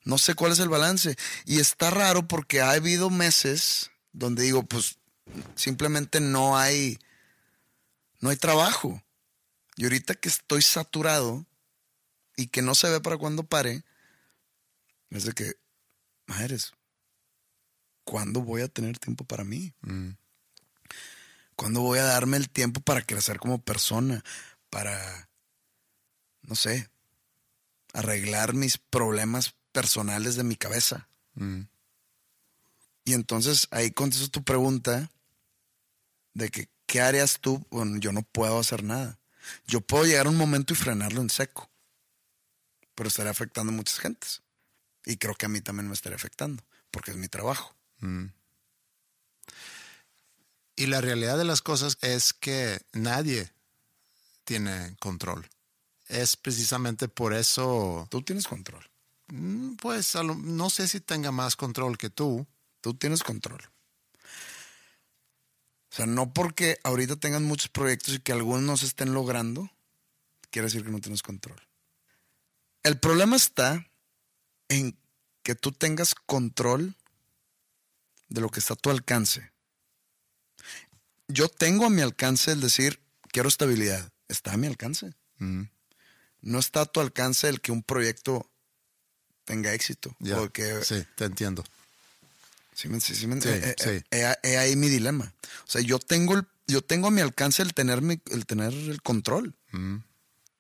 No 0.05 0.19
sé 0.19 0.35
cuál 0.35 0.53
es 0.53 0.61
el 0.61 0.69
balance. 0.69 1.17
Y 1.45 1.59
está 1.59 1.91
raro 1.91 2.29
porque 2.29 2.61
ha 2.61 2.71
habido 2.71 3.11
meses 3.11 3.91
donde 4.13 4.45
digo, 4.45 4.65
pues 4.65 4.99
simplemente 5.57 6.21
no 6.21 6.57
hay, 6.57 6.99
no 8.21 8.31
hay 8.31 8.37
trabajo. 8.37 9.03
Y 9.77 9.85
ahorita 9.85 10.15
que 10.15 10.29
estoy 10.29 10.63
saturado 10.63 11.45
y 12.37 12.47
que 12.47 12.63
no 12.63 12.75
se 12.75 12.89
ve 12.91 13.01
para 13.01 13.17
cuándo 13.17 13.43
pare, 13.45 13.83
es 15.11 15.25
de 15.25 15.33
que, 15.33 15.55
madres, 16.27 16.73
¿cuándo 18.05 18.41
voy 18.41 18.63
a 18.63 18.69
tener 18.69 18.99
tiempo 18.99 19.25
para 19.25 19.43
mí? 19.43 19.75
¿Cuándo 21.57 21.81
voy 21.81 21.99
a 21.99 22.05
darme 22.05 22.37
el 22.37 22.49
tiempo 22.51 22.81
para 22.81 23.03
crecer 23.03 23.39
como 23.39 23.61
persona? 23.61 24.23
Para, 24.71 25.29
no 26.55 26.57
sé, 26.57 26.89
arreglar 27.95 28.55
mis 28.55 28.79
problemas 28.79 29.57
personales 29.73 30.37
de 30.37 30.45
mi 30.45 30.55
cabeza. 30.55 31.09
Y 33.05 33.13
entonces 33.13 33.67
ahí 33.73 33.91
contesto 33.91 34.29
tu 34.29 34.45
pregunta 34.45 35.11
de 36.33 36.49
que, 36.51 36.69
¿qué 36.87 37.01
harías 37.01 37.41
tú? 37.41 37.67
Bueno, 37.71 37.99
yo 37.99 38.13
no 38.13 38.23
puedo 38.23 38.57
hacer 38.61 38.85
nada. 38.85 39.19
Yo 39.67 39.81
puedo 39.81 40.05
llegar 40.05 40.27
a 40.27 40.31
un 40.31 40.37
momento 40.37 40.75
y 40.75 40.77
frenarlo 40.77 41.21
en 41.23 41.29
seco, 41.29 41.69
pero 42.95 43.09
estaría 43.09 43.33
afectando 43.33 43.73
a 43.73 43.75
muchas 43.75 43.99
gentes. 43.99 44.43
Y 45.05 45.17
creo 45.17 45.35
que 45.35 45.47
a 45.47 45.49
mí 45.49 45.61
también 45.61 45.89
me 45.89 45.95
estaría 45.95 46.15
afectando, 46.15 46.63
porque 46.93 47.11
es 47.11 47.17
mi 47.17 47.27
trabajo. 47.27 47.75
Y 50.77 50.87
la 50.87 51.01
realidad 51.01 51.37
de 51.37 51.45
las 51.47 51.63
cosas 51.63 51.99
es 52.01 52.33
que 52.33 52.81
nadie 52.93 53.51
tiene 54.45 54.95
control. 55.01 55.51
Es 56.15 56.37
precisamente 56.37 57.09
por 57.09 57.35
eso, 57.35 58.07
Tú 58.11 58.23
tienes 58.23 58.47
control. 58.47 58.89
mm, 59.29 59.75
pues 59.75 60.15
no 60.15 60.71
sé 60.71 60.87
si 60.87 61.01
tenga 61.01 61.33
más 61.33 61.57
control 61.57 61.99
que 61.99 62.09
tú. 62.09 62.47
Tú 62.81 62.95
tienes 62.95 63.23
control. 63.23 63.61
O 65.91 65.97
sea, 65.97 66.07
no 66.07 66.33
porque 66.33 66.79
ahorita 66.85 67.17
tengan 67.17 67.45
muchos 67.45 67.69
proyectos 67.69 68.15
y 68.15 68.21
que 68.21 68.33
algunos 68.33 68.63
no 68.63 68.77
se 68.77 68.87
estén 68.87 69.13
logrando, 69.13 69.71
quiere 70.51 70.67
decir 70.67 70.85
que 70.85 70.91
no 70.91 71.01
tienes 71.01 71.23
control. 71.23 71.61
El 72.85 72.99
problema 72.99 73.35
está 73.37 73.87
en 74.69 74.97
que 75.43 75.55
tú 75.55 75.73
tengas 75.73 76.15
control 76.15 76.95
de 78.29 78.41
lo 78.41 78.51
que 78.51 78.61
está 78.61 78.75
a 78.75 78.77
tu 78.77 78.91
alcance. 78.91 79.51
Yo 81.29 81.49
tengo 81.49 81.87
a 81.87 81.91
mi 81.91 82.03
alcance 82.03 82.53
el 82.53 82.61
decir, 82.61 83.01
quiero 83.33 83.49
estabilidad. 83.49 84.13
Está 84.29 84.53
a 84.53 84.57
mi 84.57 84.67
alcance. 84.67 85.13
No 86.47 86.59
está 86.59 86.83
a 86.83 86.87
tu 86.87 87.01
alcance 87.01 87.49
el 87.49 87.61
que 87.61 87.73
un 87.73 87.83
proyecto 87.83 88.51
tenga 89.45 89.73
éxito. 89.73 90.15
Ya, 90.19 90.41
O 90.41 90.51
que 90.51 90.85
Sí, 90.85 91.05
te 91.17 91.25
entiendo. 91.25 91.65
Sí, 92.75 92.89
sí, 93.01 93.15
sí 93.15 93.27
me- 93.27 93.41
Sí, 93.41 93.49
eh, 93.49 93.75
sí. 93.79 93.89
eh, 93.91 94.05
eh, 94.11 94.35
eh, 94.43 94.59
ahí 94.59 94.77
mi 94.77 94.89
dilema. 94.89 95.33
O 95.67 95.71
sea, 95.71 95.81
yo 95.81 95.99
tengo, 95.99 96.35
el, 96.35 96.47
yo 96.67 96.83
tengo 96.83 97.09
a 97.09 97.11
mi 97.11 97.21
alcance 97.21 97.63
el 97.63 97.73
tener, 97.73 98.03
mi- 98.03 98.21
el 98.31 98.47
tener 98.47 98.73
el 98.75 99.01
control. 99.03 99.55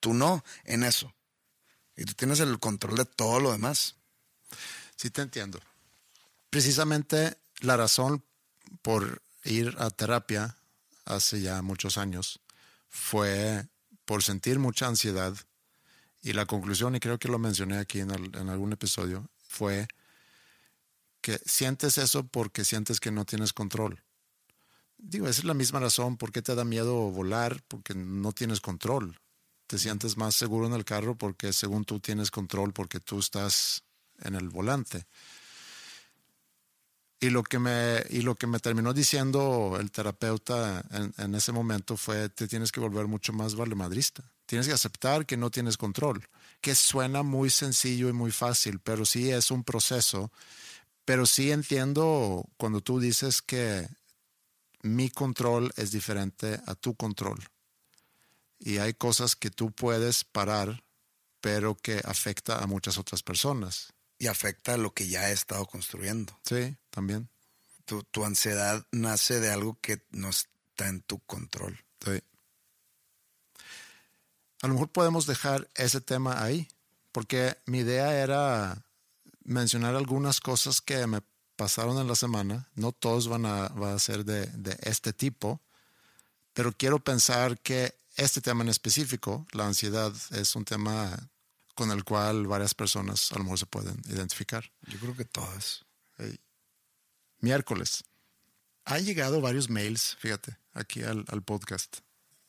Tú 0.01 0.15
no, 0.15 0.45
en 0.65 0.85
eso. 0.85 1.15
Y 1.97 2.05
tú 2.05 2.15
tienes 2.15 2.41
el 2.41 2.59
control 2.59 2.97
de 2.97 3.05
todo 3.05 3.41
lo 3.41 3.53
demás. 3.53 3.97
Sí, 4.97 5.11
te 5.11 5.23
entiendo. 5.23 5.61
Precisamente 6.51 7.37
la 7.61 7.77
razón 7.77 8.25
por 8.83 9.23
ir 9.45 9.75
a 9.79 9.91
terapia 9.91 10.57
hace 11.05 11.41
ya 11.41 11.63
muchos 11.63 11.99
años 11.99 12.41
fue 12.89 13.67
por 14.05 14.23
sentir 14.23 14.59
mucha 14.59 14.87
ansiedad 14.87 15.35
y 16.25 16.33
la 16.33 16.47
conclusión, 16.47 16.97
y 16.97 17.01
creo 17.01 17.19
que 17.19 17.29
lo 17.29 17.39
mencioné 17.39 17.79
aquí 17.79 18.01
en, 18.01 18.11
al- 18.11 18.35
en 18.35 18.49
algún 18.49 18.73
episodio, 18.73 19.31
fue 19.47 19.87
que 21.21 21.39
sientes 21.47 21.99
eso 21.99 22.27
porque 22.27 22.65
sientes 22.65 22.99
que 22.99 23.13
no 23.13 23.25
tienes 23.25 23.53
control. 23.53 24.03
Digo, 24.99 25.29
esa 25.29 25.41
es 25.41 25.45
la 25.45 25.55
misma 25.55 25.81
razón 25.81 26.17
por 26.17 26.33
qué 26.33 26.43
te 26.43 26.55
da 26.55 26.65
miedo 26.65 26.95
volar, 27.11 27.63
porque 27.69 27.95
no 27.95 28.33
tienes 28.33 28.61
control. 28.61 29.19
Te 29.67 29.79
sientes 29.79 30.17
más 30.17 30.35
seguro 30.35 30.67
en 30.67 30.73
el 30.75 30.85
carro 30.85 31.17
porque 31.17 31.53
según 31.53 31.85
tú 31.85 32.01
tienes 32.01 32.31
control 32.31 32.73
porque 32.73 33.01
tú 33.01 33.19
estás 33.19 33.85
en 34.23 34.35
el 34.35 34.49
volante. 34.49 35.07
Y 37.21 37.31
lo 37.31 37.43
que 37.43 37.59
me, 37.59 38.03
y 38.11 38.21
lo 38.21 38.35
que 38.35 38.47
me 38.47 38.59
terminó 38.61 38.93
diciendo 38.93 39.79
el 39.81 39.91
terapeuta 39.91 40.85
en, 40.91 41.15
en 41.17 41.35
ese 41.35 41.53
momento 41.53 41.97
fue, 41.97 42.29
te 42.29 42.47
tienes 42.49 42.71
que 42.71 42.81
volver 42.81 43.07
mucho 43.07 43.33
más 43.33 43.55
valemadrista. 43.55 44.34
Tienes 44.47 44.67
que 44.67 44.75
aceptar 44.75 45.27
que 45.27 45.37
no 45.37 45.51
tienes 45.51 45.77
control, 45.77 46.27
que 46.61 46.75
suena 46.75 47.23
muy 47.23 47.51
sencillo 47.51 48.09
y 48.09 48.13
muy 48.13 48.31
fácil, 48.31 48.79
pero 48.79 49.05
sí 49.05 49.31
es 49.31 49.51
un 49.51 49.65
proceso. 49.65 50.31
Pero 51.05 51.27
sí 51.27 51.51
entiendo 51.51 52.47
cuando 52.57 52.81
tú 52.81 53.01
dices 53.01 53.43
que 53.43 53.89
mi 54.83 55.11
control 55.11 55.73
es 55.77 55.91
diferente 55.91 56.61
a 56.67 56.75
tu 56.75 56.95
control. 56.95 57.43
Y 58.59 58.79
hay 58.79 58.95
cosas 58.95 59.37
que 59.37 59.51
tú 59.51 59.71
puedes 59.73 60.25
parar, 60.25 60.85
pero 61.41 61.75
que 61.75 62.01
afecta 62.05 62.63
a 62.63 62.67
muchas 62.67 62.99
otras 62.99 63.23
personas. 63.23 63.93
Y 64.19 64.27
afecta 64.27 64.75
a 64.75 64.79
lo 64.79 64.95
que 64.95 65.09
ya 65.09 65.29
he 65.31 65.33
estado 65.33 65.67
construyendo. 65.67 66.39
Sí, 66.45 66.77
también. 66.91 67.29
Tu, 67.85 68.03
tu 68.05 68.25
ansiedad 68.25 68.87
nace 68.93 69.41
de 69.41 69.51
algo 69.51 69.79
que 69.81 70.03
no 70.11 70.31
está 70.31 70.89
en 70.89 71.03
tu 71.03 71.19
control. 71.21 71.85
Sí. 72.03 72.23
A 74.65 74.67
lo 74.67 74.73
mejor 74.73 74.89
podemos 74.89 75.27
dejar 75.27 75.69
ese 75.75 76.01
tema 76.01 76.43
ahí, 76.43 76.67
porque 77.13 77.59
mi 77.67 77.81
idea 77.81 78.15
era 78.23 78.83
mencionar 79.43 79.95
algunas 79.95 80.41
cosas 80.41 80.81
que 80.81 81.07
me 81.07 81.21
pasaron 81.55 81.99
en 81.99 82.09
la 82.09 82.15
semana. 82.15 82.67
No 82.75 82.93
todos 82.93 83.29
van 83.29 83.45
a, 83.45 83.99
ser 83.99 84.25
de, 84.25 84.47
de 84.47 84.75
este 84.81 85.13
tipo, 85.13 85.61
pero 86.55 86.73
quiero 86.73 86.99
pensar 86.99 87.59
que 87.59 87.95
este 88.17 88.41
tema 88.41 88.63
en 88.63 88.71
específico, 88.71 89.47
la 89.53 89.67
ansiedad, 89.67 90.15
es 90.31 90.57
un 90.57 90.65
tema 90.65 91.15
con 91.75 91.91
el 91.91 92.03
cual 92.03 92.47
varias 92.47 92.73
personas 92.73 93.33
a 93.33 93.37
lo 93.37 93.45
mejor 93.45 93.59
se 93.59 93.67
pueden 93.67 94.01
identificar. 94.09 94.73
Yo 94.87 94.99
creo 94.99 95.15
que 95.15 95.27
todas. 95.27 95.85
Miércoles. 97.41 98.03
Han 98.87 99.05
llegado 99.05 99.43
varios 99.43 99.69
mails, 99.69 100.17
fíjate, 100.19 100.57
aquí 100.73 101.03
al, 101.03 101.27
al 101.29 101.43
podcast, 101.43 101.99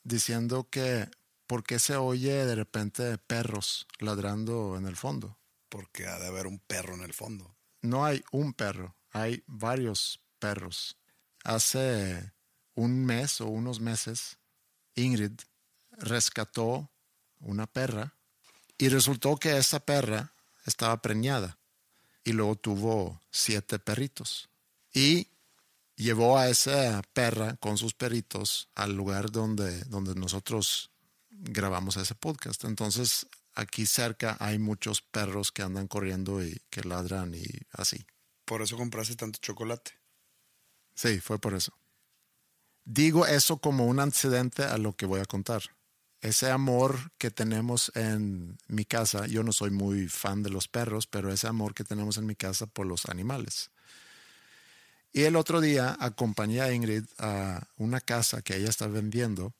diciendo 0.02 0.66
que 0.70 1.10
por 1.46 1.64
qué 1.64 1.78
se 1.78 1.96
oye 1.96 2.44
de 2.44 2.54
repente 2.54 3.18
perros 3.18 3.86
ladrando 3.98 4.76
en 4.76 4.86
el 4.86 4.96
fondo. 4.96 5.38
Porque 5.68 6.06
ha 6.06 6.18
de 6.18 6.26
haber 6.26 6.46
un 6.46 6.58
perro 6.58 6.94
en 6.94 7.02
el 7.02 7.12
fondo. 7.12 7.54
No 7.82 8.04
hay 8.04 8.24
un 8.32 8.52
perro, 8.52 8.96
hay 9.12 9.42
varios 9.46 10.20
perros. 10.38 10.96
Hace 11.44 12.32
un 12.74 13.04
mes 13.04 13.40
o 13.40 13.46
unos 13.46 13.80
meses, 13.80 14.38
Ingrid 14.94 15.32
rescató 15.92 16.90
una 17.40 17.66
perra 17.66 18.14
y 18.78 18.88
resultó 18.88 19.36
que 19.36 19.56
esa 19.56 19.80
perra 19.80 20.32
estaba 20.64 21.00
preñada 21.00 21.58
y 22.24 22.32
luego 22.32 22.56
tuvo 22.56 23.20
siete 23.30 23.78
perritos. 23.78 24.48
Y 24.92 25.28
llevó 25.94 26.38
a 26.38 26.48
esa 26.48 27.02
perra 27.12 27.56
con 27.56 27.78
sus 27.78 27.94
perritos 27.94 28.68
al 28.74 28.94
lugar 28.94 29.30
donde, 29.30 29.84
donde 29.84 30.14
nosotros 30.14 30.90
grabamos 31.38 31.96
ese 31.96 32.14
podcast. 32.14 32.64
Entonces, 32.64 33.26
aquí 33.54 33.86
cerca 33.86 34.36
hay 34.40 34.58
muchos 34.58 35.02
perros 35.02 35.52
que 35.52 35.62
andan 35.62 35.88
corriendo 35.88 36.44
y 36.44 36.60
que 36.70 36.82
ladran 36.82 37.34
y 37.34 37.44
así. 37.72 38.06
Por 38.44 38.62
eso 38.62 38.76
compraste 38.76 39.16
tanto 39.16 39.38
chocolate. 39.40 39.92
Sí, 40.94 41.20
fue 41.20 41.38
por 41.38 41.54
eso. 41.54 41.72
Digo 42.84 43.26
eso 43.26 43.58
como 43.58 43.86
un 43.86 43.98
antecedente 44.00 44.62
a 44.64 44.78
lo 44.78 44.94
que 44.94 45.06
voy 45.06 45.20
a 45.20 45.26
contar. 45.26 45.62
ese 46.22 46.50
amor 46.50 47.12
que 47.18 47.30
tenemos 47.30 47.92
en 47.94 48.58
mi 48.68 48.84
casa, 48.84 49.26
yo 49.26 49.42
no 49.42 49.52
soy 49.52 49.70
muy 49.70 50.08
fan 50.08 50.42
de 50.42 50.50
los 50.50 50.66
perros, 50.66 51.06
pero 51.06 51.32
ese 51.32 51.46
amor 51.46 51.74
que 51.74 51.84
tenemos 51.84 52.16
en 52.16 52.26
mi 52.26 52.34
casa 52.34 52.66
por 52.66 52.86
los 52.86 53.06
animales. 53.06 53.70
Y 55.12 55.22
el 55.22 55.36
otro 55.36 55.60
día 55.60 55.96
acompañé 56.00 56.60
a 56.60 56.72
Ingrid 56.72 57.04
a 57.18 57.66
una 57.76 58.00
casa 58.00 58.42
que 58.42 58.56
ella 58.56 58.68
está 58.68 58.86
vendiendo. 58.86 59.54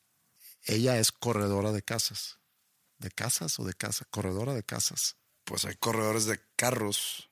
Ella 0.66 0.98
es 0.98 1.12
corredora 1.12 1.72
de 1.72 1.82
casas. 1.82 2.38
¿De 2.98 3.10
casas 3.10 3.58
o 3.58 3.64
de 3.64 3.74
casa? 3.74 4.04
Corredora 4.10 4.54
de 4.54 4.62
casas. 4.62 5.16
Pues 5.44 5.64
hay 5.64 5.76
corredores 5.76 6.26
de 6.26 6.40
carros. 6.56 7.30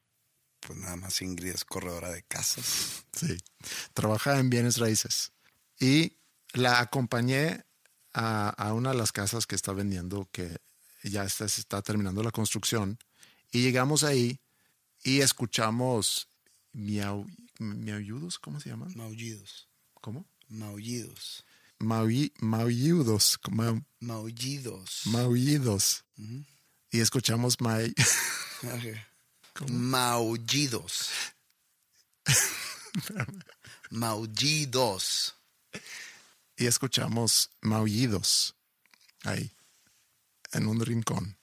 Pues 0.61 0.79
nada 0.79 0.97
más 0.97 1.21
Ingrid 1.21 1.51
es 1.51 1.65
corredora 1.65 2.11
de 2.11 2.23
casas. 2.23 3.05
Sí. 3.13 3.37
Trabaja 3.93 4.39
en 4.39 4.51
bienes 4.51 4.79
raíces. 4.79 5.33
Y 5.79 6.19
la 6.53 6.81
acompañé 6.81 7.65
a, 8.13 8.49
a 8.51 8.73
una 8.73 8.91
de 8.91 8.99
las 8.99 9.13
casas 9.13 9.47
que 9.47 9.57
está 9.57 9.73
vendiendo, 9.73 10.29
que 10.33 10.59
ya 11.03 11.25
está, 11.25 11.49
se 11.49 11.61
está 11.61 11.83
terminando 11.83 12.23
la 12.23 12.31
construcción. 12.31 12.99
Y 13.51 13.63
llegamos 13.63 14.05
ahí 14.05 14.41
y 15.03 15.21
escuchamos 15.21 16.29
miau, 16.73 17.27
miaullidos, 17.59 18.39
¿cómo 18.39 18.61
se 18.61 18.71
llaman? 18.71 18.93
Maullidos. 18.97 19.69
¿Cómo? 20.01 20.27
Maullidos. 20.49 21.45
Maui- 21.79 22.33
maullidos, 22.41 23.39
ma- 23.51 23.81
Maullidos. 24.01 25.03
maullidos. 25.07 26.05
Y 26.91 27.01
escuchamos 27.01 27.57
Ok. 27.61 29.71
Maullidos. 29.71 31.09
Maullidos. 33.91 35.35
y 36.57 36.67
escuchamos 36.67 37.51
maullidos 37.61 38.55
ahí, 39.25 39.53
en 40.53 40.67
un 40.67 40.81
rincón. 40.81 41.37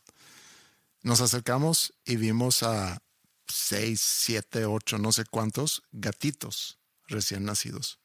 Nos 1.04 1.22
acercamos 1.22 1.94
y 2.06 2.16
vimos 2.16 2.64
a 2.64 3.02
seis, 3.48 4.02
siete, 4.02 4.66
ocho, 4.66 4.98
no 4.98 5.12
sé 5.12 5.26
cuántos 5.26 5.84
gatitos 5.92 6.80
recién 7.08 7.44
nacidos. 7.46 8.00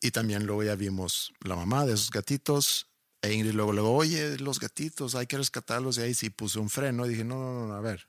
Y 0.00 0.10
también 0.10 0.46
luego 0.46 0.62
ya 0.62 0.74
vimos 0.74 1.32
la 1.44 1.56
mamá 1.56 1.84
de 1.84 1.94
esos 1.94 2.10
gatitos. 2.10 2.88
E 3.20 3.32
Ingrid 3.32 3.52
luego, 3.52 3.72
luego, 3.72 3.94
oye, 3.94 4.38
los 4.38 4.60
gatitos, 4.60 5.14
hay 5.14 5.26
que 5.26 5.38
rescatarlos. 5.38 5.98
Y 5.98 6.02
ahí 6.02 6.14
sí 6.14 6.30
puse 6.30 6.58
un 6.58 6.70
freno 6.70 7.04
y 7.04 7.10
dije, 7.10 7.24
no, 7.24 7.36
no, 7.36 7.66
no, 7.66 7.74
a 7.74 7.80
ver, 7.80 8.08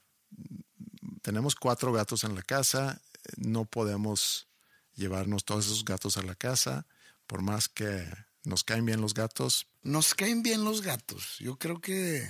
tenemos 1.21 1.55
cuatro 1.55 1.91
gatos 1.91 2.23
en 2.23 2.35
la 2.35 2.43
casa, 2.43 3.01
no 3.37 3.65
podemos 3.65 4.47
llevarnos 4.93 5.45
todos 5.45 5.65
esos 5.65 5.85
gatos 5.85 6.17
a 6.17 6.21
la 6.21 6.35
casa, 6.35 6.85
por 7.25 7.41
más 7.41 7.69
que 7.69 8.07
nos 8.43 8.63
caen 8.63 8.85
bien 8.85 9.01
los 9.01 9.13
gatos. 9.13 9.67
Nos 9.81 10.13
caen 10.13 10.43
bien 10.43 10.63
los 10.63 10.81
gatos. 10.81 11.37
Yo 11.39 11.57
creo 11.57 11.81
que. 11.81 12.27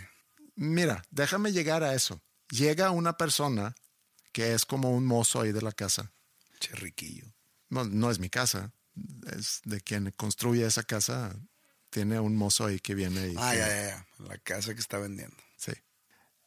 Mira, 0.56 1.04
déjame 1.12 1.52
llegar 1.52 1.84
a 1.84 1.94
eso. 1.94 2.22
Llega 2.50 2.92
una 2.92 3.18
persona 3.18 3.76
que 4.32 4.54
es 4.54 4.66
como 4.66 4.92
un 4.92 5.06
mozo 5.06 5.42
ahí 5.42 5.52
de 5.52 5.62
la 5.62 5.72
casa. 5.72 6.12
Che, 6.60 6.76
riquillo. 6.76 7.26
No, 7.70 7.86
no 7.86 8.12
es 8.12 8.20
mi 8.20 8.30
casa, 8.30 8.74
es 9.36 9.62
de 9.66 9.82
quien 9.82 10.12
construye 10.18 10.66
esa 10.66 10.84
casa. 10.84 11.36
Tiene 11.90 12.20
un 12.20 12.36
mozo 12.36 12.66
ahí 12.66 12.80
que 12.80 12.94
viene 12.96 13.30
y... 13.30 13.36
Ah, 13.38 13.52
que- 13.52 13.58
ya, 13.58 13.68
ya. 13.68 14.08
La 14.28 14.38
casa 14.38 14.74
que 14.76 14.80
está 14.80 14.98
vendiendo. 15.00 15.36
Sí. 15.58 15.72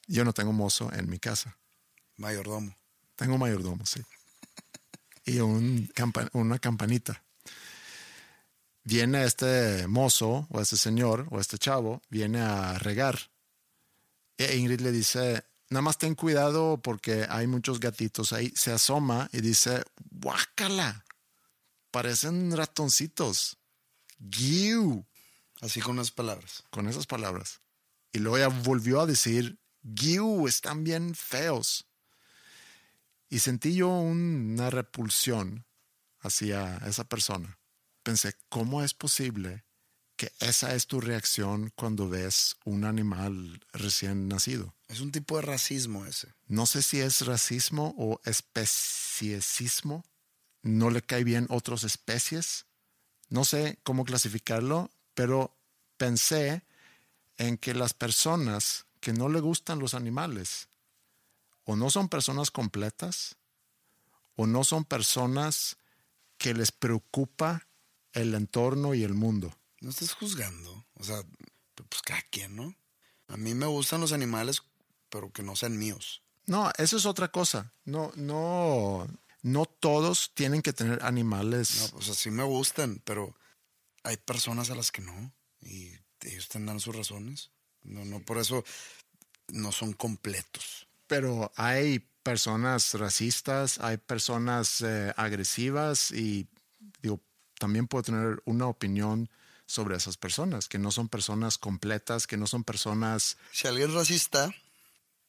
Yo 0.06 0.24
no 0.24 0.32
tengo 0.32 0.52
mozo 0.52 0.92
en 0.92 1.08
mi 1.10 1.18
casa. 1.18 1.56
Mayordomo. 2.16 2.76
Tengo 3.16 3.38
mayordomo, 3.38 3.84
sí. 3.86 4.00
Y 5.24 5.38
un 5.40 5.88
campa- 5.94 6.28
una 6.32 6.58
campanita. 6.58 7.22
Viene 8.84 9.24
este 9.24 9.86
mozo 9.86 10.46
o 10.50 10.60
este 10.60 10.76
señor 10.76 11.28
o 11.30 11.38
este 11.40 11.58
chavo, 11.58 12.02
viene 12.08 12.40
a 12.40 12.76
regar. 12.78 13.30
E 14.36 14.56
Ingrid 14.56 14.80
le 14.80 14.90
dice, 14.90 15.44
nada 15.70 15.82
más 15.82 15.98
ten 15.98 16.16
cuidado 16.16 16.80
porque 16.82 17.26
hay 17.28 17.46
muchos 17.46 17.78
gatitos 17.78 18.32
ahí. 18.32 18.52
Se 18.56 18.72
asoma 18.72 19.28
y 19.32 19.40
dice, 19.40 19.84
guácala, 20.10 21.04
parecen 21.92 22.56
ratoncitos. 22.56 23.58
Giu, 24.18 25.06
Así 25.60 25.80
con 25.80 25.92
unas 25.92 26.10
palabras. 26.10 26.64
con 26.70 26.88
esas 26.88 27.06
palabras. 27.06 27.60
Y 28.12 28.18
luego 28.18 28.38
ya 28.38 28.48
volvió 28.48 29.00
a 29.00 29.06
decir, 29.06 29.60
Giu, 29.84 30.48
están 30.48 30.82
bien 30.82 31.14
feos. 31.14 31.86
Y 33.28 33.38
sentí 33.38 33.74
yo 33.74 33.88
un- 33.88 34.52
una 34.54 34.70
repulsión 34.70 35.64
hacia 36.20 36.78
esa 36.78 37.04
persona. 37.04 37.58
Pensé, 38.02 38.34
¿cómo 38.48 38.82
es 38.82 38.92
posible 38.94 39.64
que 40.16 40.30
esa 40.40 40.74
es 40.74 40.86
tu 40.86 41.00
reacción 41.00 41.72
cuando 41.74 42.08
ves 42.08 42.56
un 42.64 42.84
animal 42.84 43.64
recién 43.72 44.28
nacido? 44.28 44.74
Es 44.88 45.00
un 45.00 45.10
tipo 45.12 45.36
de 45.36 45.42
racismo 45.42 46.04
ese. 46.04 46.34
No 46.46 46.66
sé 46.66 46.82
si 46.82 47.00
es 47.00 47.24
racismo 47.24 47.94
o 47.96 48.20
especiecismo. 48.24 50.04
No 50.62 50.90
le 50.90 51.02
cae 51.02 51.24
bien 51.24 51.46
otras 51.50 51.84
especies. 51.84 52.66
No 53.28 53.44
sé 53.44 53.78
cómo 53.82 54.04
clasificarlo, 54.04 54.90
pero 55.14 55.54
pensé 55.96 56.62
en 57.36 57.58
que 57.58 57.74
las 57.74 57.94
personas 57.94 58.86
que 59.00 59.12
no 59.12 59.28
le 59.28 59.40
gustan 59.40 59.78
los 59.78 59.94
animales 59.94 60.68
o 61.64 61.76
no 61.76 61.90
son 61.90 62.08
personas 62.08 62.50
completas 62.50 63.36
o 64.36 64.46
no 64.46 64.64
son 64.64 64.84
personas 64.84 65.76
que 66.38 66.54
les 66.54 66.72
preocupa 66.72 67.66
el 68.12 68.34
entorno 68.34 68.94
y 68.94 69.04
el 69.04 69.14
mundo. 69.14 69.54
No 69.80 69.90
estás 69.90 70.12
juzgando. 70.12 70.84
O 70.94 71.04
sea, 71.04 71.22
pues 71.74 72.02
cada 72.02 72.22
quien, 72.30 72.56
¿no? 72.56 72.74
A 73.28 73.36
mí 73.36 73.54
me 73.54 73.66
gustan 73.66 74.00
los 74.00 74.12
animales, 74.12 74.62
pero 75.08 75.32
que 75.32 75.42
no 75.42 75.56
sean 75.56 75.78
míos. 75.78 76.22
No, 76.46 76.70
eso 76.78 76.96
es 76.96 77.06
otra 77.06 77.28
cosa. 77.28 77.72
No, 77.84 78.12
no, 78.16 79.06
no 79.42 79.66
todos 79.66 80.32
tienen 80.34 80.62
que 80.62 80.72
tener 80.72 81.02
animales. 81.02 81.90
No, 81.92 81.98
o 81.98 82.02
sea, 82.02 82.14
sí 82.14 82.30
me 82.30 82.44
gustan, 82.44 83.02
pero 83.04 83.36
hay 84.04 84.16
personas 84.16 84.70
a 84.70 84.74
las 84.74 84.90
que 84.90 85.02
no. 85.02 85.32
Y 85.60 85.92
ellos 86.22 86.48
tendrán 86.48 86.80
sus 86.80 86.94
razones. 86.94 87.50
No, 87.82 88.04
no, 88.04 88.20
por 88.20 88.38
eso 88.38 88.64
no 89.48 89.72
son 89.72 89.92
completos. 89.92 90.86
Pero 91.08 91.52
hay 91.56 91.98
personas 92.22 92.94
racistas, 92.94 93.80
hay 93.80 93.96
personas 93.96 94.80
eh, 94.80 95.12
agresivas 95.16 96.12
y 96.12 96.46
digo, 97.02 97.20
también 97.58 97.88
puedo 97.88 98.04
tener 98.04 98.42
una 98.44 98.68
opinión 98.68 99.28
sobre 99.66 99.96
esas 99.96 100.16
personas, 100.16 100.68
que 100.68 100.78
no 100.78 100.90
son 100.90 101.08
personas 101.08 101.58
completas, 101.58 102.26
que 102.26 102.36
no 102.36 102.46
son 102.46 102.62
personas... 102.62 103.36
Si 103.52 103.66
alguien 103.66 103.88
es 103.88 103.94
racista, 103.94 104.54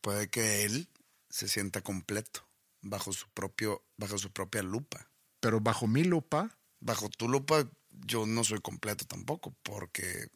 puede 0.01 0.30
que 0.30 0.64
él 0.66 0.88
se 1.30 1.47
sienta 1.47 1.82
completo 1.82 2.45
bajo 2.84 3.11
su 3.11 3.27
propio, 3.29 3.84
bajo 3.97 4.17
su 4.17 4.31
propia 4.31 4.61
lupa. 4.61 5.09
Pero 5.39 5.59
bajo 5.59 5.88
mi 5.88 6.03
lupa, 6.03 6.57
Bajo 6.86 7.07
tu 7.07 7.29
lupa, 7.29 7.65
yo 7.91 8.25
no 8.25 8.43
soy 8.43 8.59
completo 8.59 9.05
tampoco, 9.05 9.55
porque 9.63 10.27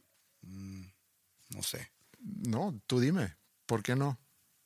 mm, 0.43 0.81
no 1.49 1.61
sé. 1.61 1.91
no, 2.19 2.81
tú 2.87 3.01
dime, 3.01 3.35
¿por 3.65 3.83
qué 3.83 3.97
no? 3.97 4.17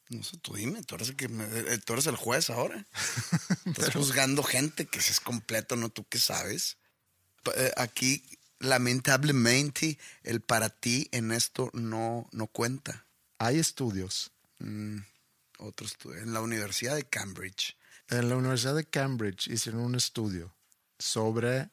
No 0.10 0.22
sé, 0.22 0.38
tú 0.38 0.54
dime, 0.54 0.84
tú 0.84 0.94
eres 0.96 1.10
el, 1.10 1.16
que 1.16 1.28
me- 1.28 1.46
eh, 1.46 1.80
tú 1.80 1.94
eres 1.94 2.06
el 2.06 2.16
juez 2.18 2.52
ahora. 2.52 2.86
Estás 3.66 3.96
juzgando 3.96 4.44
gente 4.44 4.86
que 4.86 5.02
si 5.02 5.12
es 5.12 5.20
completo, 5.20 5.76
no 5.76 5.90
tú 5.90 6.06
qué 6.08 6.20
sabes. 6.20 6.78
Eh, 7.56 7.72
Aquí, 7.78 8.24
lamentablemente, 8.60 9.98
el 10.24 10.42
para 10.42 10.70
ti 10.70 11.10
en 11.12 11.32
esto 11.32 11.72
no, 11.74 12.30
no 12.32 12.46
cuenta. 12.48 13.08
Hay 13.40 13.58
estudios 13.58 14.32
Mm, 14.60 15.00
otro 15.62 15.88
estudio. 15.88 16.20
En 16.22 16.34
la 16.34 16.42
Universidad 16.42 16.96
de 16.96 17.04
Cambridge. 17.04 17.78
En 18.10 18.30
la 18.30 18.36
Universidad 18.36 18.76
de 18.76 18.86
Cambridge 18.86 19.48
hicieron 19.48 19.82
un 19.82 19.96
estudio 19.96 20.54
sobre 21.00 21.70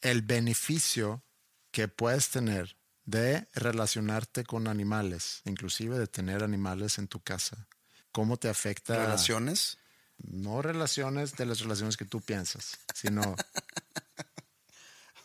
el 0.00 0.22
beneficio 0.22 1.22
que 1.70 1.88
puedes 1.88 2.30
tener 2.30 2.76
de 3.04 3.46
relacionarte 3.54 4.44
con 4.44 4.68
animales, 4.68 5.42
inclusive 5.44 5.98
de 5.98 6.06
tener 6.06 6.42
animales 6.42 6.98
en 6.98 7.08
tu 7.08 7.20
casa. 7.20 7.68
¿Cómo 8.12 8.36
te 8.36 8.48
afecta? 8.48 8.96
Relaciones. 8.96 9.78
No 10.18 10.62
relaciones 10.62 11.36
de 11.36 11.44
las 11.44 11.60
relaciones 11.60 11.96
que 11.96 12.06
tú 12.06 12.20
piensas, 12.22 12.78
sino 12.94 13.36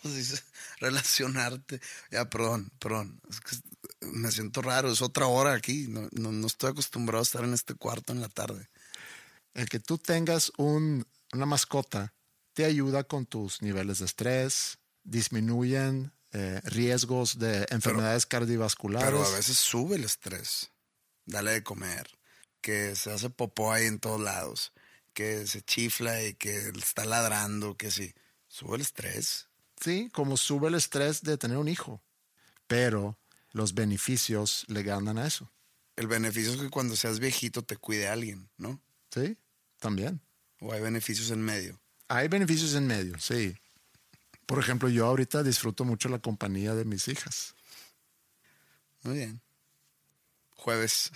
Relacionarte. 0.79 1.79
Ya, 2.09 2.29
perdón, 2.29 2.71
perdón. 2.79 3.21
Es 3.29 3.39
que 3.39 3.55
me 4.01 4.31
siento 4.31 4.61
raro. 4.61 4.91
Es 4.91 5.01
otra 5.01 5.27
hora 5.27 5.53
aquí. 5.53 5.87
No, 5.87 6.07
no, 6.11 6.31
no 6.31 6.47
estoy 6.47 6.71
acostumbrado 6.71 7.19
a 7.19 7.23
estar 7.23 7.43
en 7.43 7.53
este 7.53 7.75
cuarto 7.75 8.13
en 8.13 8.21
la 8.21 8.29
tarde. 8.29 8.67
el 9.53 9.67
que 9.67 9.79
tú 9.81 9.97
tengas 9.97 10.49
un- 10.57 11.05
una 11.33 11.45
mascota 11.45 12.13
te 12.53 12.63
ayuda 12.63 13.03
con 13.03 13.25
tus 13.25 13.61
niveles 13.61 13.99
de 13.99 14.05
estrés, 14.05 14.77
disminuyen 15.03 16.13
eh, 16.33 16.61
riesgos 16.63 17.37
de 17.39 17.65
enfermedades 17.69 18.25
cardiovasculares. 18.25 19.09
Pero 19.09 19.25
a 19.25 19.29
veces 19.35 19.57
sube 19.57 19.97
el 19.97 20.05
estrés. 20.05 20.71
Dale 21.25 21.51
de 21.51 21.63
comer. 21.63 22.09
Que 22.61 22.95
se 22.95 23.11
hace 23.11 23.29
popó 23.29 23.73
ahí 23.73 23.85
en 23.87 23.99
todos 23.99 24.21
lados. 24.21 24.71
Que 25.13 25.45
se 25.47 25.61
chifla 25.61 26.23
y 26.23 26.33
que 26.35 26.69
está 26.69 27.03
ladrando. 27.03 27.75
Que 27.75 27.91
sí. 27.91 28.13
Sube 28.47 28.75
el 28.77 28.81
estrés. 28.81 29.49
Sí, 29.81 30.09
como 30.13 30.37
sube 30.37 30.69
el 30.69 30.75
estrés 30.75 31.21
de 31.23 31.37
tener 31.37 31.57
un 31.57 31.67
hijo. 31.67 32.01
Pero 32.67 33.17
los 33.51 33.73
beneficios 33.73 34.65
le 34.67 34.83
ganan 34.83 35.17
a 35.17 35.27
eso. 35.27 35.51
El 35.95 36.07
beneficio 36.07 36.53
es 36.53 36.59
que 36.59 36.69
cuando 36.69 36.95
seas 36.95 37.19
viejito 37.19 37.63
te 37.63 37.77
cuide 37.77 38.07
alguien, 38.07 38.49
¿no? 38.57 38.81
Sí, 39.13 39.37
también. 39.79 40.21
O 40.59 40.71
hay 40.71 40.81
beneficios 40.81 41.31
en 41.31 41.41
medio. 41.41 41.79
Hay 42.07 42.27
beneficios 42.27 42.73
en 42.75 42.87
medio, 42.87 43.19
sí. 43.19 43.55
Por 44.45 44.59
ejemplo, 44.59 44.89
yo 44.89 45.05
ahorita 45.05 45.43
disfruto 45.43 45.85
mucho 45.85 46.09
la 46.09 46.19
compañía 46.19 46.75
de 46.75 46.85
mis 46.85 47.07
hijas. 47.07 47.55
Muy 49.03 49.17
bien. 49.17 49.41
Jueves. 50.55 51.11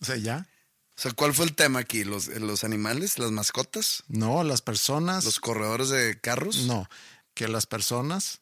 O 0.00 0.04
sea, 0.04 0.16
ya. 0.16 0.48
O 0.96 1.00
sea, 1.00 1.12
¿cuál 1.12 1.34
fue 1.34 1.46
el 1.46 1.54
tema 1.54 1.80
aquí? 1.80 2.04
¿Los, 2.04 2.28
los 2.28 2.64
animales? 2.64 3.18
¿Las 3.18 3.30
mascotas? 3.30 4.04
No, 4.08 4.44
las 4.44 4.62
personas. 4.62 5.24
¿Los 5.24 5.40
corredores 5.40 5.88
de 5.88 6.20
carros? 6.20 6.64
No, 6.66 6.88
que 7.34 7.48
las 7.48 7.66
personas 7.66 8.40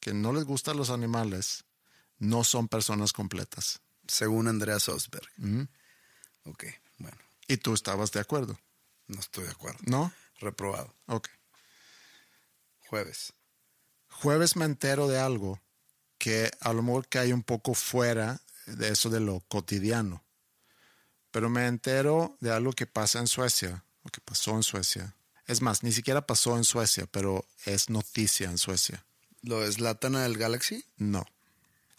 que 0.00 0.14
no 0.14 0.32
les 0.32 0.44
gustan 0.44 0.76
los 0.76 0.90
animales 0.90 1.64
no 2.22 2.44
son 2.44 2.68
personas 2.68 3.12
completas. 3.12 3.80
Según 4.06 4.46
Andreas 4.46 4.88
Osberg. 4.88 5.28
Ujú. 5.38 5.66
Ok, 6.44 6.64
bueno. 6.98 7.16
Y 7.48 7.56
tú 7.56 7.74
estabas 7.74 8.12
de 8.12 8.20
acuerdo, 8.20 8.58
No 9.08 9.18
estoy 9.18 9.44
de 9.44 9.50
acuerdo. 9.50 9.80
¿no? 9.86 10.12
Reprobado. 10.38 10.94
Ok. 11.06 11.28
Jueves. 12.88 13.32
Jueves 14.08 14.54
me 14.54 14.64
entero 14.66 15.08
de 15.08 15.18
algo 15.18 15.60
que 16.18 16.50
a 16.60 16.72
lo 16.72 16.82
mejor 16.82 17.08
cae 17.08 17.34
un 17.34 17.42
poco 17.42 17.74
fuera 17.74 18.40
de 18.66 18.90
eso 18.90 19.10
de 19.10 19.18
lo 19.18 19.40
cotidiano. 19.48 20.22
Pero 21.32 21.50
me 21.50 21.66
entero 21.66 22.36
de 22.40 22.52
algo 22.52 22.72
que 22.72 22.86
pasa 22.86 23.18
en 23.18 23.26
Suecia, 23.26 23.84
o 24.04 24.10
que 24.10 24.20
pasó 24.20 24.54
en 24.54 24.62
Suecia. 24.62 25.16
Es 25.48 25.60
más, 25.60 25.82
ni 25.82 25.90
siquiera 25.90 26.24
pasó 26.24 26.56
en 26.56 26.64
Suecia, 26.64 27.06
pero 27.06 27.44
es 27.64 27.90
noticia 27.90 28.48
en 28.48 28.58
Suecia. 28.58 29.04
¿Lo 29.40 29.60
deslatan 29.60 30.14
al 30.14 30.36
Galaxy? 30.36 30.84
No. 30.98 31.26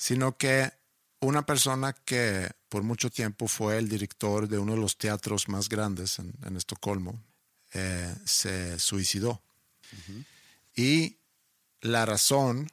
Sino 0.03 0.35
que 0.37 0.69
una 1.21 1.45
persona 1.45 1.93
que 1.93 2.51
por 2.67 2.83
mucho 2.83 3.09
tiempo 3.09 3.47
fue 3.47 3.77
el 3.77 3.87
director 3.87 4.49
de 4.49 4.57
uno 4.57 4.73
de 4.73 4.81
los 4.81 4.97
teatros 4.97 5.47
más 5.47 5.69
grandes 5.69 6.19
en, 6.19 6.33
en 6.43 6.57
Estocolmo 6.57 7.23
eh, 7.71 8.13
se 8.25 8.77
suicidó. 8.79 9.41
Y 10.75 11.19
la 11.79 12.05
razón 12.05 12.69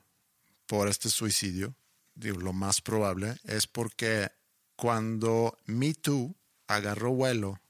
por 0.66 0.88
este 0.88 1.08
suicidio, 1.08 1.76
digo, 2.16 2.40
lo 2.40 2.52
más 2.52 2.80
probable, 2.80 3.36
es 3.44 3.68
porque 3.68 4.32
cuando 4.74 5.56
Me 5.66 5.94
Too 5.94 6.34
agarró 6.66 7.12
vuelo 7.12 7.60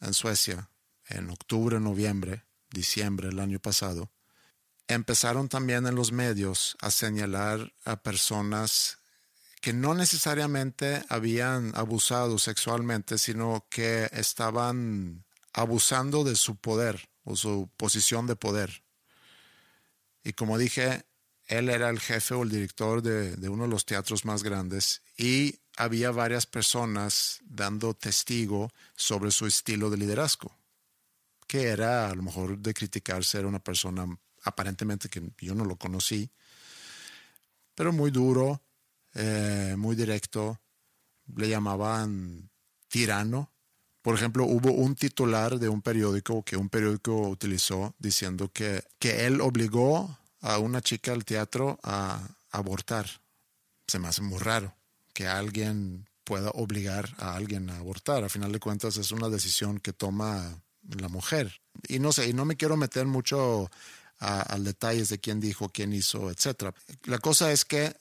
en 0.00 0.14
Suecia 0.14 0.70
en 1.06 1.28
octubre, 1.28 1.78
noviembre, 1.80 2.46
diciembre 2.70 3.28
del 3.28 3.40
año 3.40 3.58
pasado, 3.58 4.10
empezaron 4.88 5.50
también 5.50 5.86
en 5.86 5.96
los 5.96 6.12
medios 6.12 6.78
a 6.80 6.90
señalar 6.90 7.74
a 7.84 8.02
personas 8.02 9.01
que 9.62 9.72
no 9.72 9.94
necesariamente 9.94 11.04
habían 11.08 11.70
abusado 11.76 12.36
sexualmente, 12.40 13.16
sino 13.16 13.64
que 13.70 14.10
estaban 14.12 15.24
abusando 15.52 16.24
de 16.24 16.34
su 16.34 16.56
poder 16.56 17.08
o 17.22 17.36
su 17.36 17.70
posición 17.76 18.26
de 18.26 18.34
poder. 18.34 18.82
Y 20.24 20.32
como 20.32 20.58
dije, 20.58 21.06
él 21.46 21.68
era 21.68 21.90
el 21.90 22.00
jefe 22.00 22.34
o 22.34 22.42
el 22.42 22.50
director 22.50 23.02
de, 23.02 23.48
uno 23.48 23.62
de 23.62 23.68
los 23.68 23.86
teatros 23.86 24.24
más 24.24 24.42
grandes 24.42 25.00
y 25.16 25.60
había 25.76 26.10
varias 26.10 26.44
personas 26.44 27.38
dando 27.44 27.94
testigo 27.94 28.72
sobre 28.96 29.30
su 29.30 29.46
estilo 29.46 29.90
de 29.90 29.96
liderazgo, 29.96 30.58
que 31.46 31.68
era 31.68 32.10
a 32.10 32.14
lo 32.16 32.24
mejor 32.24 32.58
de 32.58 32.74
criticar 32.74 33.24
ser 33.24 33.46
una 33.46 33.60
persona 33.60 34.08
aparentemente 34.42 35.08
que 35.08 35.22
yo 35.38 35.54
no 35.54 35.64
lo 35.64 35.76
conocí, 35.76 36.32
pero 37.76 37.92
muy 37.92 38.10
duro, 38.10 38.60
eh, 39.14 39.74
muy 39.76 39.96
directo, 39.96 40.60
le 41.36 41.48
llamaban 41.48 42.50
tirano. 42.88 43.50
Por 44.02 44.16
ejemplo, 44.16 44.44
hubo 44.44 44.72
un 44.72 44.94
titular 44.96 45.58
de 45.58 45.68
un 45.68 45.82
periódico 45.82 46.42
que 46.44 46.56
un 46.56 46.68
periódico 46.68 47.28
utilizó 47.28 47.94
diciendo 47.98 48.50
que, 48.52 48.82
que 48.98 49.26
él 49.26 49.40
obligó 49.40 50.18
a 50.40 50.58
una 50.58 50.80
chica 50.80 51.12
al 51.12 51.24
teatro 51.24 51.78
a 51.82 52.20
abortar. 52.50 53.06
Se 53.86 53.98
me 53.98 54.08
hace 54.08 54.22
muy 54.22 54.38
raro 54.38 54.74
que 55.14 55.28
alguien 55.28 56.08
pueda 56.24 56.50
obligar 56.50 57.14
a 57.18 57.34
alguien 57.34 57.70
a 57.70 57.78
abortar. 57.78 58.24
A 58.24 58.28
final 58.28 58.52
de 58.52 58.60
cuentas 58.60 58.96
es 58.96 59.12
una 59.12 59.28
decisión 59.28 59.78
que 59.78 59.92
toma 59.92 60.62
la 60.82 61.08
mujer. 61.08 61.60
Y 61.88 61.98
no 61.98 62.12
sé, 62.12 62.28
y 62.28 62.32
no 62.32 62.44
me 62.44 62.56
quiero 62.56 62.76
meter 62.76 63.06
mucho 63.06 63.70
a, 64.18 64.40
al 64.40 64.64
detalles 64.64 65.08
de 65.08 65.18
quién 65.18 65.40
dijo, 65.40 65.68
quién 65.68 65.92
hizo, 65.92 66.30
etcétera. 66.30 66.74
La 67.04 67.18
cosa 67.18 67.52
es 67.52 67.64
que 67.64 67.94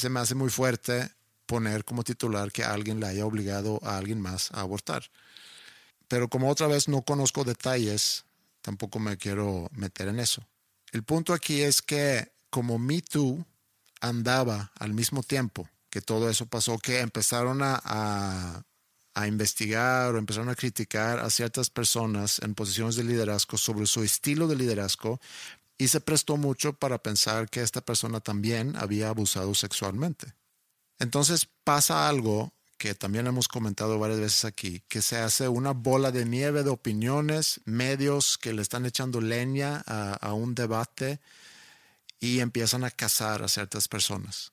se 0.00 0.08
me 0.08 0.20
hace 0.20 0.34
muy 0.34 0.50
fuerte 0.50 1.10
poner 1.46 1.84
como 1.84 2.04
titular 2.04 2.50
que 2.52 2.64
alguien 2.64 3.00
le 3.00 3.06
haya 3.06 3.26
obligado 3.26 3.80
a 3.82 3.98
alguien 3.98 4.20
más 4.20 4.50
a 4.52 4.60
abortar. 4.60 5.10
Pero 6.08 6.28
como 6.28 6.48
otra 6.48 6.66
vez 6.66 6.88
no 6.88 7.02
conozco 7.02 7.44
detalles, 7.44 8.24
tampoco 8.62 8.98
me 8.98 9.16
quiero 9.16 9.68
meter 9.72 10.08
en 10.08 10.18
eso. 10.18 10.42
El 10.92 11.04
punto 11.04 11.32
aquí 11.32 11.60
es 11.62 11.82
que 11.82 12.32
como 12.50 12.78
Me 12.78 13.00
Too 13.00 13.44
andaba 14.00 14.72
al 14.78 14.92
mismo 14.92 15.22
tiempo 15.22 15.68
que 15.90 16.00
todo 16.00 16.30
eso 16.30 16.46
pasó, 16.46 16.78
que 16.78 17.00
empezaron 17.00 17.62
a, 17.62 17.80
a, 17.84 18.62
a 19.14 19.26
investigar 19.26 20.14
o 20.14 20.18
empezaron 20.18 20.48
a 20.48 20.54
criticar 20.54 21.18
a 21.18 21.30
ciertas 21.30 21.68
personas 21.68 22.40
en 22.42 22.54
posiciones 22.54 22.94
de 22.96 23.04
liderazgo 23.04 23.58
sobre 23.58 23.86
su 23.86 24.02
estilo 24.02 24.46
de 24.46 24.56
liderazgo 24.56 25.20
y 25.80 25.88
se 25.88 26.02
prestó 26.02 26.36
mucho 26.36 26.74
para 26.74 27.02
pensar 27.02 27.48
que 27.48 27.62
esta 27.62 27.80
persona 27.80 28.20
también 28.20 28.76
había 28.76 29.08
abusado 29.08 29.54
sexualmente. 29.54 30.34
Entonces 30.98 31.48
pasa 31.64 32.06
algo 32.06 32.52
que 32.76 32.94
también 32.94 33.26
hemos 33.26 33.48
comentado 33.48 33.98
varias 33.98 34.20
veces 34.20 34.44
aquí, 34.44 34.82
que 34.88 35.00
se 35.00 35.16
hace 35.16 35.48
una 35.48 35.70
bola 35.70 36.12
de 36.12 36.26
nieve 36.26 36.64
de 36.64 36.68
opiniones, 36.68 37.62
medios 37.64 38.36
que 38.36 38.52
le 38.52 38.60
están 38.60 38.84
echando 38.84 39.22
leña 39.22 39.82
a, 39.86 40.12
a 40.12 40.34
un 40.34 40.54
debate 40.54 41.18
y 42.20 42.40
empiezan 42.40 42.84
a 42.84 42.90
cazar 42.90 43.42
a 43.42 43.48
ciertas 43.48 43.88
personas 43.88 44.52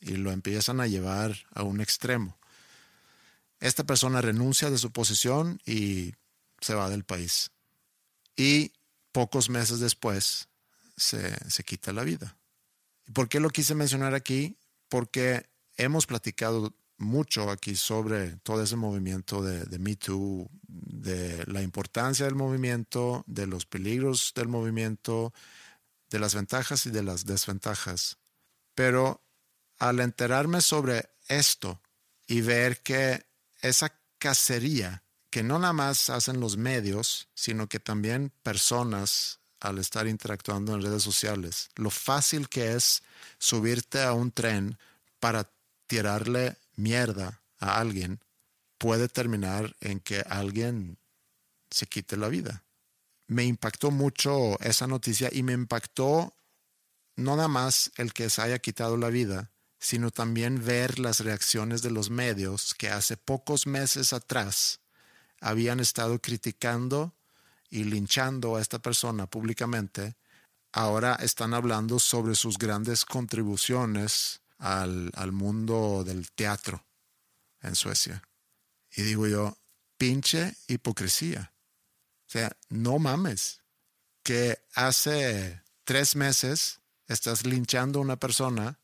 y 0.00 0.16
lo 0.16 0.32
empiezan 0.32 0.82
a 0.82 0.86
llevar 0.86 1.34
a 1.54 1.62
un 1.62 1.80
extremo. 1.80 2.36
Esta 3.58 3.84
persona 3.84 4.20
renuncia 4.20 4.68
de 4.68 4.76
su 4.76 4.90
posición 4.90 5.62
y 5.64 6.12
se 6.60 6.74
va 6.74 6.90
del 6.90 7.04
país. 7.04 7.52
Y 8.36 8.72
pocos 9.12 9.50
meses 9.50 9.78
después 9.80 10.48
se, 10.96 11.50
se 11.50 11.64
quita 11.64 11.92
la 11.92 12.04
vida. 12.04 12.36
¿Y 13.06 13.12
por 13.12 13.28
qué 13.28 13.40
lo 13.40 13.50
quise 13.50 13.74
mencionar 13.74 14.14
aquí? 14.14 14.56
Porque 14.88 15.48
hemos 15.76 16.06
platicado 16.06 16.74
mucho 16.98 17.50
aquí 17.50 17.76
sobre 17.76 18.36
todo 18.38 18.62
ese 18.62 18.76
movimiento 18.76 19.42
de, 19.42 19.64
de 19.64 19.78
Me 19.78 19.96
Too, 19.96 20.48
de 20.66 21.44
la 21.46 21.62
importancia 21.62 22.24
del 22.24 22.34
movimiento, 22.34 23.24
de 23.26 23.46
los 23.46 23.66
peligros 23.66 24.32
del 24.34 24.48
movimiento, 24.48 25.32
de 26.10 26.18
las 26.18 26.34
ventajas 26.34 26.86
y 26.86 26.90
de 26.90 27.02
las 27.02 27.26
desventajas. 27.26 28.18
Pero 28.74 29.22
al 29.78 30.00
enterarme 30.00 30.60
sobre 30.60 31.10
esto 31.28 31.80
y 32.26 32.40
ver 32.40 32.82
que 32.82 33.26
esa 33.60 33.92
cacería 34.18 35.02
que 35.32 35.42
no 35.42 35.58
nada 35.58 35.72
más 35.72 36.10
hacen 36.10 36.40
los 36.40 36.58
medios, 36.58 37.26
sino 37.34 37.66
que 37.66 37.80
también 37.80 38.30
personas 38.42 39.40
al 39.60 39.78
estar 39.78 40.06
interactuando 40.06 40.74
en 40.74 40.82
redes 40.82 41.02
sociales, 41.02 41.70
lo 41.76 41.88
fácil 41.88 42.50
que 42.50 42.74
es 42.74 43.02
subirte 43.38 44.02
a 44.02 44.12
un 44.12 44.30
tren 44.30 44.76
para 45.20 45.50
tirarle 45.86 46.58
mierda 46.76 47.40
a 47.60 47.80
alguien 47.80 48.20
puede 48.76 49.08
terminar 49.08 49.74
en 49.80 50.00
que 50.00 50.22
alguien 50.28 50.98
se 51.70 51.86
quite 51.86 52.18
la 52.18 52.28
vida. 52.28 52.62
Me 53.26 53.44
impactó 53.44 53.90
mucho 53.90 54.60
esa 54.60 54.86
noticia 54.86 55.30
y 55.32 55.42
me 55.42 55.54
impactó 55.54 56.34
no 57.16 57.36
nada 57.36 57.48
más 57.48 57.90
el 57.96 58.12
que 58.12 58.28
se 58.28 58.42
haya 58.42 58.58
quitado 58.58 58.98
la 58.98 59.08
vida, 59.08 59.50
sino 59.78 60.10
también 60.10 60.62
ver 60.62 60.98
las 60.98 61.20
reacciones 61.20 61.80
de 61.80 61.90
los 61.90 62.10
medios 62.10 62.74
que 62.74 62.90
hace 62.90 63.16
pocos 63.16 63.66
meses 63.66 64.12
atrás 64.12 64.81
habían 65.42 65.80
estado 65.80 66.20
criticando 66.20 67.14
y 67.68 67.84
linchando 67.84 68.56
a 68.56 68.60
esta 68.60 68.78
persona 68.78 69.26
públicamente, 69.26 70.16
ahora 70.72 71.16
están 71.16 71.52
hablando 71.52 71.98
sobre 71.98 72.34
sus 72.34 72.56
grandes 72.56 73.04
contribuciones 73.04 74.40
al, 74.58 75.10
al 75.14 75.32
mundo 75.32 76.04
del 76.04 76.30
teatro 76.30 76.86
en 77.60 77.74
Suecia. 77.74 78.22
Y 78.94 79.02
digo 79.02 79.26
yo, 79.26 79.58
pinche 79.98 80.56
hipocresía. 80.68 81.52
O 82.28 82.30
sea, 82.32 82.56
no 82.68 82.98
mames, 82.98 83.62
que 84.22 84.64
hace 84.74 85.62
tres 85.84 86.14
meses 86.14 86.80
estás 87.08 87.44
linchando 87.44 87.98
a 87.98 88.02
una 88.02 88.16
persona 88.16 88.78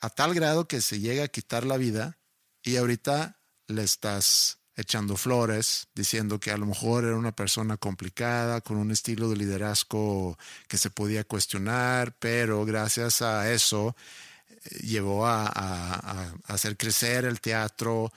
a 0.00 0.10
tal 0.10 0.34
grado 0.34 0.66
que 0.66 0.80
se 0.80 1.00
llega 1.00 1.24
a 1.24 1.28
quitar 1.28 1.64
la 1.64 1.76
vida 1.76 2.18
y 2.62 2.76
ahorita 2.76 3.40
le 3.66 3.82
estás 3.82 4.63
echando 4.76 5.16
flores, 5.16 5.88
diciendo 5.94 6.40
que 6.40 6.50
a 6.50 6.56
lo 6.56 6.66
mejor 6.66 7.04
era 7.04 7.16
una 7.16 7.32
persona 7.32 7.76
complicada, 7.76 8.60
con 8.60 8.76
un 8.76 8.90
estilo 8.90 9.28
de 9.30 9.36
liderazgo 9.36 10.36
que 10.68 10.78
se 10.78 10.90
podía 10.90 11.24
cuestionar, 11.24 12.16
pero 12.18 12.64
gracias 12.64 13.22
a 13.22 13.52
eso 13.52 13.94
llevó 14.82 15.26
a, 15.26 15.46
a- 15.46 16.32
a 16.46 16.52
hacer 16.52 16.76
crecer 16.76 17.24
el 17.24 17.40
teatro. 17.40 18.12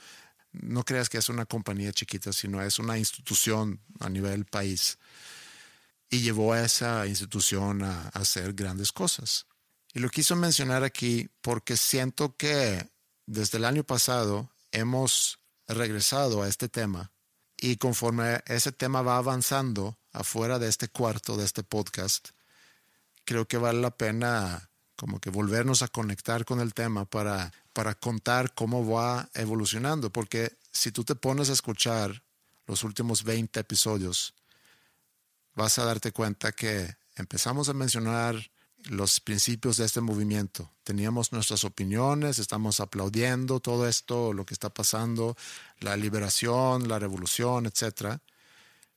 No 0.52 0.82
creas 0.84 1.08
que 1.08 1.18
es 1.18 1.28
una 1.28 1.44
compañía 1.46 1.92
chiquita, 1.92 2.32
sino 2.32 2.62
es 2.62 2.78
una 2.78 2.98
institución 2.98 3.80
a 4.00 4.08
nivel 4.08 4.44
país. 4.46 4.98
Y 6.10 6.20
llevó 6.22 6.54
a 6.54 6.62
esa 6.64 7.06
institución 7.06 7.82
a, 7.82 8.02
a 8.04 8.20
hacer 8.20 8.54
grandes 8.54 8.92
cosas. 8.92 9.46
Y 9.92 10.00
lo 10.00 10.08
quiso 10.08 10.36
mencionar 10.36 10.84
aquí 10.84 11.28
porque 11.42 11.76
siento 11.76 12.34
que 12.36 12.88
desde 13.26 13.58
el 13.58 13.64
año 13.66 13.84
pasado 13.84 14.50
hemos 14.72 15.38
regresado 15.68 16.42
a 16.42 16.48
este 16.48 16.68
tema 16.68 17.12
y 17.56 17.76
conforme 17.76 18.40
ese 18.46 18.72
tema 18.72 19.02
va 19.02 19.18
avanzando 19.18 19.98
afuera 20.12 20.58
de 20.58 20.68
este 20.68 20.88
cuarto, 20.88 21.36
de 21.36 21.44
este 21.44 21.62
podcast, 21.62 22.30
creo 23.24 23.46
que 23.46 23.58
vale 23.58 23.80
la 23.80 23.90
pena 23.90 24.70
como 24.96 25.20
que 25.20 25.30
volvernos 25.30 25.82
a 25.82 25.88
conectar 25.88 26.44
con 26.44 26.60
el 26.60 26.74
tema 26.74 27.04
para, 27.04 27.52
para 27.72 27.94
contar 27.94 28.54
cómo 28.54 28.88
va 28.88 29.28
evolucionando, 29.34 30.10
porque 30.10 30.56
si 30.72 30.90
tú 30.90 31.04
te 31.04 31.14
pones 31.14 31.50
a 31.50 31.52
escuchar 31.52 32.22
los 32.66 32.84
últimos 32.84 33.24
20 33.24 33.60
episodios, 33.60 34.34
vas 35.54 35.78
a 35.78 35.84
darte 35.84 36.12
cuenta 36.12 36.52
que 36.52 36.96
empezamos 37.16 37.68
a 37.68 37.74
mencionar 37.74 38.50
los 38.84 39.20
principios 39.20 39.76
de 39.76 39.84
este 39.84 40.00
movimiento. 40.00 40.72
Teníamos 40.84 41.32
nuestras 41.32 41.64
opiniones, 41.64 42.38
estamos 42.38 42.80
aplaudiendo 42.80 43.60
todo 43.60 43.88
esto, 43.88 44.32
lo 44.32 44.46
que 44.46 44.54
está 44.54 44.70
pasando, 44.72 45.36
la 45.80 45.96
liberación, 45.96 46.88
la 46.88 46.98
revolución, 46.98 47.66
etcétera. 47.66 48.22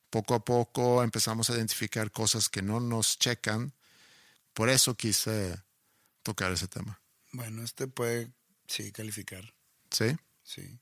Poco 0.10 0.36
a 0.36 0.44
poco 0.44 1.04
empezamos 1.04 1.50
a 1.50 1.56
identificar 1.56 2.12
cosas 2.12 2.50
que 2.50 2.62
no 2.62 2.80
nos 2.80 3.18
checan. 3.18 3.74
Por 4.54 4.70
eso 4.70 4.96
quise 4.96 5.62
tocar 6.24 6.52
ese 6.52 6.68
tema. 6.68 7.02
Bueno, 7.32 7.64
este 7.64 7.88
puede, 7.88 8.32
sí, 8.68 8.92
calificar. 8.92 9.54
¿Sí? 9.90 10.16
Sí. 10.44 10.80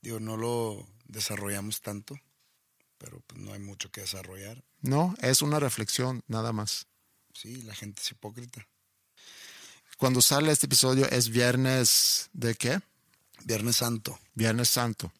Digo, 0.00 0.20
no 0.20 0.36
lo 0.36 0.88
desarrollamos 1.04 1.82
tanto, 1.82 2.18
pero 2.98 3.20
pues 3.26 3.40
no 3.40 3.52
hay 3.52 3.60
mucho 3.60 3.90
que 3.90 4.00
desarrollar. 4.00 4.64
No, 4.80 5.14
es 5.20 5.42
una 5.42 5.60
reflexión 5.60 6.22
nada 6.26 6.52
más. 6.52 6.86
Sí, 7.34 7.62
la 7.62 7.74
gente 7.74 8.00
es 8.02 8.10
hipócrita. 8.10 8.66
Cuando 9.96 10.22
sale 10.22 10.50
este 10.52 10.66
episodio 10.66 11.08
es 11.10 11.28
viernes 11.28 12.30
de 12.32 12.54
qué? 12.54 12.80
Viernes 13.44 13.76
Santo. 13.76 14.18
Viernes 14.34 14.68
Santo. 14.70 15.12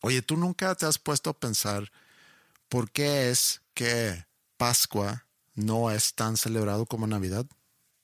Oye, 0.00 0.22
¿tú 0.22 0.36
nunca 0.36 0.74
te 0.74 0.86
has 0.86 0.98
puesto 0.98 1.30
a 1.30 1.38
pensar 1.38 1.90
por 2.68 2.90
qué 2.90 3.30
es 3.30 3.62
que 3.74 4.24
Pascua 4.56 5.24
no 5.54 5.90
es 5.90 6.14
tan 6.14 6.36
celebrado 6.36 6.86
como 6.86 7.06
Navidad? 7.06 7.46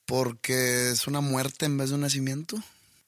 Porque 0.06 0.90
es 0.90 1.06
una 1.06 1.20
muerte 1.20 1.66
en 1.66 1.76
vez 1.76 1.90
de 1.90 1.96
un 1.96 2.00
nacimiento. 2.02 2.62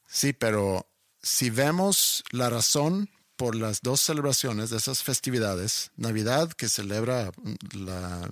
Sí, 0.07 0.33
pero 0.33 0.87
si 1.23 1.51
vemos 1.51 2.23
la 2.31 2.51
razón 2.51 3.11
por 3.37 3.57
las 3.57 3.81
dos 3.81 4.01
celebraciones 4.01 4.71
de 4.71 4.77
esas 4.77 5.03
festividades, 5.03 5.91
Navidad 5.97 6.53
que 6.53 6.69
celebra 6.69 7.33
la- 7.73 8.31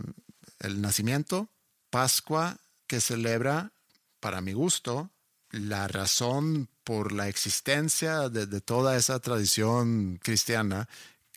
el 0.60 0.80
nacimiento, 0.80 1.48
Pascua 1.92 2.56
que 2.86 3.02
celebra, 3.02 3.72
para 4.18 4.40
mi 4.40 4.54
gusto, 4.54 5.10
la 5.50 5.88
razón 5.88 6.70
por 6.84 7.12
la 7.12 7.28
existencia 7.28 8.30
de, 8.30 8.46
de 8.46 8.60
toda 8.62 8.96
esa 8.96 9.20
tradición 9.20 10.18
cristiana, 10.22 10.88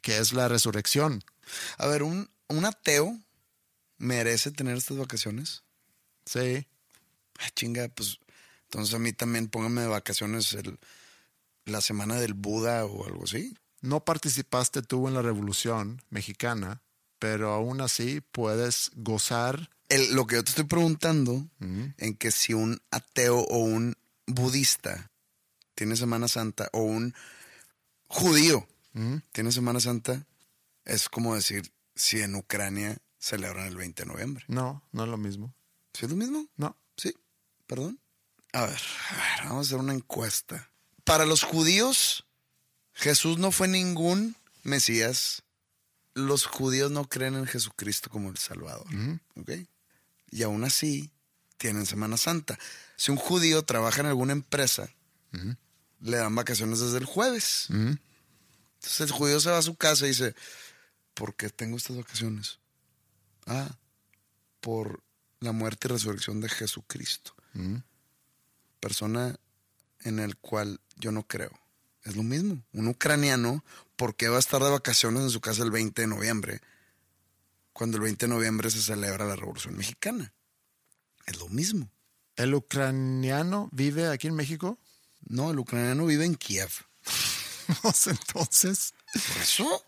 que 0.02 0.18
es 0.18 0.32
la 0.32 0.48
resurrección. 0.48 1.22
A 1.78 1.88
ver, 1.88 2.04
un, 2.04 2.30
un 2.48 2.64
ateo 2.64 3.20
merece 3.98 4.52
tener 4.52 4.78
estas 4.78 4.98
vacaciones. 4.98 5.64
Sí, 6.26 6.66
Ah, 7.40 7.50
chinga, 7.54 7.90
pues 7.90 8.20
entonces 8.64 8.96
a 8.96 9.00
mí 9.00 9.12
también 9.12 9.50
póngame 9.50 9.82
de 9.82 9.88
vacaciones 9.88 10.54
el, 10.54 10.80
la 11.66 11.82
semana 11.82 12.16
del 12.16 12.34
Buda 12.34 12.86
o 12.86 13.06
algo 13.06 13.26
así. 13.26 13.54
no 13.82 14.06
participaste 14.06 14.82
tú 14.82 15.08
en 15.10 15.16
la 15.16 15.22
revolución 15.22 16.02
mexicana, 16.10 16.82
pero 17.20 17.54
aún 17.54 17.82
así 17.82 18.22
puedes 18.32 18.92
gozar. 18.96 19.70
El- 19.90 20.16
lo 20.16 20.26
que 20.28 20.36
yo 20.36 20.44
te 20.44 20.50
estoy 20.50 20.66
preguntando, 20.66 21.48
en 21.60 22.16
que 22.16 22.32
si 22.32 22.54
un 22.54 22.82
ateo 22.92 23.40
o 23.40 23.58
un 23.60 23.96
budista 24.28 25.12
tiene 25.76 25.96
Semana 25.96 26.28
Santa 26.28 26.70
o 26.74 26.82
un 26.82 27.14
judío 28.08 28.68
tiene 29.34 29.52
Semana 29.52 29.80
Santa, 29.80 30.26
es 30.86 31.10
como 31.10 31.36
decir 31.36 31.72
si 31.96 32.22
en 32.22 32.36
Ucrania 32.36 32.98
celebran 33.20 33.68
el 33.68 33.76
20 33.76 34.04
de 34.04 34.08
noviembre. 34.08 34.46
No, 34.48 34.82
no 34.94 35.04
es 35.04 35.10
lo 35.10 35.18
mismo. 35.18 35.54
¿Sí 35.94 36.06
es 36.06 36.12
lo 36.12 36.16
mismo? 36.18 36.48
No. 36.56 36.78
Sí, 36.98 37.14
perdón. 37.68 38.00
A 38.54 38.62
ver, 38.66 38.80
a 39.10 39.16
ver, 39.16 39.48
vamos 39.50 39.58
a 39.58 39.68
hacer 39.68 39.80
una 39.80 39.94
encuesta. 39.94 40.72
Para 41.04 41.26
los 41.26 41.44
judíos, 41.44 42.26
Jesús 42.94 43.38
no 43.38 43.52
fue 43.52 43.68
ningún 43.68 44.36
Mesías. 44.64 45.44
Los 46.16 46.46
judíos 46.48 46.90
no 46.92 47.08
creen 47.08 47.36
en 47.36 47.46
Jesucristo 47.46 48.10
como 48.10 48.30
el 48.30 48.38
Salvador. 48.38 48.88
¿ok? 49.36 49.52
Y 50.32 50.44
aún 50.44 50.64
así, 50.64 51.12
tienen 51.58 51.86
Semana 51.86 52.18
Santa. 52.18 52.58
Si 52.96 53.12
un 53.12 53.18
judío 53.18 53.64
trabaja 53.64 54.02
en 54.02 54.08
alguna 54.08 54.34
empresa, 54.34 54.90
le 56.00 56.18
dan 56.18 56.36
vacaciones 56.36 56.80
desde 56.80 56.98
el 56.98 57.06
jueves. 57.06 57.68
Entonces 57.70 59.02
el 59.02 59.12
judío 59.12 59.40
se 59.40 59.52
va 59.52 59.58
a 59.58 59.62
su 59.62 59.76
casa 59.76 60.06
y 60.06 60.10
dice, 60.10 60.36
¿por 61.14 61.36
qué 61.36 61.50
tengo 61.50 61.78
estas 61.78 61.98
vacaciones? 61.98 62.60
Ah, 63.46 63.78
por 64.62 65.04
la 65.40 65.52
muerte 65.52 65.88
y 65.88 65.92
resurrección 65.92 66.42
de 66.42 66.50
Jesucristo. 66.50 67.34
Persona 68.80 69.36
en 70.02 70.20
el 70.20 70.38
cual 70.38 70.80
yo 70.98 71.12
no 71.12 71.28
creo. 71.28 71.52
Es 72.04 72.16
lo 72.16 72.24
mismo. 72.24 72.62
Un 72.74 72.88
ucraniano, 72.88 73.64
¿por 73.96 74.16
qué 74.16 74.30
va 74.30 74.38
a 74.38 74.40
estar 74.40 74.62
de 74.62 74.70
vacaciones 74.70 75.24
en 75.24 75.30
su 75.30 75.42
casa 75.42 75.64
el 75.64 75.72
20 75.72 76.02
de 76.02 76.08
noviembre? 76.08 76.62
Cuando 77.74 77.98
el 77.98 78.04
20 78.04 78.26
de 78.26 78.34
noviembre 78.34 78.70
se 78.70 78.82
celebra 78.82 79.26
la 79.26 79.36
Revolución 79.36 79.76
Mexicana. 79.76 80.34
Es 81.26 81.38
lo 81.40 81.50
mismo. 81.50 81.90
¿El 82.36 82.54
ucraniano 82.54 83.70
vive 83.72 84.08
aquí 84.08 84.28
en 84.28 84.36
México? 84.36 84.80
No, 85.22 85.52
el 85.52 85.60
ucraniano 85.60 86.06
vive 86.06 86.26
en 86.26 86.36
Kiev. 86.36 86.70
Entonces, 88.06 88.94
Por 89.14 89.42
eso. 89.42 89.86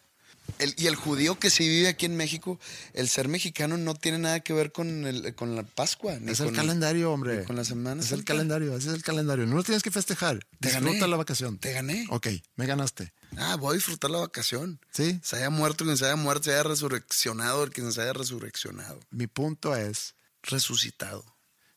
El- 0.60 0.74
y 0.78 0.88
el 0.88 0.96
judío 0.96 1.38
que 1.38 1.50
sí 1.50 1.68
vive 1.68 1.88
aquí 1.90 2.06
en 2.06 2.16
México, 2.18 2.60
el 2.94 3.10
ser 3.10 3.28
mexicano 3.28 3.78
no 3.78 3.94
tiene 3.96 4.18
nada 4.18 4.40
que 4.40 4.54
ver 4.54 4.72
con, 4.72 5.06
el, 5.06 5.36
con 5.36 5.56
la 5.56 5.64
Pascua. 5.64 6.18
Ni 6.20 6.32
es 6.32 6.40
con 6.40 6.48
el 6.48 6.56
calendario, 6.56 7.12
hombre. 7.12 7.40
ni 7.40 7.46
con 7.46 7.56
la 7.56 7.64
Semana 7.64 8.02
Es 8.02 8.12
el 8.12 8.24
calendario, 8.24 8.76
ese 8.76 8.90
es 8.90 8.96
el 8.96 9.04
calendario. 9.04 9.46
No 9.46 9.56
lo 9.56 9.64
tienes 9.64 9.84
que 9.84 9.92
festejar. 9.92 10.40
Te 10.60 10.70
Disfruta 10.70 10.94
gané. 10.96 11.08
la 11.08 11.18
vacación. 11.18 11.58
Te 11.60 11.74
gané. 11.74 12.08
Ok, 12.10 12.28
me 12.56 12.66
ganaste. 12.66 13.14
Ah, 13.38 13.56
voy 13.58 13.72
a 13.72 13.76
disfrutar 13.76 14.10
la 14.10 14.20
vacación. 14.20 14.80
Sí. 14.92 15.20
Se 15.24 15.36
haya 15.36 15.50
muerto 15.50 15.84
quien 15.86 15.98
se 15.98 16.06
haya 16.06 16.16
muerto, 16.16 16.46
se 16.46 16.54
haya 16.54 16.64
resurreccionado 16.64 17.64
el 17.64 17.72
quien 17.72 17.92
se 17.92 18.02
haya 18.02 18.14
resurreccionado. 18.14 19.00
Mi 19.12 19.28
punto 19.28 19.76
es, 19.76 20.16
Resucitado. 20.44 21.24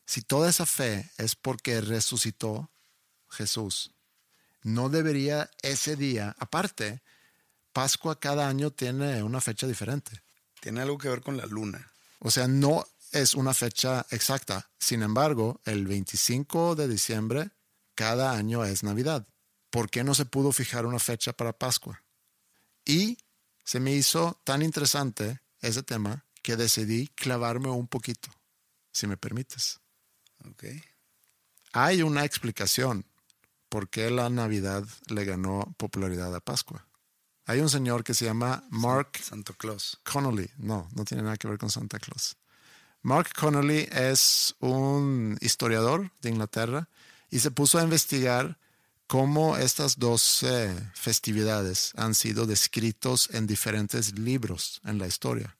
si 0.05 0.21
toda 0.21 0.49
esa 0.49 0.65
fe 0.65 1.11
es 1.17 1.35
porque 1.35 1.81
resucitó 1.81 2.71
Jesús, 3.29 3.91
no 4.63 4.89
debería 4.89 5.49
ese 5.61 5.95
día, 5.95 6.35
aparte, 6.39 7.01
Pascua 7.73 8.19
cada 8.19 8.47
año 8.47 8.71
tiene 8.71 9.23
una 9.23 9.41
fecha 9.41 9.67
diferente. 9.67 10.21
Tiene 10.59 10.81
algo 10.81 10.97
que 10.97 11.09
ver 11.09 11.21
con 11.21 11.37
la 11.37 11.45
luna. 11.45 11.91
O 12.19 12.29
sea, 12.29 12.47
no 12.47 12.85
es 13.11 13.33
una 13.33 13.53
fecha 13.53 14.05
exacta. 14.11 14.69
Sin 14.79 15.03
embargo, 15.03 15.59
el 15.65 15.87
25 15.87 16.75
de 16.75 16.87
diciembre 16.87 17.51
cada 17.95 18.33
año 18.33 18.63
es 18.63 18.83
Navidad. 18.83 19.27
¿Por 19.69 19.89
qué 19.89 20.03
no 20.03 20.13
se 20.13 20.25
pudo 20.25 20.51
fijar 20.51 20.85
una 20.85 20.99
fecha 20.99 21.33
para 21.33 21.53
Pascua? 21.53 22.03
Y 22.85 23.17
se 23.63 23.79
me 23.79 23.93
hizo 23.93 24.39
tan 24.43 24.61
interesante 24.61 25.39
ese 25.61 25.83
tema 25.83 26.25
que 26.41 26.57
decidí 26.57 27.07
clavarme 27.09 27.69
un 27.69 27.87
poquito, 27.87 28.29
si 28.91 29.07
me 29.07 29.17
permites. 29.17 29.79
Ok. 30.49 30.65
Hay 31.73 32.01
una 32.01 32.25
explicación 32.25 33.05
por 33.69 33.89
qué 33.89 34.11
la 34.11 34.29
Navidad 34.29 34.83
le 35.07 35.23
ganó 35.23 35.73
popularidad 35.77 36.35
a 36.35 36.41
Pascua. 36.41 36.85
Hay 37.45 37.59
un 37.59 37.69
señor 37.69 38.03
que 38.03 38.13
se 38.13 38.25
llama 38.25 38.63
Mark 38.69 39.17
Santo 39.21 39.53
Claus. 39.53 39.99
Connolly. 40.03 40.49
No, 40.57 40.87
no 40.95 41.03
tiene 41.03 41.23
nada 41.23 41.37
que 41.37 41.47
ver 41.47 41.57
con 41.57 41.71
Santa 41.71 41.99
Claus. 41.99 42.37
Mark 43.01 43.29
Connolly 43.35 43.89
es 43.91 44.55
un 44.59 45.37
historiador 45.41 46.11
de 46.21 46.29
Inglaterra 46.29 46.87
y 47.31 47.39
se 47.39 47.49
puso 47.49 47.79
a 47.79 47.83
investigar 47.83 48.59
cómo 49.07 49.57
estas 49.57 49.97
dos 49.97 50.45
festividades 50.93 51.93
han 51.97 52.15
sido 52.15 52.45
descritos 52.45 53.29
en 53.33 53.47
diferentes 53.47 54.17
libros 54.17 54.79
en 54.85 54.99
la 54.99 55.07
historia. 55.07 55.57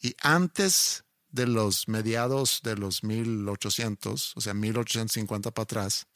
Y 0.00 0.14
antes 0.22 1.04
de 1.30 1.46
los 1.46 1.88
mediados 1.88 2.60
de 2.62 2.76
los 2.76 3.02
1800, 3.02 4.36
o 4.36 4.40
sea, 4.40 4.54
1850 4.54 5.50
para 5.50 5.64
atrás, 5.64 6.06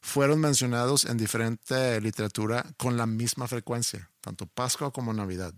fueron 0.00 0.40
mencionados 0.40 1.04
en 1.04 1.16
diferente 1.16 2.00
literatura 2.00 2.64
con 2.76 2.96
la 2.96 3.06
misma 3.06 3.46
frecuencia, 3.46 4.10
tanto 4.20 4.46
Pascua 4.46 4.92
como 4.92 5.12
Navidad, 5.12 5.54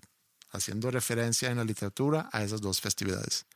haciendo 0.50 0.90
referencia 0.90 1.50
en 1.50 1.58
la 1.58 1.64
literatura 1.64 2.28
a 2.32 2.42
esas 2.42 2.60
dos 2.60 2.80
festividades, 2.80 3.46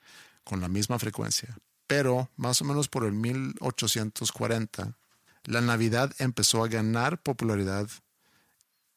con 0.45 0.61
la 0.61 0.68
misma 0.68 0.99
frecuencia. 0.99 1.57
Pero 1.87 2.30
más 2.37 2.61
o 2.62 2.64
menos 2.64 2.89
por 2.89 3.05
el 3.05 3.12
1840, 3.12 4.97
La 5.45 5.61
Navidad 5.61 6.12
empezó 6.18 6.64
a 6.64 6.68
ganar 6.68 7.22
popularidad 7.22 7.89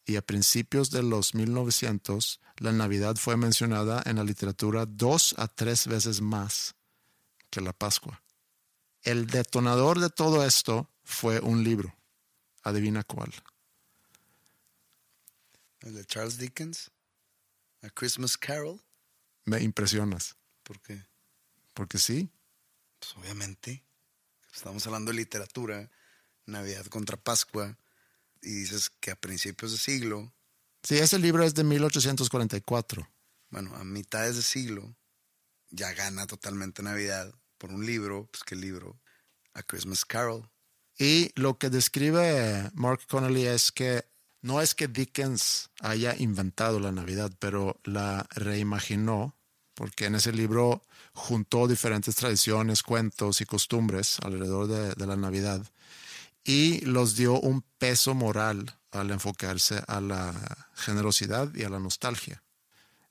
y 0.06 0.16
a 0.16 0.24
principios 0.24 0.90
de 0.90 1.04
los 1.04 1.36
1900 1.36 2.40
la 2.58 2.72
Navidad 2.72 3.16
fue 3.16 3.38
mencionada 3.38 4.02
en 4.06 4.16
la 4.16 4.24
literatura 4.24 4.88
dos 4.88 5.36
a 5.38 5.48
tres 5.48 5.88
veces 5.88 6.22
más 6.22 6.76
que 7.52 7.62
la 7.62 7.74
Pascua. 7.74 8.22
El 9.04 9.28
detonador 9.28 10.00
de 10.00 10.10
todo 10.10 10.44
esto 10.44 10.90
fue 11.10 11.40
un 11.40 11.64
libro. 11.64 11.94
Adivina 12.62 13.04
cuál. 13.04 13.34
El 15.82 15.96
de 15.96 16.06
Charles 16.06 16.38
Dickens. 16.38 16.92
A 17.82 17.90
Christmas 17.90 18.38
Carol. 18.38 18.80
Me 19.46 19.60
impresionas. 19.62 20.36
¿Por 20.64 20.80
qué? 20.82 21.04
Porque 21.74 21.98
sí. 21.98 22.30
Pues 23.00 23.16
obviamente. 23.18 23.84
Estamos 24.54 24.86
hablando 24.86 25.12
de 25.12 25.18
literatura, 25.18 25.90
Navidad 26.46 26.86
contra 26.88 27.18
Pascua, 27.18 27.78
y 28.42 28.50
dices 28.52 28.90
que 28.90 29.12
a 29.12 29.16
principios 29.16 29.72
de 29.72 29.78
siglo, 29.78 30.34
Sí, 30.84 30.98
ese 30.98 31.20
libro 31.20 31.44
es 31.44 31.54
de 31.56 31.64
1844. 31.66 33.08
bueno, 33.50 33.76
a 33.76 33.84
mitades 33.84 34.38
de 34.38 34.42
siglo, 34.42 34.96
ya 35.70 35.92
gana 35.94 36.26
totalmente 36.26 36.82
Navidad 36.82 37.34
por 37.58 37.72
un 37.72 37.86
libro, 37.86 38.28
pues 38.32 38.44
qué 38.44 38.56
libro, 38.56 39.00
A 39.54 39.62
Christmas 39.64 40.06
Carol. 40.06 40.50
Y 41.00 41.32
lo 41.36 41.58
que 41.58 41.70
describe 41.70 42.70
Mark 42.76 43.00
Connolly 43.08 43.46
es 43.48 43.72
que 43.72 44.06
no 44.42 44.62
es 44.62 44.76
que 44.76 44.88
Dickens 44.88 45.70
haya 45.80 46.16
inventado 46.18 46.80
la 46.80 46.92
Navidad, 46.92 47.32
pero 47.40 47.80
la 47.86 48.28
reimaginó, 48.36 49.34
porque 49.74 50.06
en 50.06 50.16
ese 50.16 50.34
libro 50.34 50.84
juntó 51.14 51.68
diferentes 51.68 52.16
tradiciones, 52.16 52.84
cuentos 52.84 53.40
y 53.40 53.46
costumbres 53.46 54.18
alrededor 54.22 54.68
de, 54.68 54.94
de 54.94 55.08
la 55.08 55.16
Navidad 55.16 55.66
y 56.44 56.82
los 56.82 57.16
dio 57.16 57.40
un 57.40 57.64
peso 57.78 58.14
moral 58.14 58.76
al 58.92 59.12
enfocarse 59.12 59.84
a 59.88 60.02
la 60.02 60.34
generosidad 60.74 61.54
y 61.54 61.64
a 61.64 61.70
la 61.70 61.80
nostalgia. 61.80 62.44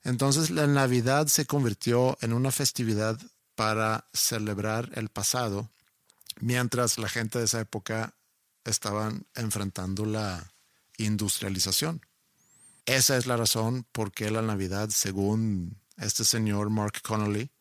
Entonces 0.03 0.49
la 0.49 0.67
Navidad 0.67 1.27
se 1.27 1.45
convirtió 1.45 2.17
en 2.21 2.33
una 2.33 2.51
festividad 2.51 3.19
para 3.55 4.05
celebrar 4.13 4.89
el 4.93 5.09
pasado, 5.09 5.69
mientras 6.39 6.97
la 6.97 7.09
gente 7.09 7.39
de 7.39 7.45
esa 7.45 7.59
época 7.61 8.15
estaban 8.65 9.25
enfrentando 9.35 10.05
la 10.05 10.51
industrialización. 10.97 12.05
Esa 12.85 13.17
es 13.17 13.25
la 13.27 13.37
razón 13.37 13.85
por 13.91 14.11
qué 14.11 14.31
la 14.31 14.41
Navidad, 14.41 14.89
según 14.89 15.77
este 15.97 16.23
señor 16.25 16.69
Mark 16.69 17.01
Connolly, 17.03 17.51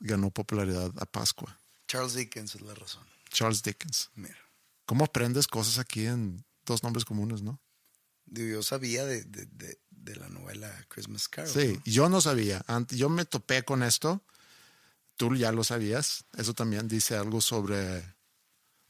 ganó 0.00 0.30
popularidad 0.30 0.92
a 0.98 1.04
Pascua. 1.06 1.58
Charles 1.86 2.14
Dickens 2.14 2.54
es 2.54 2.60
la 2.62 2.74
razón. 2.74 3.04
Charles 3.30 3.62
Dickens. 3.62 4.10
Mira, 4.14 4.36
¿Cómo 4.86 5.04
aprendes 5.04 5.46
cosas 5.46 5.78
aquí 5.78 6.06
en 6.06 6.44
dos 6.64 6.82
nombres 6.82 7.04
comunes, 7.04 7.42
no? 7.42 7.60
yo 8.30 8.62
sabía 8.62 9.04
de, 9.06 9.24
de- 9.24 9.46
de- 9.46 9.78
de 9.90 10.16
la 10.16 10.28
novela 10.28 10.70
Christmas 10.88 11.28
Carol. 11.28 11.50
Sí, 11.50 11.74
¿no? 11.74 11.82
yo 11.84 12.08
no 12.08 12.20
sabía. 12.20 12.64
Yo 12.90 13.08
me 13.08 13.24
topé 13.24 13.64
con 13.64 13.82
esto. 13.82 14.22
Tú 15.16 15.34
ya 15.34 15.50
lo 15.52 15.64
sabías. 15.64 16.24
Eso 16.36 16.54
también 16.54 16.88
dice 16.88 17.16
algo 17.16 17.40
sobre 17.40 18.04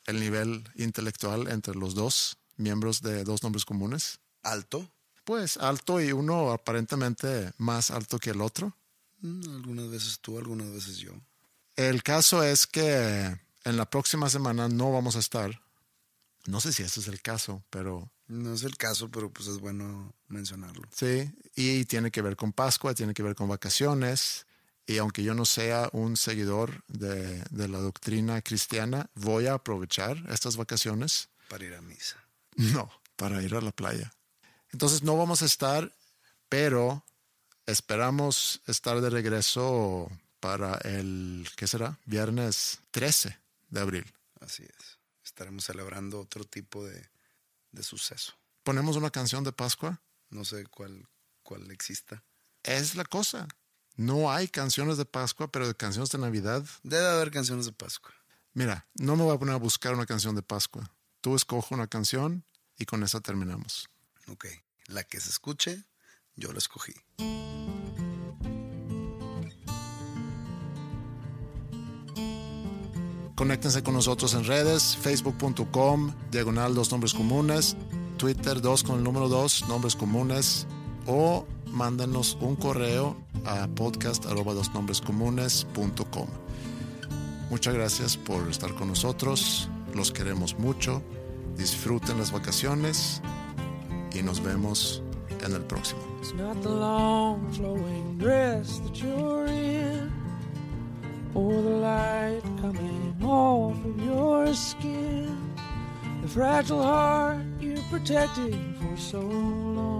el 0.08 0.18
nivel 0.20 0.64
intelectual 0.74 1.48
entre 1.48 1.74
los 1.74 1.94
dos 1.94 2.38
miembros 2.56 3.02
de 3.02 3.22
dos 3.24 3.42
nombres 3.42 3.64
comunes. 3.64 4.18
Alto. 4.42 4.90
Pues 5.24 5.58
alto 5.58 6.00
y 6.00 6.12
uno 6.12 6.50
aparentemente 6.50 7.52
más 7.58 7.90
alto 7.90 8.18
que 8.18 8.30
el 8.30 8.40
otro. 8.40 8.74
Mm, 9.20 9.56
Algunas 9.56 9.90
veces 9.90 10.18
tú, 10.20 10.38
algunas 10.38 10.70
veces 10.70 10.96
yo. 10.96 11.12
El 11.76 12.02
caso 12.02 12.42
es 12.42 12.66
que 12.66 13.36
en 13.64 13.76
la 13.76 13.88
próxima 13.90 14.30
semana 14.30 14.68
no 14.68 14.90
vamos 14.90 15.14
a 15.16 15.20
estar. 15.20 15.60
No 16.46 16.60
sé 16.60 16.72
si 16.72 16.82
ese 16.82 17.00
es 17.00 17.08
el 17.08 17.20
caso, 17.20 17.62
pero 17.68 18.10
No 18.26 18.54
es 18.54 18.62
el 18.62 18.76
caso, 18.76 19.10
pero 19.10 19.30
pues 19.30 19.48
es 19.48 19.58
bueno 19.58 20.14
mencionarlo. 20.28 20.88
Sí, 20.90 21.30
y 21.54 21.84
tiene 21.84 22.10
que 22.10 22.22
ver 22.22 22.36
con 22.36 22.52
Pascua, 22.52 22.94
tiene 22.94 23.12
que 23.14 23.22
ver 23.22 23.34
con 23.34 23.48
vacaciones. 23.48 24.46
Y 24.88 24.96
aunque 24.96 25.22
yo 25.22 25.34
no 25.34 25.44
sea 25.44 25.90
un 25.92 26.16
seguidor 26.16 26.82
de, 26.88 27.44
de 27.50 27.68
la 27.68 27.78
doctrina 27.78 28.40
cristiana, 28.40 29.10
voy 29.14 29.46
a 29.46 29.52
aprovechar 29.52 30.16
estas 30.30 30.56
vacaciones, 30.56 31.28
Para 31.46 31.66
ir 31.66 31.74
a 31.74 31.82
misa. 31.82 32.16
no, 32.56 32.90
para 33.16 33.42
ir 33.42 33.54
a 33.54 33.60
la 33.60 33.70
playa. 33.70 34.10
Entonces 34.72 35.02
no 35.02 35.14
vamos 35.18 35.42
a 35.42 35.44
estar, 35.44 35.94
pero 36.48 37.04
esperamos 37.66 38.62
estar 38.66 39.02
de 39.02 39.10
regreso 39.10 40.10
para 40.40 40.76
el, 40.78 41.46
¿qué 41.54 41.66
será? 41.66 41.98
Viernes 42.06 42.80
13 42.90 43.38
de 43.68 43.80
abril. 43.80 44.10
Así 44.40 44.62
es. 44.62 44.98
Estaremos 45.22 45.64
celebrando 45.64 46.18
otro 46.18 46.44
tipo 46.44 46.82
de, 46.86 47.10
de 47.72 47.82
suceso. 47.82 48.32
Ponemos 48.62 48.96
una 48.96 49.10
canción 49.10 49.44
de 49.44 49.52
Pascua. 49.52 50.00
No 50.30 50.46
sé 50.46 50.64
cuál, 50.64 51.06
cuál 51.42 51.70
exista. 51.70 52.24
Es 52.62 52.94
la 52.94 53.04
cosa. 53.04 53.48
No 53.98 54.30
hay 54.30 54.46
canciones 54.46 54.96
de 54.96 55.04
Pascua, 55.04 55.50
pero 55.50 55.66
de 55.66 55.74
canciones 55.74 56.10
de 56.10 56.18
Navidad 56.18 56.64
Debe 56.84 57.04
haber 57.08 57.32
canciones 57.32 57.66
de 57.66 57.72
Pascua. 57.72 58.12
Mira, 58.54 58.86
no 58.94 59.16
me 59.16 59.24
voy 59.24 59.34
a 59.34 59.38
poner 59.40 59.56
a 59.56 59.58
buscar 59.58 59.92
una 59.92 60.06
canción 60.06 60.36
de 60.36 60.42
Pascua. 60.42 60.88
Tú 61.20 61.34
escoge 61.34 61.74
una 61.74 61.88
canción 61.88 62.44
y 62.78 62.84
con 62.84 63.02
esa 63.02 63.20
terminamos. 63.20 63.90
Ok. 64.28 64.46
La 64.86 65.02
que 65.02 65.18
se 65.18 65.30
escuche, 65.30 65.82
yo 66.36 66.52
la 66.52 66.58
escogí. 66.58 66.94
Conéctense 73.34 73.82
con 73.82 73.94
nosotros 73.94 74.32
en 74.34 74.44
redes, 74.44 74.96
facebook.com, 74.96 76.14
diagonal 76.30 76.72
dos 76.72 76.92
nombres 76.92 77.14
comunes, 77.14 77.76
Twitter 78.16 78.60
2 78.60 78.84
con 78.84 78.98
el 78.98 79.02
número 79.02 79.28
2, 79.28 79.68
nombres 79.68 79.96
comunes, 79.96 80.68
o 81.04 81.48
mándenos 81.72 82.36
un 82.40 82.56
correo 82.56 83.16
a 83.44 83.66
podcast 83.68 84.26
arroba 84.26 84.54
dos 84.54 84.72
nombres 84.74 85.00
comunes.com. 85.00 86.28
Muchas 87.50 87.74
gracias 87.74 88.16
por 88.16 88.48
estar 88.48 88.74
con 88.74 88.88
nosotros, 88.88 89.68
los 89.94 90.12
queremos 90.12 90.58
mucho, 90.58 91.02
disfruten 91.56 92.18
las 92.18 92.30
vacaciones 92.30 93.22
y 94.12 94.22
nos 94.22 94.42
vemos 94.42 95.02
en 95.44 95.54
el 95.54 95.62
próximo. 95.62 96.00
It's 96.20 96.34
not 96.34 96.60
the 96.62 96.68
long 96.68 97.50
flowing 97.52 98.18
dress 98.18 98.80
that 98.80 99.00
you're 99.00 99.46
in, 99.46 100.12
or 101.34 101.52
the 101.62 101.76
light 101.80 102.42
coming 102.60 103.14
off 103.22 103.76
of 103.84 104.04
your 104.04 104.52
skin, 104.54 105.36
the 106.22 106.28
fragile 106.28 106.82
heart 106.82 107.38
you 107.60 107.76
protected 107.90 108.54
for 108.78 108.96
so 108.96 109.20
long, 109.20 109.97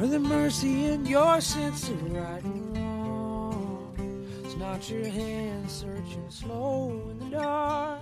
or 0.00 0.06
the 0.06 0.18
mercy 0.18 0.86
in 0.86 1.04
your 1.04 1.42
sense 1.42 1.90
of 1.90 2.12
right 2.12 2.42
and 2.42 2.78
wrong. 2.78 4.26
It's 4.42 4.56
not 4.56 4.88
your 4.88 5.06
hand 5.06 5.70
searching 5.70 6.24
slow 6.30 7.06
in 7.10 7.18
the 7.18 7.36
dark, 7.36 8.00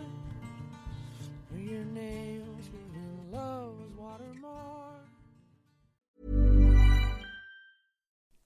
or 1.52 1.58
your 1.58 1.84
nails 1.86 2.70
leaving 2.72 3.32
love's 3.32 3.96
watermark. 3.96 5.08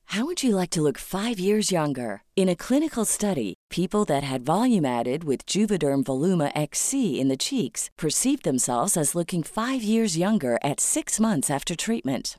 How 0.07 0.25
would 0.25 0.43
you 0.43 0.57
like 0.57 0.71
to 0.71 0.83
look 0.83 0.97
five 0.97 1.39
years 1.39 1.71
younger? 1.71 2.23
In 2.37 2.49
a 2.49 2.57
clinical 2.57 3.05
study, 3.05 3.55
people 3.69 4.07
that 4.07 4.23
had 4.23 4.43
volume 4.43 4.87
added 4.87 5.25
with 5.25 5.45
Juvederm 5.45 6.05
Voluma 6.05 6.51
XC 6.55 7.21
in 7.21 7.29
the 7.29 7.37
cheeks 7.37 7.91
perceived 7.99 8.45
themselves 8.45 8.97
as 8.97 9.15
looking 9.15 9.43
five 9.43 9.83
years 9.83 10.17
younger 10.17 10.59
at 10.63 10.81
six 10.81 11.21
months 11.21 11.51
after 11.51 11.77
treatment. 11.77 12.39